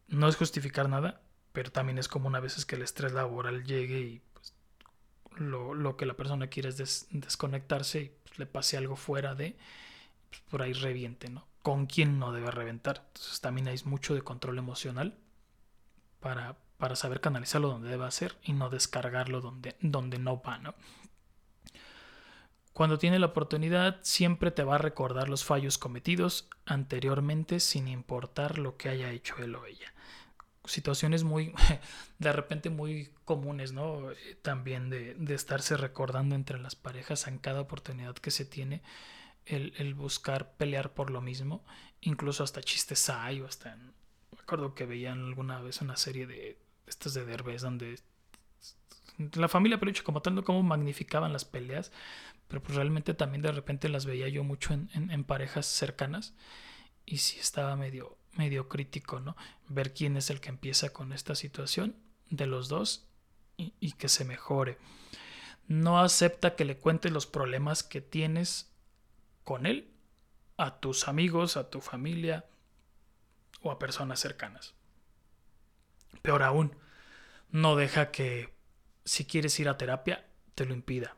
no 0.08 0.28
es 0.28 0.36
justificar 0.36 0.88
nada, 0.88 1.20
pero 1.52 1.70
también 1.70 1.98
es 1.98 2.08
como 2.08 2.28
una 2.28 2.40
vez 2.40 2.64
que 2.64 2.76
el 2.76 2.82
estrés 2.82 3.12
laboral 3.12 3.64
llegue 3.64 4.00
y 4.00 4.22
pues, 4.32 4.54
lo, 5.36 5.96
que 5.96 6.06
la 6.06 6.14
persona 6.14 6.48
quiere 6.48 6.70
es 6.70 7.06
desconectarse 7.10 8.00
y 8.00 8.12
pues, 8.24 8.38
le 8.38 8.46
pase 8.46 8.76
algo 8.76 8.96
fuera 8.96 9.34
de, 9.34 9.56
pues, 10.30 10.42
por 10.50 10.62
ahí 10.62 10.72
reviente, 10.72 11.28
¿no? 11.30 11.46
¿Con 11.62 11.86
quién 11.86 12.18
no 12.18 12.32
debe 12.32 12.50
reventar? 12.50 13.04
Entonces 13.08 13.40
también 13.40 13.68
hay 13.68 13.78
mucho 13.84 14.14
de 14.14 14.22
control 14.22 14.58
emocional 14.58 15.18
para, 16.20 16.56
para 16.78 16.96
saber 16.96 17.20
canalizarlo 17.20 17.68
donde 17.68 17.90
debe 17.90 18.06
hacer 18.06 18.38
y 18.42 18.52
no 18.52 18.70
descargarlo 18.70 19.40
donde, 19.40 19.76
donde 19.80 20.18
no 20.18 20.40
va, 20.40 20.58
¿no? 20.58 20.74
Cuando 22.78 22.96
tiene 22.96 23.18
la 23.18 23.26
oportunidad, 23.26 23.98
siempre 24.02 24.52
te 24.52 24.62
va 24.62 24.76
a 24.76 24.78
recordar 24.78 25.28
los 25.28 25.44
fallos 25.44 25.78
cometidos 25.78 26.48
anteriormente 26.64 27.58
sin 27.58 27.88
importar 27.88 28.60
lo 28.60 28.76
que 28.76 28.88
haya 28.88 29.10
hecho 29.10 29.34
él 29.38 29.56
o 29.56 29.66
ella 29.66 29.92
situaciones 30.64 31.24
muy, 31.24 31.52
de 32.20 32.32
repente 32.32 32.70
muy 32.70 33.10
comunes, 33.24 33.72
¿no? 33.72 34.10
También 34.42 34.90
de, 34.90 35.14
de, 35.14 35.34
estarse 35.34 35.76
recordando 35.76 36.36
entre 36.36 36.60
las 36.60 36.76
parejas 36.76 37.26
en 37.26 37.38
cada 37.38 37.62
oportunidad 37.62 38.14
que 38.14 38.30
se 38.30 38.44
tiene, 38.44 38.80
el, 39.46 39.72
el, 39.78 39.94
buscar 39.94 40.52
pelear 40.52 40.94
por 40.94 41.10
lo 41.10 41.20
mismo, 41.20 41.64
incluso 42.00 42.44
hasta 42.44 42.60
chistes 42.60 43.10
hay, 43.10 43.40
o 43.40 43.46
hasta, 43.46 43.74
me 43.74 44.40
acuerdo 44.40 44.76
que 44.76 44.86
veían 44.86 45.24
alguna 45.24 45.60
vez 45.60 45.80
una 45.80 45.96
serie 45.96 46.28
de 46.28 46.56
estas 46.86 47.12
de 47.14 47.24
Derbez 47.24 47.62
donde 47.62 47.98
la 49.34 49.48
familia 49.48 49.80
Peluche 49.80 50.02
como 50.02 50.22
tanto 50.22 50.44
como 50.44 50.62
magnificaban 50.62 51.32
las 51.32 51.44
peleas, 51.44 51.90
pero 52.48 52.62
pues 52.62 52.74
realmente 52.76 53.14
también 53.14 53.42
de 53.42 53.52
repente 53.52 53.88
las 53.88 54.06
veía 54.06 54.28
yo 54.28 54.42
mucho 54.42 54.74
en, 54.74 54.88
en, 54.94 55.24
parejas 55.24 55.66
cercanas 55.66 56.34
y 57.04 57.18
sí 57.18 57.38
estaba 57.38 57.76
medio, 57.76 58.18
medio 58.36 58.68
crítico, 58.68 59.20
¿no? 59.20 59.36
Ver 59.68 59.94
quién 59.94 60.16
es 60.16 60.30
el 60.30 60.40
que 60.40 60.48
empieza 60.48 60.90
con 60.90 61.12
esta 61.12 61.34
situación 61.34 61.96
de 62.30 62.46
los 62.46 62.68
dos 62.68 63.08
y, 63.58 63.92
que 63.92 64.08
se 64.08 64.24
mejore. 64.24 64.78
No 65.66 66.00
acepta 66.00 66.54
que 66.54 66.64
le 66.64 66.78
cuentes 66.78 67.12
los 67.12 67.26
problemas 67.26 67.82
que 67.82 68.00
tienes 68.00 68.72
con 69.44 69.66
él 69.66 69.90
a 70.56 70.78
tus 70.80 71.08
amigos, 71.08 71.56
a 71.56 71.68
tu 71.68 71.80
familia 71.80 72.46
o 73.60 73.70
a 73.70 73.78
personas 73.78 74.20
cercanas. 74.20 74.74
Peor 76.22 76.42
aún, 76.42 76.76
no 77.50 77.76
deja 77.76 78.10
que 78.10 78.54
si 79.04 79.24
quieres 79.24 79.58
ir 79.60 79.68
a 79.68 79.76
terapia 79.76 80.26
te 80.54 80.64
lo 80.64 80.74
impida. 80.74 81.16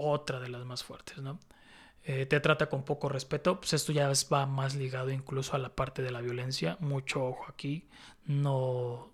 Otra 0.00 0.38
de 0.38 0.48
las 0.48 0.64
más 0.64 0.84
fuertes, 0.84 1.18
¿no? 1.18 1.40
Eh, 2.04 2.24
te 2.24 2.40
trata 2.40 2.68
con 2.68 2.84
poco 2.84 3.08
respeto, 3.08 3.60
pues 3.60 3.72
esto 3.72 3.92
ya 3.92 4.10
va 4.32 4.46
más 4.46 4.76
ligado 4.76 5.10
incluso 5.10 5.56
a 5.56 5.58
la 5.58 5.74
parte 5.74 6.02
de 6.02 6.10
la 6.10 6.20
violencia. 6.20 6.76
Mucho 6.80 7.24
ojo 7.26 7.46
aquí, 7.48 7.88
no, 8.24 9.10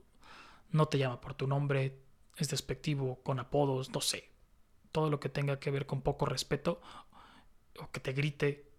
no 0.70 0.87
te 0.87 0.99
llama 0.99 1.20
por 1.20 1.35
tu 1.35 1.47
nombre, 1.47 1.99
es 2.37 2.51
despectivo, 2.51 3.20
con 3.23 3.40
apodos, 3.40 3.90
no 3.90 4.01
sé. 4.01 4.31
Todo 4.92 5.11
lo 5.11 5.20
que 5.20 5.29
tenga 5.29 5.59
que 5.59 5.70
ver 5.70 5.87
con 5.87 6.03
poco 6.03 6.27
respeto 6.27 6.81
o 7.81 7.90
que 7.90 8.01
te 8.01 8.12
grite 8.12 8.70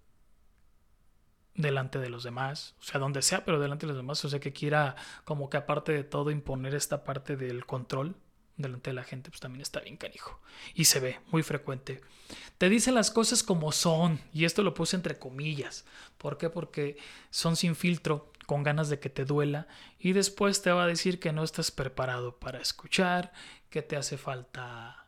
delante 1.55 1.99
de 1.99 2.09
los 2.09 2.23
demás, 2.23 2.75
o 2.79 2.83
sea, 2.83 2.99
donde 2.99 3.21
sea, 3.21 3.45
pero 3.45 3.59
delante 3.59 3.85
de 3.85 3.93
los 3.93 3.97
demás, 3.97 4.23
o 4.25 4.29
sea, 4.29 4.39
que 4.39 4.53
quiera 4.53 4.95
como 5.23 5.49
que 5.49 5.57
aparte 5.57 5.91
de 5.91 6.03
todo 6.03 6.31
imponer 6.31 6.75
esta 6.75 7.03
parte 7.03 7.35
del 7.35 7.65
control 7.65 8.15
delante 8.57 8.89
de 8.89 8.95
la 8.95 9.03
gente, 9.03 9.29
pues 9.29 9.41
también 9.41 9.61
está 9.61 9.79
bien 9.79 9.97
canijo. 9.97 10.39
Y 10.73 10.85
se 10.85 10.99
ve 10.99 11.19
muy 11.31 11.43
frecuente. 11.43 12.01
Te 12.57 12.69
dicen 12.69 12.95
las 12.95 13.11
cosas 13.11 13.43
como 13.43 13.71
son, 13.71 14.19
y 14.33 14.45
esto 14.45 14.63
lo 14.63 14.73
puse 14.73 14.95
entre 14.95 15.19
comillas. 15.19 15.85
¿Por 16.17 16.37
qué? 16.37 16.49
Porque 16.49 16.97
son 17.29 17.55
sin 17.55 17.75
filtro, 17.75 18.31
con 18.45 18.63
ganas 18.63 18.89
de 18.89 18.99
que 18.99 19.09
te 19.09 19.25
duela, 19.25 19.67
y 19.99 20.13
después 20.13 20.61
te 20.61 20.71
va 20.71 20.83
a 20.83 20.87
decir 20.87 21.19
que 21.19 21.33
no 21.33 21.43
estás 21.43 21.71
preparado 21.71 22.37
para 22.37 22.59
escuchar, 22.59 23.33
que 23.69 23.81
te 23.81 23.97
hace 23.97 24.17
falta, 24.17 25.07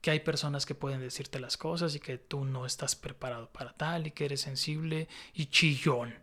que 0.00 0.10
hay 0.10 0.20
personas 0.20 0.64
que 0.66 0.74
pueden 0.74 1.00
decirte 1.00 1.40
las 1.40 1.56
cosas 1.56 1.94
y 1.94 2.00
que 2.00 2.16
tú 2.16 2.44
no 2.44 2.64
estás 2.64 2.96
preparado 2.96 3.50
para 3.50 3.72
tal, 3.74 4.06
y 4.06 4.12
que 4.12 4.24
eres 4.24 4.40
sensible 4.40 5.08
y 5.34 5.46
chillón. 5.46 6.14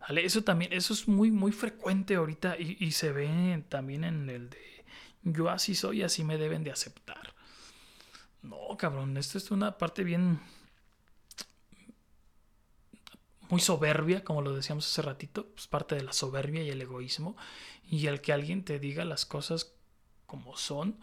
¿Vale? 0.00 0.24
Eso 0.24 0.42
también, 0.42 0.72
eso 0.72 0.92
es 0.92 1.08
muy, 1.08 1.30
muy 1.30 1.52
frecuente 1.52 2.14
ahorita 2.14 2.56
y, 2.58 2.76
y 2.78 2.92
se 2.92 3.12
ve 3.12 3.64
también 3.68 4.04
en 4.04 4.30
el 4.30 4.48
de 4.48 4.77
yo 5.22 5.50
así 5.50 5.74
soy, 5.74 6.02
así 6.02 6.24
me 6.24 6.38
deben 6.38 6.64
de 6.64 6.72
aceptar. 6.72 7.34
No, 8.42 8.76
cabrón, 8.76 9.16
esto 9.16 9.38
es 9.38 9.50
una 9.50 9.78
parte 9.78 10.04
bien 10.04 10.40
muy 13.48 13.60
soberbia, 13.60 14.24
como 14.24 14.42
lo 14.42 14.54
decíamos 14.54 14.86
hace 14.86 15.02
ratito, 15.02 15.42
es 15.42 15.46
pues 15.54 15.66
parte 15.66 15.94
de 15.94 16.02
la 16.02 16.12
soberbia 16.12 16.62
y 16.62 16.70
el 16.70 16.82
egoísmo, 16.82 17.36
y 17.84 18.06
el 18.06 18.20
que 18.20 18.32
alguien 18.32 18.64
te 18.64 18.78
diga 18.78 19.04
las 19.04 19.26
cosas 19.26 19.72
como 20.26 20.56
son, 20.56 20.98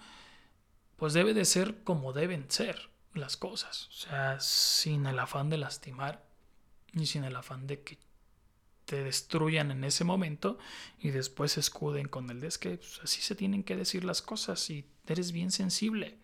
pues 0.95 1.13
debe 1.13 1.33
de 1.33 1.45
ser 1.45 1.83
como 1.83 2.13
deben 2.13 2.49
ser 2.49 2.89
las 3.13 3.37
cosas, 3.37 3.87
o 3.87 3.93
sea, 3.93 4.39
sin 4.39 5.05
el 5.07 5.19
afán 5.19 5.49
de 5.49 5.57
lastimar 5.57 6.25
y 6.93 7.05
sin 7.07 7.23
el 7.23 7.35
afán 7.35 7.65
de 7.67 7.81
que 7.81 7.97
te 8.85 9.03
destruyan 9.03 9.71
en 9.71 9.83
ese 9.83 10.03
momento 10.03 10.57
y 10.99 11.09
después 11.09 11.53
se 11.53 11.59
escuden 11.59 12.07
con 12.07 12.29
el 12.29 12.39
de 12.39 12.47
es 12.47 12.57
que 12.57 12.77
pues, 12.77 12.99
así 13.03 13.21
se 13.21 13.35
tienen 13.35 13.63
que 13.63 13.75
decir 13.75 14.03
las 14.03 14.21
cosas 14.21 14.69
y 14.69 14.85
eres 15.07 15.31
bien 15.31 15.51
sensible. 15.51 16.17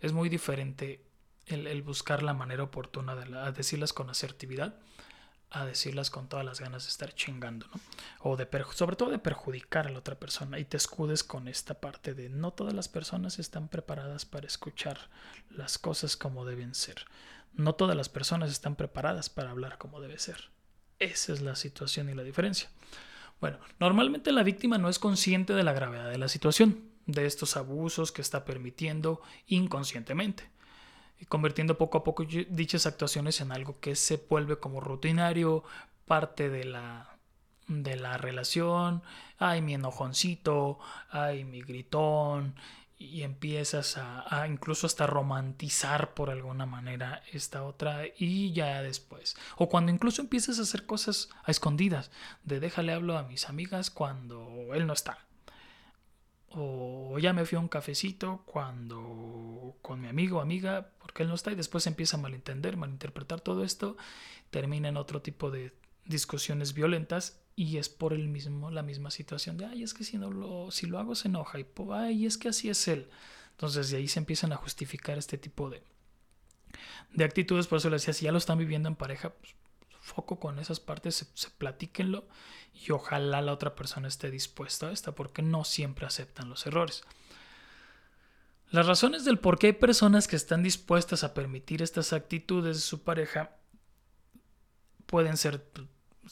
Es 0.00 0.12
muy 0.12 0.28
diferente 0.28 1.04
el, 1.46 1.82
buscar 1.82 2.22
la 2.22 2.34
manera 2.34 2.62
oportuna 2.62 3.16
de 3.16 3.52
decirlas 3.52 3.92
con 3.92 4.10
asertividad 4.10 4.76
a 5.50 5.64
decirlas 5.64 6.10
con 6.10 6.28
todas 6.28 6.44
las 6.44 6.60
ganas 6.60 6.82
de 6.82 6.88
estar 6.88 7.14
chingando, 7.14 7.68
¿no? 7.68 7.80
O 8.20 8.36
de 8.36 8.48
sobre 8.72 8.96
todo 8.96 9.10
de 9.10 9.20
perjudicar 9.20 9.86
a 9.86 9.90
la 9.90 10.00
otra 10.00 10.18
persona 10.18 10.58
y 10.58 10.64
te 10.64 10.76
escudes 10.76 11.22
con 11.22 11.46
esta 11.46 11.74
parte 11.74 12.14
de 12.14 12.28
no 12.28 12.52
todas 12.52 12.74
las 12.74 12.88
personas 12.88 13.38
están 13.38 13.68
preparadas 13.68 14.24
para 14.24 14.48
escuchar 14.48 14.98
las 15.50 15.78
cosas 15.78 16.16
como 16.16 16.44
deben 16.44 16.74
ser. 16.74 17.06
No 17.52 17.76
todas 17.76 17.96
las 17.96 18.08
personas 18.08 18.50
están 18.50 18.74
preparadas 18.74 19.30
para 19.30 19.50
hablar 19.50 19.78
como 19.78 20.00
debe 20.00 20.18
ser. 20.18 20.53
Esa 20.98 21.32
es 21.32 21.40
la 21.40 21.56
situación 21.56 22.08
y 22.08 22.14
la 22.14 22.22
diferencia. 22.22 22.70
Bueno, 23.40 23.58
normalmente 23.78 24.32
la 24.32 24.42
víctima 24.42 24.78
no 24.78 24.88
es 24.88 24.98
consciente 24.98 25.52
de 25.52 25.64
la 25.64 25.72
gravedad 25.72 26.10
de 26.10 26.18
la 26.18 26.28
situación, 26.28 26.90
de 27.06 27.26
estos 27.26 27.56
abusos 27.56 28.12
que 28.12 28.22
está 28.22 28.44
permitiendo 28.44 29.20
inconscientemente 29.46 30.54
convirtiendo 31.28 31.78
poco 31.78 31.98
a 31.98 32.04
poco 32.04 32.24
dichas 32.24 32.86
actuaciones 32.86 33.40
en 33.40 33.52
algo 33.52 33.78
que 33.80 33.96
se 33.96 34.24
vuelve 34.28 34.58
como 34.58 34.80
rutinario, 34.80 35.64
parte 36.06 36.48
de 36.50 36.64
la, 36.64 37.18
de 37.66 37.96
la 37.96 38.18
relación, 38.18 39.02
ay 39.38 39.62
mi 39.62 39.74
enojoncito, 39.74 40.78
ay 41.10 41.44
mi 41.44 41.62
gritón, 41.62 42.54
y 43.04 43.22
empiezas 43.22 43.96
a, 43.96 44.46
incluso 44.48 44.86
hasta 44.86 45.06
romantizar 45.06 46.14
por 46.14 46.30
alguna 46.30 46.66
manera 46.66 47.22
esta 47.32 47.64
otra 47.64 48.02
y 48.18 48.52
ya 48.52 48.82
después. 48.82 49.36
O 49.56 49.68
cuando 49.68 49.92
incluso 49.92 50.22
empiezas 50.22 50.58
a 50.58 50.62
hacer 50.62 50.86
cosas 50.86 51.28
a 51.44 51.50
escondidas, 51.50 52.10
de 52.44 52.60
déjale 52.60 52.92
hablo 52.92 53.16
a 53.16 53.22
mis 53.22 53.48
amigas 53.48 53.90
cuando 53.90 54.74
él 54.74 54.86
no 54.86 54.92
está 54.92 55.18
o 56.56 57.18
ya 57.18 57.32
me 57.32 57.44
fui 57.44 57.56
a 57.56 57.60
un 57.60 57.68
cafecito 57.68 58.42
cuando 58.46 59.76
con 59.82 60.00
mi 60.00 60.08
amigo 60.08 60.38
o 60.38 60.40
amiga, 60.40 60.90
porque 61.00 61.24
él 61.24 61.28
no 61.28 61.34
está, 61.34 61.52
y 61.52 61.56
después 61.56 61.86
empieza 61.86 62.16
a 62.16 62.20
malentender, 62.20 62.76
malinterpretar 62.76 63.40
todo 63.40 63.64
esto, 63.64 63.96
termina 64.50 64.88
en 64.88 64.96
otro 64.96 65.20
tipo 65.20 65.50
de 65.50 65.72
discusiones 66.04 66.74
violentas 66.74 67.40
y 67.56 67.78
es 67.78 67.88
por 67.88 68.12
el 68.12 68.28
mismo, 68.28 68.70
la 68.70 68.82
misma 68.82 69.10
situación 69.10 69.56
de, 69.56 69.66
ay, 69.66 69.82
es 69.82 69.94
que 69.94 70.04
si, 70.04 70.18
no 70.18 70.30
lo, 70.30 70.70
si 70.70 70.86
lo 70.86 70.98
hago 70.98 71.14
se 71.14 71.28
enoja, 71.28 71.60
y 71.60 71.66
ay, 71.92 72.26
es 72.26 72.38
que 72.38 72.48
así 72.48 72.68
es 72.68 72.88
él. 72.88 73.08
Entonces 73.52 73.90
de 73.90 73.98
ahí 73.98 74.08
se 74.08 74.18
empiezan 74.18 74.52
a 74.52 74.56
justificar 74.56 75.16
este 75.18 75.38
tipo 75.38 75.70
de, 75.70 75.82
de 77.12 77.24
actitudes, 77.24 77.66
por 77.66 77.78
eso 77.78 77.90
le 77.90 77.96
decía, 77.96 78.12
si 78.12 78.24
ya 78.24 78.32
lo 78.32 78.38
están 78.38 78.58
viviendo 78.58 78.88
en 78.88 78.96
pareja, 78.96 79.30
pues, 79.30 79.54
foco 80.00 80.38
con 80.38 80.58
esas 80.58 80.80
partes, 80.80 81.14
se, 81.14 81.26
se 81.34 81.50
platíquenlo 81.50 82.26
y 82.74 82.90
ojalá 82.90 83.40
la 83.40 83.52
otra 83.52 83.74
persona 83.74 84.08
esté 84.08 84.30
dispuesta 84.30 84.88
a 84.88 84.92
esta 84.92 85.14
porque 85.14 85.40
no 85.40 85.64
siempre 85.64 86.06
aceptan 86.06 86.50
los 86.50 86.66
errores. 86.66 87.04
Las 88.70 88.86
razones 88.86 89.24
del 89.24 89.38
por 89.38 89.58
qué 89.58 89.68
hay 89.68 89.72
personas 89.74 90.26
que 90.26 90.36
están 90.36 90.62
dispuestas 90.62 91.22
a 91.22 91.32
permitir 91.32 91.80
estas 91.80 92.12
actitudes 92.12 92.76
de 92.76 92.82
su 92.82 93.04
pareja 93.04 93.56
pueden 95.06 95.36
ser 95.36 95.64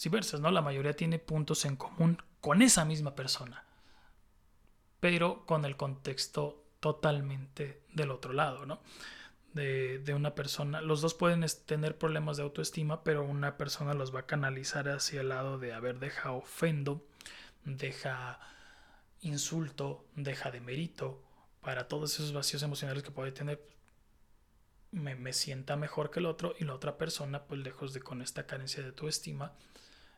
diversas, 0.01 0.41
¿no? 0.41 0.51
La 0.51 0.63
mayoría 0.63 0.95
tiene 0.95 1.19
puntos 1.19 1.65
en 1.65 1.77
común 1.77 2.23
con 2.41 2.63
esa 2.63 2.85
misma 2.85 3.15
persona, 3.15 3.65
pero 5.01 5.45
con 5.47 5.65
el 5.65 5.77
contexto 5.77 6.65
totalmente 6.81 7.83
del 7.93 8.11
otro 8.11 8.33
lado, 8.33 8.67
¿no? 8.67 8.81
de, 9.55 10.15
una 10.15 10.35
persona. 10.35 10.81
Los 10.81 11.01
dos 11.01 11.15
pueden 11.15 11.45
tener 11.67 11.99
problemas 11.99 12.37
de 12.37 12.43
autoestima, 12.43 13.05
pero 13.05 13.25
una 13.25 13.57
persona 13.57 13.95
los 13.95 14.15
va 14.15 14.21
a 14.21 14.27
canalizar 14.27 14.89
hacia 14.89 15.21
el 15.21 15.29
lado 15.29 15.59
de, 15.59 15.73
haber 15.73 15.99
deja 15.99 16.33
ofendo, 16.33 17.05
deja 17.65 18.41
insulto, 19.21 20.05
deja 20.17 20.51
de 20.51 20.61
mérito, 20.61 21.23
para 21.61 21.87
todos 21.87 22.15
esos 22.15 22.33
vacíos 22.33 22.63
emocionales 22.63 23.03
que 23.03 23.11
puede 23.11 23.33
tener. 23.33 23.63
Me, 24.91 25.15
me 25.15 25.33
sienta 25.33 25.77
mejor 25.77 26.11
que 26.11 26.21
el 26.21 26.27
otro 26.27 26.55
y 26.59 26.65
la 26.65 26.75
otra 26.75 26.99
persona, 26.99 27.45
pues 27.45 27.61
lejos 27.61 27.95
de 27.95 28.01
con 28.01 28.21
esta 28.21 28.47
carencia 28.47 28.83
de 28.83 28.91
autoestima, 28.91 29.53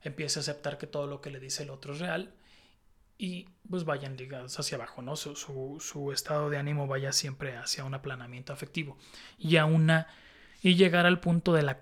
empieza 0.05 0.41
a 0.41 0.43
aceptar 0.43 0.79
que 0.79 0.87
todo 0.87 1.07
lo 1.07 1.21
que 1.21 1.31
le 1.31 1.41
dice 1.41 1.65
el 1.65 1.71
otro 1.71 1.95
es 1.95 1.99
real 1.99 2.35
y 3.19 3.49
pues 3.69 3.85
vayan 3.85 4.17
ligados 4.17 4.59
hacia 4.59 4.77
abajo, 4.77 5.03
¿no? 5.03 5.17
Su, 5.17 5.35
su, 5.35 6.13
estado 6.13 6.51
de 6.51 6.59
ánimo 6.59 6.87
vaya 6.87 7.13
siempre 7.13 7.57
hacia 7.57 7.85
un 7.85 7.95
aplanamiento 7.95 8.53
afectivo 8.53 8.99
y 9.39 9.57
a 9.57 9.65
una 9.65 10.09
y 10.63 10.77
llegar 10.77 11.07
al 11.07 11.21
punto 11.21 11.53
de 11.53 11.63
la, 11.63 11.79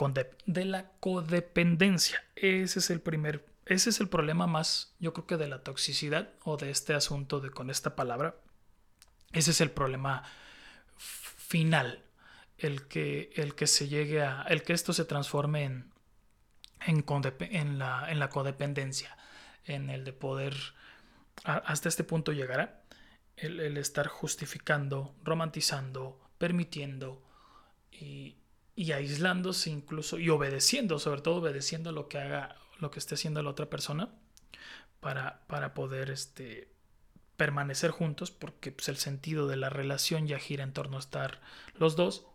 de 0.46 0.64
la 0.64 0.90
codependencia. 1.00 2.24
Ese 2.36 2.80
es 2.80 2.90
el 2.90 3.00
primer, 3.00 3.46
ese 3.66 3.90
es 3.90 4.00
el 4.00 4.08
problema 4.08 4.46
más, 4.46 4.94
yo 4.98 5.12
creo 5.12 5.26
que 5.26 5.36
de 5.36 5.48
la 5.48 5.62
toxicidad 5.62 6.30
o 6.44 6.56
de 6.56 6.70
este 6.70 6.94
asunto 6.94 7.40
de 7.40 7.50
con 7.50 7.70
esta 7.70 7.96
palabra. 7.96 8.36
Ese 9.32 9.52
es 9.52 9.60
el 9.60 9.70
problema 9.70 10.24
final, 10.96 12.02
el 12.58 12.86
que, 12.88 13.30
el 13.36 13.54
que 13.54 13.66
se 13.66 13.88
llegue 13.88 14.22
a, 14.22 14.42
el 14.42 14.62
que 14.62 14.72
esto 14.72 14.92
se 14.92 15.04
transforme 15.04 15.64
en, 15.64 15.91
en, 16.86 17.78
la, 17.78 18.06
en 18.10 18.18
la 18.18 18.28
codependencia, 18.28 19.16
en 19.64 19.90
el 19.90 20.04
de 20.04 20.12
poder 20.12 20.54
hasta 21.44 21.88
este 21.88 22.04
punto 22.04 22.32
llegará 22.32 22.82
el, 23.36 23.76
estar 23.76 24.06
justificando, 24.06 25.14
romantizando, 25.24 26.20
permitiendo 26.38 27.22
y, 27.90 28.36
aislándose 28.92 29.70
incluso 29.70 30.18
y 30.18 30.28
obedeciendo, 30.30 30.98
sobre 30.98 31.20
todo 31.22 31.36
obedeciendo 31.36 31.92
lo 31.92 32.08
que 32.08 32.18
haga, 32.18 32.56
lo 32.78 32.90
que 32.90 32.98
esté 32.98 33.14
haciendo 33.14 33.42
la 33.42 33.50
otra 33.50 33.70
persona 33.70 34.10
para, 35.00 35.46
para 35.46 35.74
poder 35.74 36.10
este, 36.10 36.68
permanecer 37.36 37.90
juntos, 37.90 38.30
porque 38.30 38.72
pues, 38.72 38.88
el 38.88 38.96
sentido 38.96 39.46
de 39.46 39.56
la 39.56 39.70
relación 39.70 40.26
ya 40.26 40.38
gira 40.38 40.64
en 40.64 40.72
torno 40.72 40.96
a 40.96 41.00
estar 41.00 41.40
los 41.74 41.96
dos. 41.96 42.26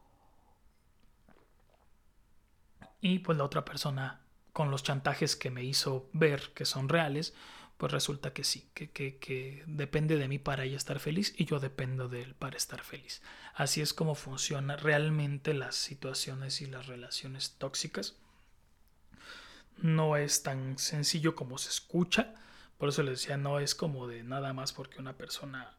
Y 2.99 3.19
pues 3.19 3.37
la 3.37 3.43
otra 3.43 3.63
persona, 3.63 4.21
con 4.57 4.71
los 4.71 4.81
chantajes 4.81 5.35
que 5.35 5.51
me 5.51 5.63
hizo 5.63 6.09
ver 6.13 6.51
que 6.55 6.65
son 6.65 6.89
reales, 6.89 7.35
pues 7.77 7.91
resulta 7.91 8.33
que 8.33 8.43
sí, 8.43 8.67
que, 8.73 8.89
que, 8.89 9.63
depende 9.67 10.17
de 10.17 10.27
mí 10.27 10.39
para 10.39 10.63
ella 10.63 10.77
estar 10.77 10.99
feliz 10.99 11.35
y 11.37 11.45
yo 11.45 11.59
dependo 11.59 12.09
de 12.09 12.23
él 12.23 12.33
para 12.33 12.57
estar 12.57 12.83
feliz. 12.83 13.21
Así 13.53 13.81
es 13.81 13.93
como 13.93 14.15
funcionan 14.15 14.79
realmente 14.79 15.53
las 15.53 15.75
situaciones 15.75 16.59
y 16.61 16.65
las 16.65 16.87
relaciones 16.87 17.53
tóxicas. 17.59 18.15
No 19.77 20.17
es 20.17 20.41
tan 20.41 20.79
sencillo 20.79 21.35
como 21.35 21.59
se 21.59 21.69
escucha, 21.69 22.33
por 22.79 22.89
eso 22.89 23.03
les 23.03 23.19
decía, 23.19 23.37
no 23.37 23.59
es 23.59 23.75
como 23.75 24.07
de 24.07 24.23
nada 24.23 24.53
más 24.53 24.73
porque 24.73 24.99
una 24.99 25.17
persona 25.17 25.77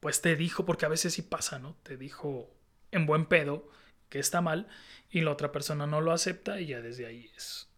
pues 0.00 0.20
te 0.20 0.36
dijo, 0.36 0.66
porque 0.66 0.84
a 0.84 0.90
veces 0.90 1.14
sí 1.14 1.22
pasa, 1.22 1.58
¿no? 1.58 1.76
Te 1.82 1.96
dijo 1.96 2.54
en 2.90 3.06
buen 3.06 3.24
pedo 3.24 3.70
que 4.10 4.18
está 4.18 4.42
mal 4.42 4.68
y 5.10 5.22
la 5.22 5.30
otra 5.30 5.50
persona 5.50 5.86
no 5.86 6.02
lo 6.02 6.12
acepta 6.12 6.60
y 6.60 6.66
ya 6.66 6.82
desde 6.82 7.06
ahí 7.06 7.30
es, 7.34 7.71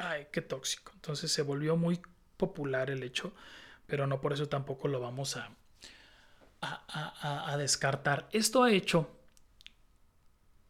ay, 0.00 0.28
qué 0.32 0.42
tóxico. 0.42 0.92
Entonces 0.94 1.30
se 1.32 1.42
volvió 1.42 1.76
muy 1.76 2.00
popular 2.36 2.90
el 2.90 3.02
hecho, 3.02 3.32
pero 3.86 4.06
no 4.06 4.20
por 4.20 4.32
eso 4.32 4.48
tampoco 4.48 4.88
lo 4.88 5.00
vamos 5.00 5.36
a, 5.36 5.50
a, 6.60 7.56
descartar. 7.58 8.28
Esto 8.32 8.62
ha 8.64 8.72
hecho, 8.72 9.10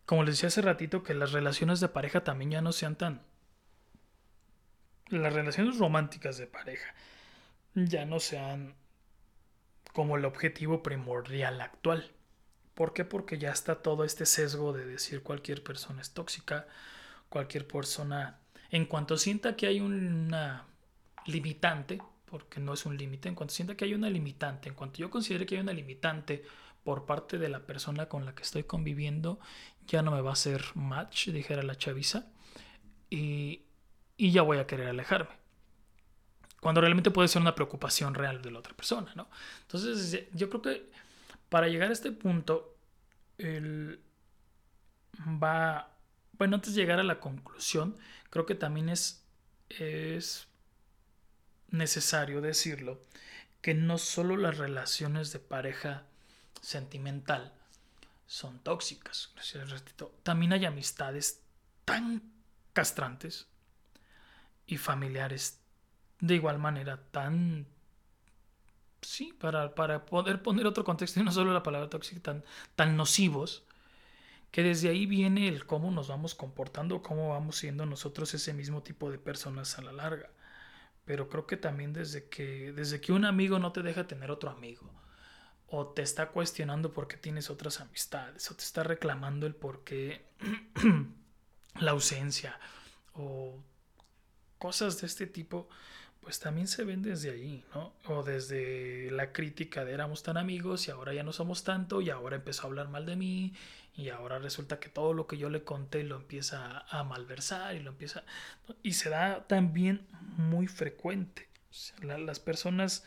como 0.07 0.25
les 0.25 0.35
decía 0.35 0.49
hace 0.49 0.63
ratito, 0.63 1.03
que 1.03 1.15
las 1.15 1.33
relaciones 1.33 1.81
de 1.81 1.89
pareja 1.89 2.25
también 2.25 2.51
ya 2.51 2.61
no 2.61 2.73
sean 2.73 2.97
tan... 2.97 3.23
Las 5.09 5.33
relaciones 5.33 5.79
románticas 5.79 6.39
de 6.39 6.47
pareja 6.47 6.95
ya 7.75 8.05
no 8.05 8.21
sean 8.21 8.75
como 9.93 10.17
el 10.17 10.25
objetivo 10.25 10.83
primordial 10.83 11.61
actual. 11.61 12.13
¿Por 12.75 12.93
qué? 12.93 13.05
Porque 13.05 13.39
ya 13.39 13.51
está 13.51 13.83
todo 13.83 14.05
este 14.05 14.25
sesgo 14.25 14.73
de 14.73 14.87
decir 14.87 15.23
cualquier 15.23 15.63
persona 15.63 16.01
es 16.01 16.13
tóxica, 16.13 16.67
cualquier 17.29 17.67
persona, 17.67 18.40
en 18.71 18.87
cuanto 18.87 19.17
sienta 19.17 19.57
que 19.57 19.67
hay 19.67 19.81
una 19.81 20.67
limitante, 21.27 22.01
porque 22.27 22.61
no 22.61 22.73
es 22.73 22.87
un 22.87 22.97
límite, 22.97 23.29
en 23.29 23.35
cuanto 23.35 23.55
sienta 23.55 23.77
que 23.77 23.85
hay 23.85 23.95
una 23.95 24.09
limitante, 24.09 24.69
en 24.69 24.75
cuanto 24.75 24.99
yo 24.99 25.11
considere 25.11 25.47
que 25.47 25.57
hay 25.57 25.61
una 25.61 25.73
limitante 25.73 26.45
por 26.85 27.05
parte 27.05 27.39
de 27.39 27.49
la 27.49 27.67
persona 27.67 28.07
con 28.07 28.25
la 28.25 28.35
que 28.35 28.43
estoy 28.43 28.65
conviviendo, 28.65 29.41
ya 29.87 30.03
no 30.03 30.13
me 30.13 30.21
va 30.21 30.31
a 30.31 30.35
hacer 30.35 30.65
match, 30.75 31.29
dijera 31.29 31.63
la 31.63 31.77
chaviza, 31.77 32.27
y, 33.11 33.65
ya 34.19 34.43
voy 34.43 34.59
a 34.59 34.67
querer 34.67 34.89
alejarme. 34.89 35.41
cuando 36.61 36.83
realmente 36.83 37.11
puede 37.11 37.27
ser 37.29 37.41
una 37.41 37.55
preocupación 37.55 38.15
real 38.15 38.43
de 38.43 38.51
la 38.51 38.59
otra 38.59 38.75
persona, 38.77 39.13
¿no? 39.17 39.29
Entonces, 39.63 40.29
yo 40.33 40.51
creo 40.51 40.63
que 40.63 40.91
para 41.49 41.69
llegar 41.69 41.89
a 41.89 41.93
este 41.93 42.13
punto, 42.13 42.77
el 43.39 44.01
va, 45.43 45.97
bueno, 46.33 46.57
antes 46.57 46.75
de 46.75 46.83
llegar 46.83 47.01
a 47.01 47.03
la 47.03 47.19
conclusión, 47.19 47.97
creo 48.31 48.47
que 48.47 48.55
también 48.55 48.89
es, 48.89 49.23
es 49.69 50.49
necesario 51.69 52.41
decirlo, 52.41 53.01
que 53.61 53.75
no 53.75 53.99
solo 53.99 54.37
las 54.37 54.59
relaciones 54.59 55.33
de 55.33 55.39
pareja 55.39 56.05
sentimental 56.63 57.53
son 58.27 58.59
tóxicas, 58.61 59.33
también 60.23 60.53
hay 60.53 60.65
amistades 60.65 61.43
tan 61.85 62.23
castrantes 62.73 63.49
y 64.67 64.77
familiares 64.77 65.59
de 66.21 66.35
igual 66.37 66.59
manera 66.59 67.03
tan... 67.11 67.67
Sí, 69.03 69.33
para, 69.33 69.75
para 69.75 70.05
poder 70.05 70.43
poner 70.43 70.67
otro 70.67 70.85
contexto 70.85 71.21
y 71.21 71.23
no 71.25 71.33
solo 71.33 71.55
la 71.55 71.63
palabra 71.63 71.89
tóxica, 71.89 72.21
tan, 72.21 72.45
tan 72.77 72.97
nocivos, 72.97 73.65
que 74.51 74.63
desde 74.63 74.89
ahí 74.89 75.07
viene 75.07 75.49
el 75.49 75.65
cómo 75.67 75.91
nos 75.91 76.09
vamos 76.09 76.35
comportando, 76.35 77.03
cómo 77.03 77.29
vamos 77.29 77.57
siendo 77.57 77.87
nosotros 77.87 78.35
ese 78.35 78.53
mismo 78.53 78.83
tipo 78.83 79.11
de 79.11 79.19
personas 79.19 79.79
a 79.79 79.83
la 79.83 79.93
larga. 79.93 80.31
Pero 81.05 81.29
creo 81.29 81.47
que 81.47 81.57
también 81.57 81.93
desde 81.93 82.29
que, 82.29 82.73
desde 82.73 83.01
que 83.01 83.13
un 83.13 83.25
amigo 83.25 83.59
no 83.59 83.73
te 83.73 83.83
deja 83.83 84.07
tener 84.07 84.31
otro 84.31 84.51
amigo, 84.51 84.91
o 85.69 85.87
te 85.89 86.03
está 86.03 86.31
cuestionando 86.31 86.93
por 86.93 87.07
qué 87.07 87.17
tienes 87.17 87.49
otras 87.49 87.81
amistades, 87.81 88.51
o 88.51 88.57
te 88.57 88.65
está 88.65 88.83
reclamando 88.83 89.47
el 89.47 89.55
por 89.55 89.85
qué 89.85 90.27
la 91.81 91.93
ausencia, 91.93 92.59
o 93.15 93.63
cosas 94.59 95.01
de 95.01 95.07
este 95.07 95.27
tipo, 95.27 95.69
pues 96.21 96.39
también 96.39 96.69
se 96.69 96.85
ven 96.85 97.03
desde 97.03 97.31
ahí, 97.31 97.65
¿no? 97.75 97.95
O 98.07 98.23
desde 98.23 99.11
la 99.11 99.33
crítica 99.33 99.85
de 99.85 99.95
éramos 99.95 100.23
tan 100.23 100.37
amigos 100.37 100.87
y 100.87 100.91
ahora 100.91 101.15
ya 101.15 101.23
no 101.23 101.33
somos 101.33 101.65
tanto 101.65 102.03
y 102.03 102.11
ahora 102.11 102.37
empezó 102.37 102.63
a 102.63 102.67
hablar 102.67 102.89
mal 102.89 103.07
de 103.07 103.17
mí 103.17 103.55
y 104.01 104.09
ahora 104.09 104.39
resulta 104.39 104.81
que 104.81 104.89
todo 104.89 105.13
lo 105.13 105.27
que 105.27 105.37
yo 105.37 105.51
le 105.51 105.63
conté 105.63 106.05
lo 106.05 106.17
empieza 106.17 106.87
a 106.89 107.05
malversar 107.05 107.75
y 107.75 107.81
lo 107.81 107.91
empieza... 107.91 108.25
Y 108.83 108.95
se 108.95 109.11
da 109.11 109.47
también 109.47 110.07
muy 110.39 110.69
frecuente. 110.69 111.51
las 112.01 112.41
personas... 112.41 113.05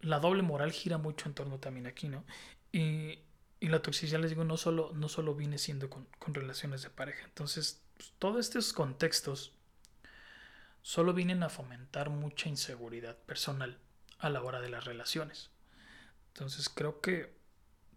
La 0.00 0.20
doble 0.20 0.42
moral 0.42 0.70
gira 0.70 0.96
mucho 0.96 1.28
en 1.28 1.34
torno 1.34 1.58
también 1.58 1.88
aquí, 1.88 2.08
¿no? 2.08 2.24
Y, 2.70 3.18
y 3.58 3.68
la 3.68 3.82
toxicidad, 3.82 4.20
les 4.20 4.30
digo, 4.30 4.44
no 4.44 4.56
solo, 4.56 4.92
no 4.94 5.08
solo 5.08 5.34
viene 5.34 5.58
siendo 5.58 5.90
con, 5.90 6.06
con 6.20 6.34
relaciones 6.34 6.82
de 6.82 6.90
pareja. 6.90 7.24
Entonces, 7.24 7.82
pues, 7.96 8.14
todos 8.20 8.38
estos 8.38 8.72
contextos 8.72 9.52
solo 10.82 11.12
vienen 11.14 11.42
a 11.42 11.48
fomentar 11.48 12.10
mucha 12.10 12.48
inseguridad 12.48 13.18
personal 13.18 13.80
a 14.20 14.30
la 14.30 14.40
hora 14.40 14.60
de 14.60 14.70
las 14.70 14.84
relaciones. 14.84 15.50
Entonces 16.28 16.68
creo 16.68 17.00
que 17.00 17.34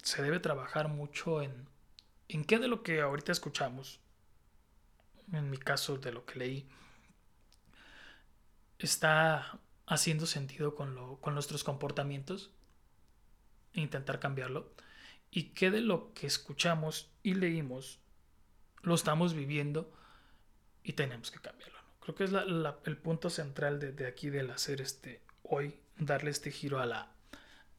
se 0.01 0.23
debe 0.23 0.39
trabajar 0.39 0.87
mucho 0.87 1.43
en, 1.43 1.69
en 2.33 2.45
qué 2.45 2.57
de 2.57 2.67
lo 2.67 2.81
que 2.81 2.99
ahorita 3.01 3.31
escuchamos, 3.31 3.99
en 5.31 5.51
mi 5.51 5.57
caso 5.57 5.97
de 5.97 6.11
lo 6.11 6.25
que 6.25 6.39
leí, 6.39 6.67
está 8.79 9.59
haciendo 9.85 10.25
sentido 10.25 10.73
con, 10.73 10.95
lo, 10.95 11.17
con 11.21 11.35
nuestros 11.35 11.63
comportamientos 11.63 12.51
e 13.73 13.81
intentar 13.81 14.19
cambiarlo. 14.19 14.73
Y 15.29 15.49
qué 15.51 15.69
de 15.69 15.81
lo 15.81 16.13
que 16.13 16.25
escuchamos 16.25 17.11
y 17.21 17.35
leímos 17.35 17.99
lo 18.81 18.95
estamos 18.95 19.33
viviendo 19.33 19.93
y 20.83 20.93
tenemos 20.93 21.29
que 21.29 21.39
cambiarlo. 21.39 21.79
Creo 22.01 22.15
que 22.15 22.23
es 22.25 22.31
el 22.85 22.97
punto 22.97 23.29
central 23.29 23.79
de, 23.79 24.07
aquí 24.07 24.29
del 24.29 24.49
hacer 24.49 24.81
este 24.81 25.21
hoy, 25.43 25.79
darle 25.97 26.31
este 26.31 26.51
giro 26.51 26.79
a 26.79 26.85
la, 26.85 27.12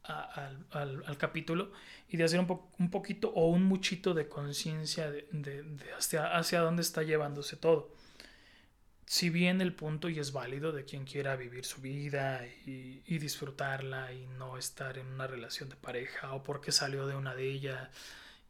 al, 0.07 1.17
capítulo 1.17 1.71
y 2.07 2.17
de 2.17 2.23
hacer 2.23 2.39
un, 2.39 2.61
un, 2.79 2.89
poquito 2.89 3.29
o 3.29 3.47
un 3.47 3.63
muchito 3.63 4.13
de 4.13 4.27
conciencia 4.27 5.09
de, 5.11 5.65
hacia, 5.97 6.35
hacia 6.35 6.61
dónde 6.61 6.81
está 6.81 7.03
llevándose 7.03 7.55
todo. 7.55 7.93
Si 9.07 9.29
bien 9.29 9.61
el 9.61 9.73
punto 9.73 10.09
y 10.09 10.19
es 10.19 10.31
válido 10.31 10.71
de 10.71 10.83
quien 10.83 11.05
quiera 11.05 11.35
vivir 11.35 11.65
su 11.65 11.81
vida 11.81 12.45
y, 12.65 13.03
y 13.05 13.17
disfrutarla 13.19 14.13
y 14.13 14.25
no 14.25 14.57
estar 14.57 14.97
en 14.97 15.07
una 15.07 15.27
relación 15.27 15.69
de 15.69 15.75
pareja 15.75 16.33
o 16.33 16.41
porque 16.41 16.71
salió 16.71 17.05
de 17.05 17.15
una 17.15 17.35
de 17.35 17.49
ellas 17.49 17.89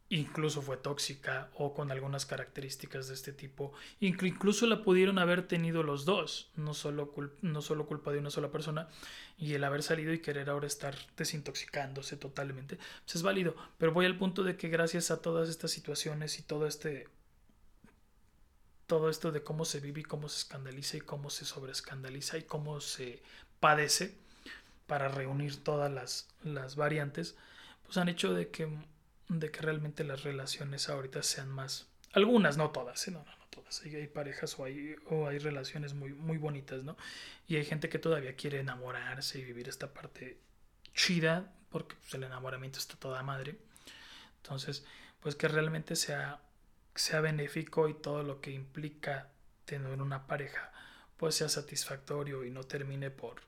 incluso 0.08 0.62
fue 0.62 0.76
tóxica 0.76 1.50
o 1.54 1.74
con 1.74 1.90
algunas 1.90 2.26
características 2.26 3.08
de 3.08 3.14
este 3.14 3.32
tipo. 3.32 3.72
Incluso 4.00 4.66
la 4.66 4.82
pudieron 4.82 5.18
haber 5.18 5.46
tenido 5.48 5.82
los 5.82 6.04
dos, 6.04 6.50
no 6.54 6.74
solo, 6.74 7.12
no 7.42 7.62
solo 7.62 7.86
culpa 7.86 8.12
de 8.12 8.18
una 8.18 8.30
sola 8.30 8.50
persona, 8.50 8.88
y 9.36 9.54
el 9.54 9.64
haber 9.64 9.82
salido 9.82 10.12
y 10.12 10.20
querer 10.20 10.48
ahora 10.48 10.66
estar 10.66 10.94
desintoxicándose 11.16 12.16
totalmente, 12.16 12.76
pues 13.04 13.16
es 13.16 13.22
válido. 13.22 13.56
Pero 13.78 13.92
voy 13.92 14.06
al 14.06 14.18
punto 14.18 14.44
de 14.44 14.56
que 14.56 14.68
gracias 14.68 15.10
a 15.10 15.20
todas 15.20 15.48
estas 15.48 15.70
situaciones 15.70 16.38
y 16.38 16.42
todo 16.42 16.66
este... 16.66 17.08
Todo 18.86 19.10
esto 19.10 19.32
de 19.32 19.42
cómo 19.42 19.64
se 19.64 19.80
vive 19.80 20.02
y 20.02 20.04
cómo 20.04 20.28
se 20.28 20.38
escandaliza 20.38 20.96
y 20.96 21.00
cómo 21.00 21.28
se 21.28 21.44
sobreescandaliza 21.44 22.38
y 22.38 22.42
cómo 22.42 22.80
se 22.80 23.20
padece 23.58 24.16
para 24.86 25.08
reunir 25.08 25.64
todas 25.64 25.90
las, 25.90 26.28
las 26.44 26.76
variantes, 26.76 27.36
pues 27.84 27.96
han 27.96 28.08
hecho 28.08 28.32
de 28.32 28.48
que 28.50 28.68
de 29.28 29.50
que 29.50 29.60
realmente 29.60 30.04
las 30.04 30.22
relaciones 30.22 30.88
ahorita 30.88 31.22
sean 31.22 31.48
más. 31.48 31.88
Algunas, 32.12 32.56
no 32.56 32.70
todas, 32.70 33.06
¿eh? 33.08 33.10
no, 33.10 33.18
no, 33.18 33.36
no 33.36 33.46
todas. 33.50 33.82
Hay, 33.82 34.06
parejas 34.06 34.58
o 34.58 34.64
hay, 34.64 34.96
o 35.10 35.26
hay 35.26 35.38
relaciones 35.38 35.94
muy, 35.94 36.12
muy 36.12 36.38
bonitas, 36.38 36.82
¿no? 36.84 36.96
Y 37.46 37.56
hay 37.56 37.64
gente 37.64 37.88
que 37.88 37.98
todavía 37.98 38.36
quiere 38.36 38.60
enamorarse 38.60 39.38
y 39.38 39.44
vivir 39.44 39.68
esta 39.68 39.92
parte 39.92 40.38
chida, 40.94 41.52
porque 41.70 41.96
pues, 41.96 42.14
el 42.14 42.24
enamoramiento 42.24 42.78
está 42.78 42.96
toda 42.96 43.22
madre. 43.22 43.56
Entonces, 44.42 44.84
pues 45.20 45.34
que 45.34 45.48
realmente 45.48 45.96
sea, 45.96 46.40
sea 46.94 47.20
benéfico 47.20 47.88
y 47.88 47.94
todo 47.94 48.22
lo 48.22 48.40
que 48.40 48.52
implica 48.52 49.28
tener 49.64 50.00
una 50.00 50.26
pareja, 50.26 50.72
pues 51.16 51.34
sea 51.34 51.48
satisfactorio 51.48 52.44
y 52.44 52.50
no 52.50 52.62
termine 52.62 53.10
por, 53.10 53.42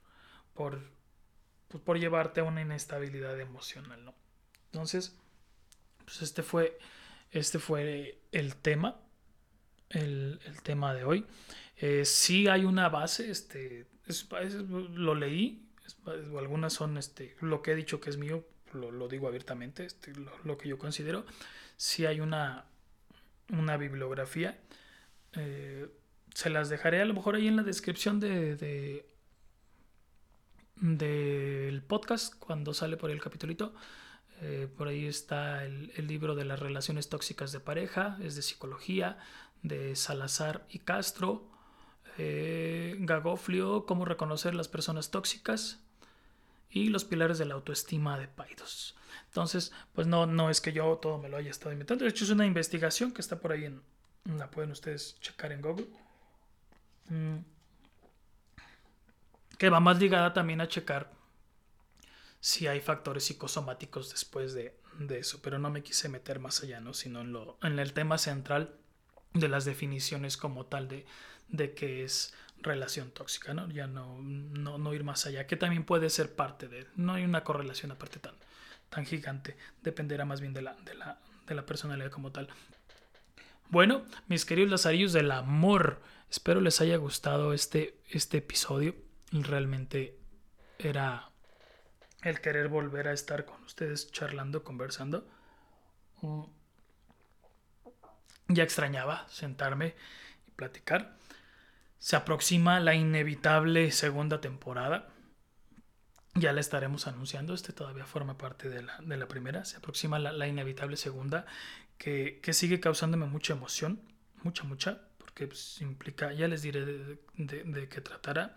por, 0.53 0.79
pues, 1.69 1.81
por 1.83 1.97
llevarte 1.97 2.41
a 2.41 2.43
una 2.43 2.61
inestabilidad 2.61 3.39
emocional, 3.39 4.03
¿no? 4.03 4.13
Entonces, 4.71 5.15
pues 6.09 6.23
este 6.23 6.41
fue, 6.41 6.79
este 7.29 7.59
fue 7.59 8.19
el 8.31 8.55
tema, 8.55 8.99
el, 9.89 10.39
tema 10.63 10.95
de 10.95 11.03
hoy. 11.03 11.25
Eh, 11.77 12.03
sí 12.03 12.47
hay 12.47 12.65
una 12.65 12.89
base, 12.89 13.29
este, 13.29 13.85
lo 14.95 15.13
leí, 15.13 15.67
algunas 16.07 16.73
son 16.73 16.97
este, 16.97 17.35
lo 17.41 17.61
que 17.61 17.73
he 17.73 17.75
dicho 17.75 18.01
que 18.01 18.09
es 18.09 18.17
mío, 18.17 18.43
lo, 18.73 19.07
digo 19.07 19.27
abiertamente, 19.27 19.85
este, 19.85 20.13
lo, 20.43 20.57
que 20.57 20.67
yo 20.67 20.79
considero. 20.79 21.27
Sí 21.77 22.07
hay 22.07 22.21
una, 22.21 22.65
una 23.49 23.77
bibliografía. 23.77 24.59
Eh, 25.33 25.87
se 26.33 26.49
las 26.49 26.69
dejaré 26.69 27.01
a 27.01 27.05
lo 27.05 27.13
mejor 27.13 27.35
ahí 27.35 27.47
en 27.47 27.55
la 27.55 27.63
descripción 27.63 28.19
de, 28.19 28.55
de 28.55 29.05
del 30.75 31.83
podcast 31.83 32.33
cuando 32.39 32.73
sale 32.73 32.97
por 32.97 33.11
el 33.11 33.21
capitulito. 33.21 33.75
Eh, 34.41 34.69
por 34.77 34.87
ahí 34.87 35.05
está 35.05 35.65
el, 35.65 35.91
libro 36.07 36.33
de 36.35 36.45
las 36.45 36.59
relaciones 36.59 37.09
tóxicas 37.09 37.51
de 37.51 37.59
pareja, 37.59 38.17
es 38.21 38.35
de 38.35 38.41
psicología, 38.41 39.17
de 39.63 39.95
Salazar 39.95 40.65
y 40.69 40.79
Castro. 40.79 41.43
Eh, 42.17 42.95
Gagoflio, 42.99 43.85
cómo 43.85 44.05
reconocer 44.05 44.55
las 44.55 44.67
personas 44.67 45.11
tóxicas. 45.11 45.79
Y 46.71 46.89
los 46.89 47.03
pilares 47.03 47.39
de 47.39 47.45
la 47.45 47.55
autoestima 47.55 48.19
de 48.19 48.27
Paidos. 48.27 48.95
Entonces, 49.25 49.71
pues 49.93 50.05
no, 50.05 50.27
no 50.27 50.51
es 50.51 50.61
que 50.61 50.71
yo 50.71 50.97
todo 50.97 51.17
me 51.17 51.27
lo 51.27 51.37
haya 51.37 51.49
estado 51.49 51.71
inventando. 51.71 52.03
De 52.03 52.11
hecho, 52.11 52.23
es 52.23 52.29
una 52.29 52.45
investigación 52.45 53.11
que 53.11 53.21
está 53.21 53.39
por 53.39 53.51
ahí 53.51 53.65
en. 53.65 53.81
La 54.37 54.51
pueden 54.51 54.71
ustedes 54.71 55.17
checar 55.19 55.51
en 55.51 55.61
Google. 55.61 55.87
Mm. 57.09 57.37
Que 59.57 59.69
va 59.69 59.79
más 59.79 59.99
ligada 59.99 60.31
también 60.31 60.61
a 60.61 60.67
checar 60.67 61.18
si 62.39 62.67
hay 62.67 62.79
factores 62.81 63.25
psicosomáticos 63.25 64.09
después 64.09 64.53
de, 64.53 64.77
eso, 65.09 65.39
pero 65.41 65.59
no 65.59 65.69
me 65.69 65.81
quise 65.81 66.09
meter 66.09 66.39
más 66.39 66.61
allá, 66.61 66.81
¿no? 66.81 66.93
sino 66.93 67.21
en, 67.21 67.31
lo, 67.31 67.57
en 67.61 67.79
el 67.79 67.93
tema 67.93 68.17
central 68.17 68.75
de 69.33 69.47
las 69.47 69.63
definiciones 69.63 70.35
como 70.35 70.65
tal 70.65 70.89
de, 70.89 71.05
de 71.47 71.73
qué 71.73 72.03
es 72.03 72.33
relación 72.61 73.11
tóxica, 73.11 73.53
¿no? 73.53 73.69
Ya 73.69 73.87
no, 73.87 74.19
no, 74.19 74.93
ir 74.93 75.03
más 75.03 75.25
allá, 75.25 75.47
que 75.47 75.55
también 75.55 75.85
puede 75.85 76.09
ser 76.09 76.35
parte 76.35 76.67
de, 76.67 76.87
no 76.95 77.13
hay 77.13 77.23
una 77.23 77.43
correlación 77.43 77.91
aparte 77.91 78.19
tan, 78.19 78.35
tan 78.89 79.05
gigante, 79.05 79.55
dependerá 79.81 80.25
más 80.25 80.41
bien 80.41 80.53
de 80.53 80.61
la, 80.61 80.73
de 80.75 80.93
la, 80.95 81.19
de 81.47 81.55
la 81.55 81.65
personalidad 81.65 82.11
como 82.11 82.31
tal. 82.31 82.49
Bueno, 83.69 84.03
mis 84.27 84.45
queridos 84.45 84.71
lazarillos 84.71 85.13
del 85.13 85.31
amor, 85.31 86.01
espero 86.29 86.59
les 86.59 86.81
haya 86.81 86.97
gustado 86.97 87.53
este, 87.53 88.01
este 88.09 88.39
episodio. 88.39 88.95
Realmente 89.31 90.17
era 90.79 91.28
el 92.21 92.41
querer 92.41 92.67
volver 92.67 93.07
a 93.07 93.13
estar 93.13 93.45
con 93.45 93.63
ustedes 93.63 94.11
charlando, 94.11 94.63
conversando. 94.63 95.27
Mm. 96.21 96.43
Ya 98.49 98.63
extrañaba 98.63 99.27
sentarme 99.29 99.95
y 100.47 100.51
platicar. 100.51 101.15
Se 101.99 102.15
aproxima 102.15 102.79
la 102.79 102.95
inevitable 102.95 103.91
segunda 103.91 104.41
temporada. 104.41 105.09
Ya 106.33 106.53
la 106.53 106.61
estaremos 106.61 107.07
anunciando. 107.07 107.53
Este 107.53 107.73
todavía 107.73 108.05
forma 108.05 108.37
parte 108.37 108.69
de 108.69 108.81
la, 108.81 109.27
primera. 109.27 109.65
Se 109.65 109.77
aproxima 109.77 110.17
la, 110.17 110.47
inevitable 110.47 110.97
segunda 110.97 111.45
que, 111.97 112.41
sigue 112.53 112.79
causándome 112.79 113.25
mucha 113.25 113.53
emoción. 113.53 114.01
Mucha, 114.43 114.63
mucha. 114.63 115.01
Porque 115.17 115.47
pues, 115.47 115.81
implica, 115.81 116.31
ya 116.33 116.47
les 116.47 116.61
diré 116.61 116.85
de, 116.85 117.89
qué 117.89 118.01
tratará. 118.01 118.55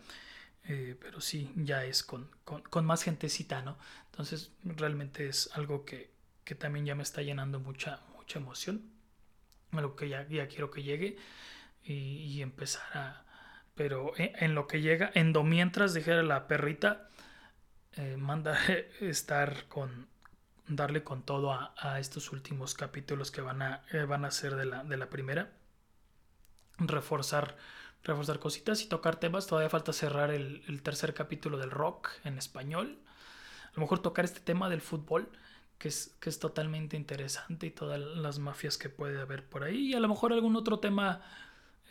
Eh, 0.64 0.96
pero 1.00 1.20
sí, 1.20 1.52
ya 1.56 1.84
es 1.84 2.02
con, 2.02 2.28
más 2.84 3.02
gentecita, 3.02 3.62
¿no? 3.62 3.76
Entonces 4.10 4.52
realmente 4.64 5.28
es 5.28 5.50
algo 5.54 5.84
que, 5.84 6.12
también 6.58 6.84
ya 6.84 6.94
me 6.94 7.02
está 7.02 7.22
llenando 7.22 7.60
mucha, 7.60 8.00
mucha 8.16 8.38
emoción. 8.38 8.82
Algo 9.72 9.96
que 9.96 10.08
ya, 10.08 10.28
ya 10.28 10.48
quiero 10.48 10.70
que 10.70 10.82
llegue 10.82 11.16
y, 11.84 12.42
empezar 12.42 12.82
a, 12.94 13.24
pero 13.74 14.12
en, 14.16 14.54
lo 14.54 14.66
que 14.66 14.82
llega, 14.82 15.10
en 15.14 15.32
do 15.32 15.44
mientras 15.44 15.94
dijera 15.94 16.22
la 16.22 16.46
perrita, 16.46 17.08
eh, 17.96 18.16
manda 18.18 18.58
estar 19.00 19.66
con, 19.68 20.08
darle 20.68 21.02
con 21.02 21.22
todo 21.22 21.52
a, 21.52 21.98
estos 21.98 22.32
últimos 22.32 22.74
capítulos 22.74 23.30
que 23.30 23.40
van 23.40 23.62
a, 23.62 23.82
eh, 23.92 24.04
van 24.04 24.24
a 24.24 24.30
ser 24.30 24.56
de 24.56 24.66
la, 24.66 24.84
de 24.84 24.96
la 24.96 25.08
primera. 25.08 25.50
Reforzar, 26.78 27.56
reforzar 28.04 28.38
cositas 28.38 28.82
y 28.82 28.88
tocar 28.88 29.16
temas. 29.16 29.46
Todavía 29.46 29.70
falta 29.70 29.92
cerrar 29.92 30.30
el, 30.30 30.82
tercer 30.82 31.14
capítulo 31.14 31.58
del 31.58 31.70
rock 31.70 32.10
en 32.24 32.38
español. 32.38 32.98
A 33.68 33.72
lo 33.76 33.82
mejor 33.82 34.00
tocar 34.00 34.24
este 34.24 34.40
tema 34.40 34.68
del 34.68 34.80
fútbol, 34.80 35.30
que 35.78 35.88
es, 35.88 36.16
que 36.20 36.28
es 36.28 36.38
totalmente 36.38 36.96
interesante 36.96 37.66
y 37.66 37.70
todas 37.70 38.00
las 38.00 38.38
mafias 38.38 38.76
que 38.76 38.88
puede 38.88 39.20
haber 39.20 39.44
por 39.46 39.64
ahí. 39.64 39.90
Y 39.90 39.94
a 39.94 40.00
lo 40.00 40.08
mejor 40.08 40.32
algún 40.32 40.56
otro 40.56 40.78
tema 40.78 41.22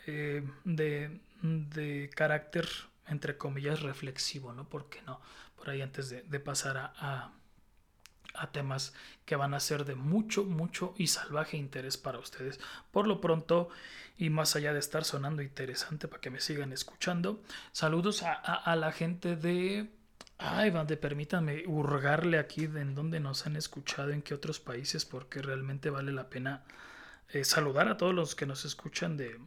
eh, 0.06 0.46
de, 0.64 1.20
de 1.42 2.10
carácter, 2.14 2.68
entre 3.06 3.36
comillas, 3.36 3.82
reflexivo, 3.82 4.52
¿no? 4.52 4.68
¿Por 4.68 4.88
qué 4.88 5.02
no? 5.02 5.20
Por 5.56 5.70
ahí 5.70 5.80
antes 5.80 6.10
de, 6.10 6.40
pasar 6.40 6.76
a, 6.76 6.92
a, 6.96 7.32
temas 8.52 8.94
que 9.24 9.36
van 9.36 9.54
a 9.54 9.60
ser 9.60 9.84
de 9.84 9.94
mucho, 9.94 10.44
mucho 10.44 10.94
y 10.96 11.08
salvaje 11.08 11.56
interés 11.56 11.96
para 11.96 12.18
ustedes. 12.18 12.60
Por 12.90 13.06
lo 13.06 13.20
pronto, 13.20 13.68
y 14.16 14.30
más 14.30 14.56
allá 14.56 14.72
de 14.72 14.78
estar 14.78 15.04
sonando 15.04 15.42
interesante 15.42 16.08
para 16.08 16.20
que 16.20 16.30
me 16.30 16.40
sigan 16.40 16.72
escuchando, 16.72 17.42
saludos 17.72 18.22
a, 18.22 18.76
la 18.76 18.92
gente 18.92 19.36
de... 19.36 19.90
Ay, 20.38 20.70
de 20.70 20.96
permítanme 20.96 21.64
hurgarle 21.66 22.38
aquí 22.38 22.66
de 22.66 22.80
en 22.80 22.94
dónde 22.96 23.20
nos 23.20 23.46
han 23.46 23.54
escuchado, 23.54 24.10
en 24.10 24.22
qué 24.22 24.34
otros 24.34 24.58
países, 24.58 25.04
porque 25.04 25.40
realmente 25.40 25.88
vale 25.88 26.10
la 26.12 26.28
pena 26.28 26.64
eh, 27.28 27.44
saludar 27.44 27.88
a 27.88 27.96
todos 27.96 28.12
los 28.12 28.34
que 28.34 28.44
nos 28.44 28.64
escuchan 28.64 29.16
de, 29.16 29.38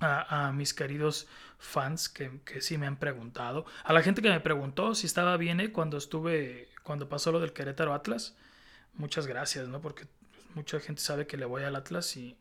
a, 0.00 0.52
mis 0.54 0.74
queridos 0.74 1.26
fans 1.58 2.08
que, 2.08 2.40
que, 2.44 2.60
sí 2.60 2.78
me 2.78 2.86
han 2.86 2.96
preguntado. 2.96 3.66
A 3.84 3.92
la 3.92 4.02
gente 4.02 4.22
que 4.22 4.30
me 4.30 4.40
preguntó 4.40 4.94
si 4.94 5.06
estaba 5.06 5.36
bien 5.36 5.60
¿eh? 5.60 5.72
cuando 5.72 5.96
estuve, 5.96 6.68
cuando 6.88 7.10
pasó 7.10 7.32
lo 7.32 7.38
del 7.38 7.52
Querétaro 7.52 7.92
Atlas. 7.92 8.34
Muchas 8.94 9.26
gracias, 9.26 9.68
¿no? 9.68 9.82
Porque 9.82 10.06
mucha 10.54 10.80
gente 10.80 11.02
sabe 11.02 11.26
que 11.26 11.36
le 11.36 11.44
voy 11.44 11.62
al 11.62 11.76
Atlas 11.76 12.16
y, 12.16 12.34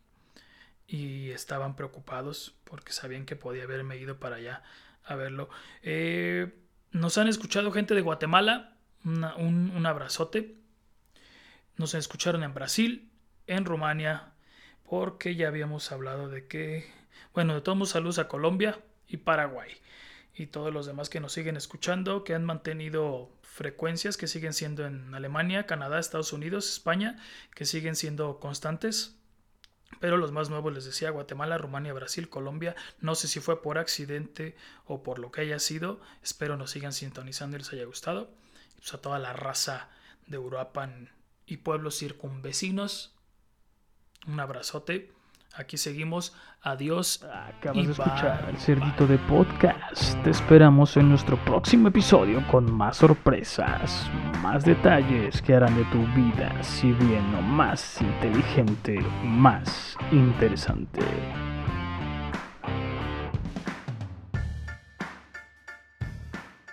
y 0.88 1.32
estaban 1.32 1.76
preocupados 1.76 2.56
porque 2.64 2.93
sabían 2.93 3.26
que 3.26 3.36
podía 3.36 3.64
haberme 3.64 3.98
ido 3.98 4.20
para 4.20 4.38
allá 4.38 4.64
a 5.04 5.16
verlo. 5.16 5.50
Eh, 5.84 6.58
nos 6.91 7.18
han 7.18 7.28
escuchado 7.28 7.74
gente 7.74 7.93
de 7.93 8.00
Guatemala, 8.00 8.78
un, 9.04 9.26
un 9.76 9.86
abrazote. 9.86 10.56
Nos 11.76 11.93
escucharon 11.93 12.43
en 12.43 12.54
Brasil, 12.54 13.12
en 13.48 13.66
Rumania, 13.66 14.32
porque 14.89 15.36
ya 15.36 15.50
habíamos 15.50 15.91
hablado 15.91 16.30
de 16.30 16.48
que 16.48 16.89
bueno, 17.34 17.54
de 17.54 17.62
todos 17.62 17.78
modos, 17.78 17.89
saludos 17.89 18.20
a 18.20 18.28
Colombia 18.28 18.80
y 19.08 19.18
Paraguay 19.18 19.72
y 20.36 20.48
todos 20.48 20.74
los 20.74 20.86
demás 20.86 21.10
que 21.10 21.20
nos 21.20 21.34
siguen 21.34 21.58
escuchando, 21.58 22.24
que 22.24 22.34
han 22.34 22.45
mantenido 22.45 23.30
frecuencias 23.58 24.18
que 24.18 24.28
siguen 24.28 24.53
siendo 24.53 24.86
en 24.86 25.16
Alemania, 25.16 25.66
Canadá, 25.66 25.99
Estados 25.99 26.32
Unidos, 26.32 26.72
España, 26.72 27.18
que 27.55 27.66
siguen 27.66 27.95
siendo 27.95 28.39
constantes. 28.39 29.16
Pero 29.99 30.18
los 30.18 30.32
más 30.32 30.51
nuevos 30.51 30.72
les 30.72 30.86
decía 30.86 31.10
Guatemala, 31.10 31.58
Rumania, 31.58 31.91
Brasil, 31.91 32.30
Colombia. 32.30 32.76
No 32.99 33.16
sé 33.16 33.28
si 33.28 33.39
fue 33.39 33.64
por 33.64 33.80
accidente 33.80 34.55
o 34.86 35.01
por 35.01 35.18
lo 35.18 35.32
que 35.32 35.41
haya 35.41 35.58
sido. 35.58 35.99
Espero 36.22 36.55
nos 36.55 36.70
sigan 36.70 36.93
sintonizando 36.93 37.58
y 37.58 37.60
les 37.60 37.74
haya 37.74 37.86
gustado. 37.86 38.30
Pues 38.76 38.93
a 38.93 39.01
toda 39.01 39.18
la 39.18 39.34
raza 39.34 39.89
de 40.28 40.36
Europa 40.36 40.88
y 41.47 41.58
pueblos 41.58 41.97
circunvecinos. 41.97 43.16
Un 44.28 44.39
abrazote. 44.39 45.12
Aquí 45.56 45.78
seguimos. 45.78 46.36
Adiós. 46.62 47.24
Acabas 47.24 47.86
de 47.86 47.91
escuchar 47.91 48.45
el 48.50 48.58
cerdito 48.58 49.08
de 49.08 49.18
podcast. 49.20 50.22
Te 50.24 50.30
esperamos 50.30 50.98
en 50.98 51.10
nuestro 51.10 51.38
próximo 51.45 51.88
episodio 51.88 52.45
con 52.52 52.72
más 52.72 52.98
sorpresas, 52.98 54.10
más 54.41 54.66
detalles 54.66 55.41
que 55.41 55.56
harán 55.56 55.76
de 55.76 55.86
tu 55.86 56.06
vida, 56.14 56.62
si 56.62 56.91
bien 56.91 57.32
no 57.32 57.41
más 57.41 58.02
inteligente, 58.02 59.00
más 59.24 59.98
interesante. 60.12 61.02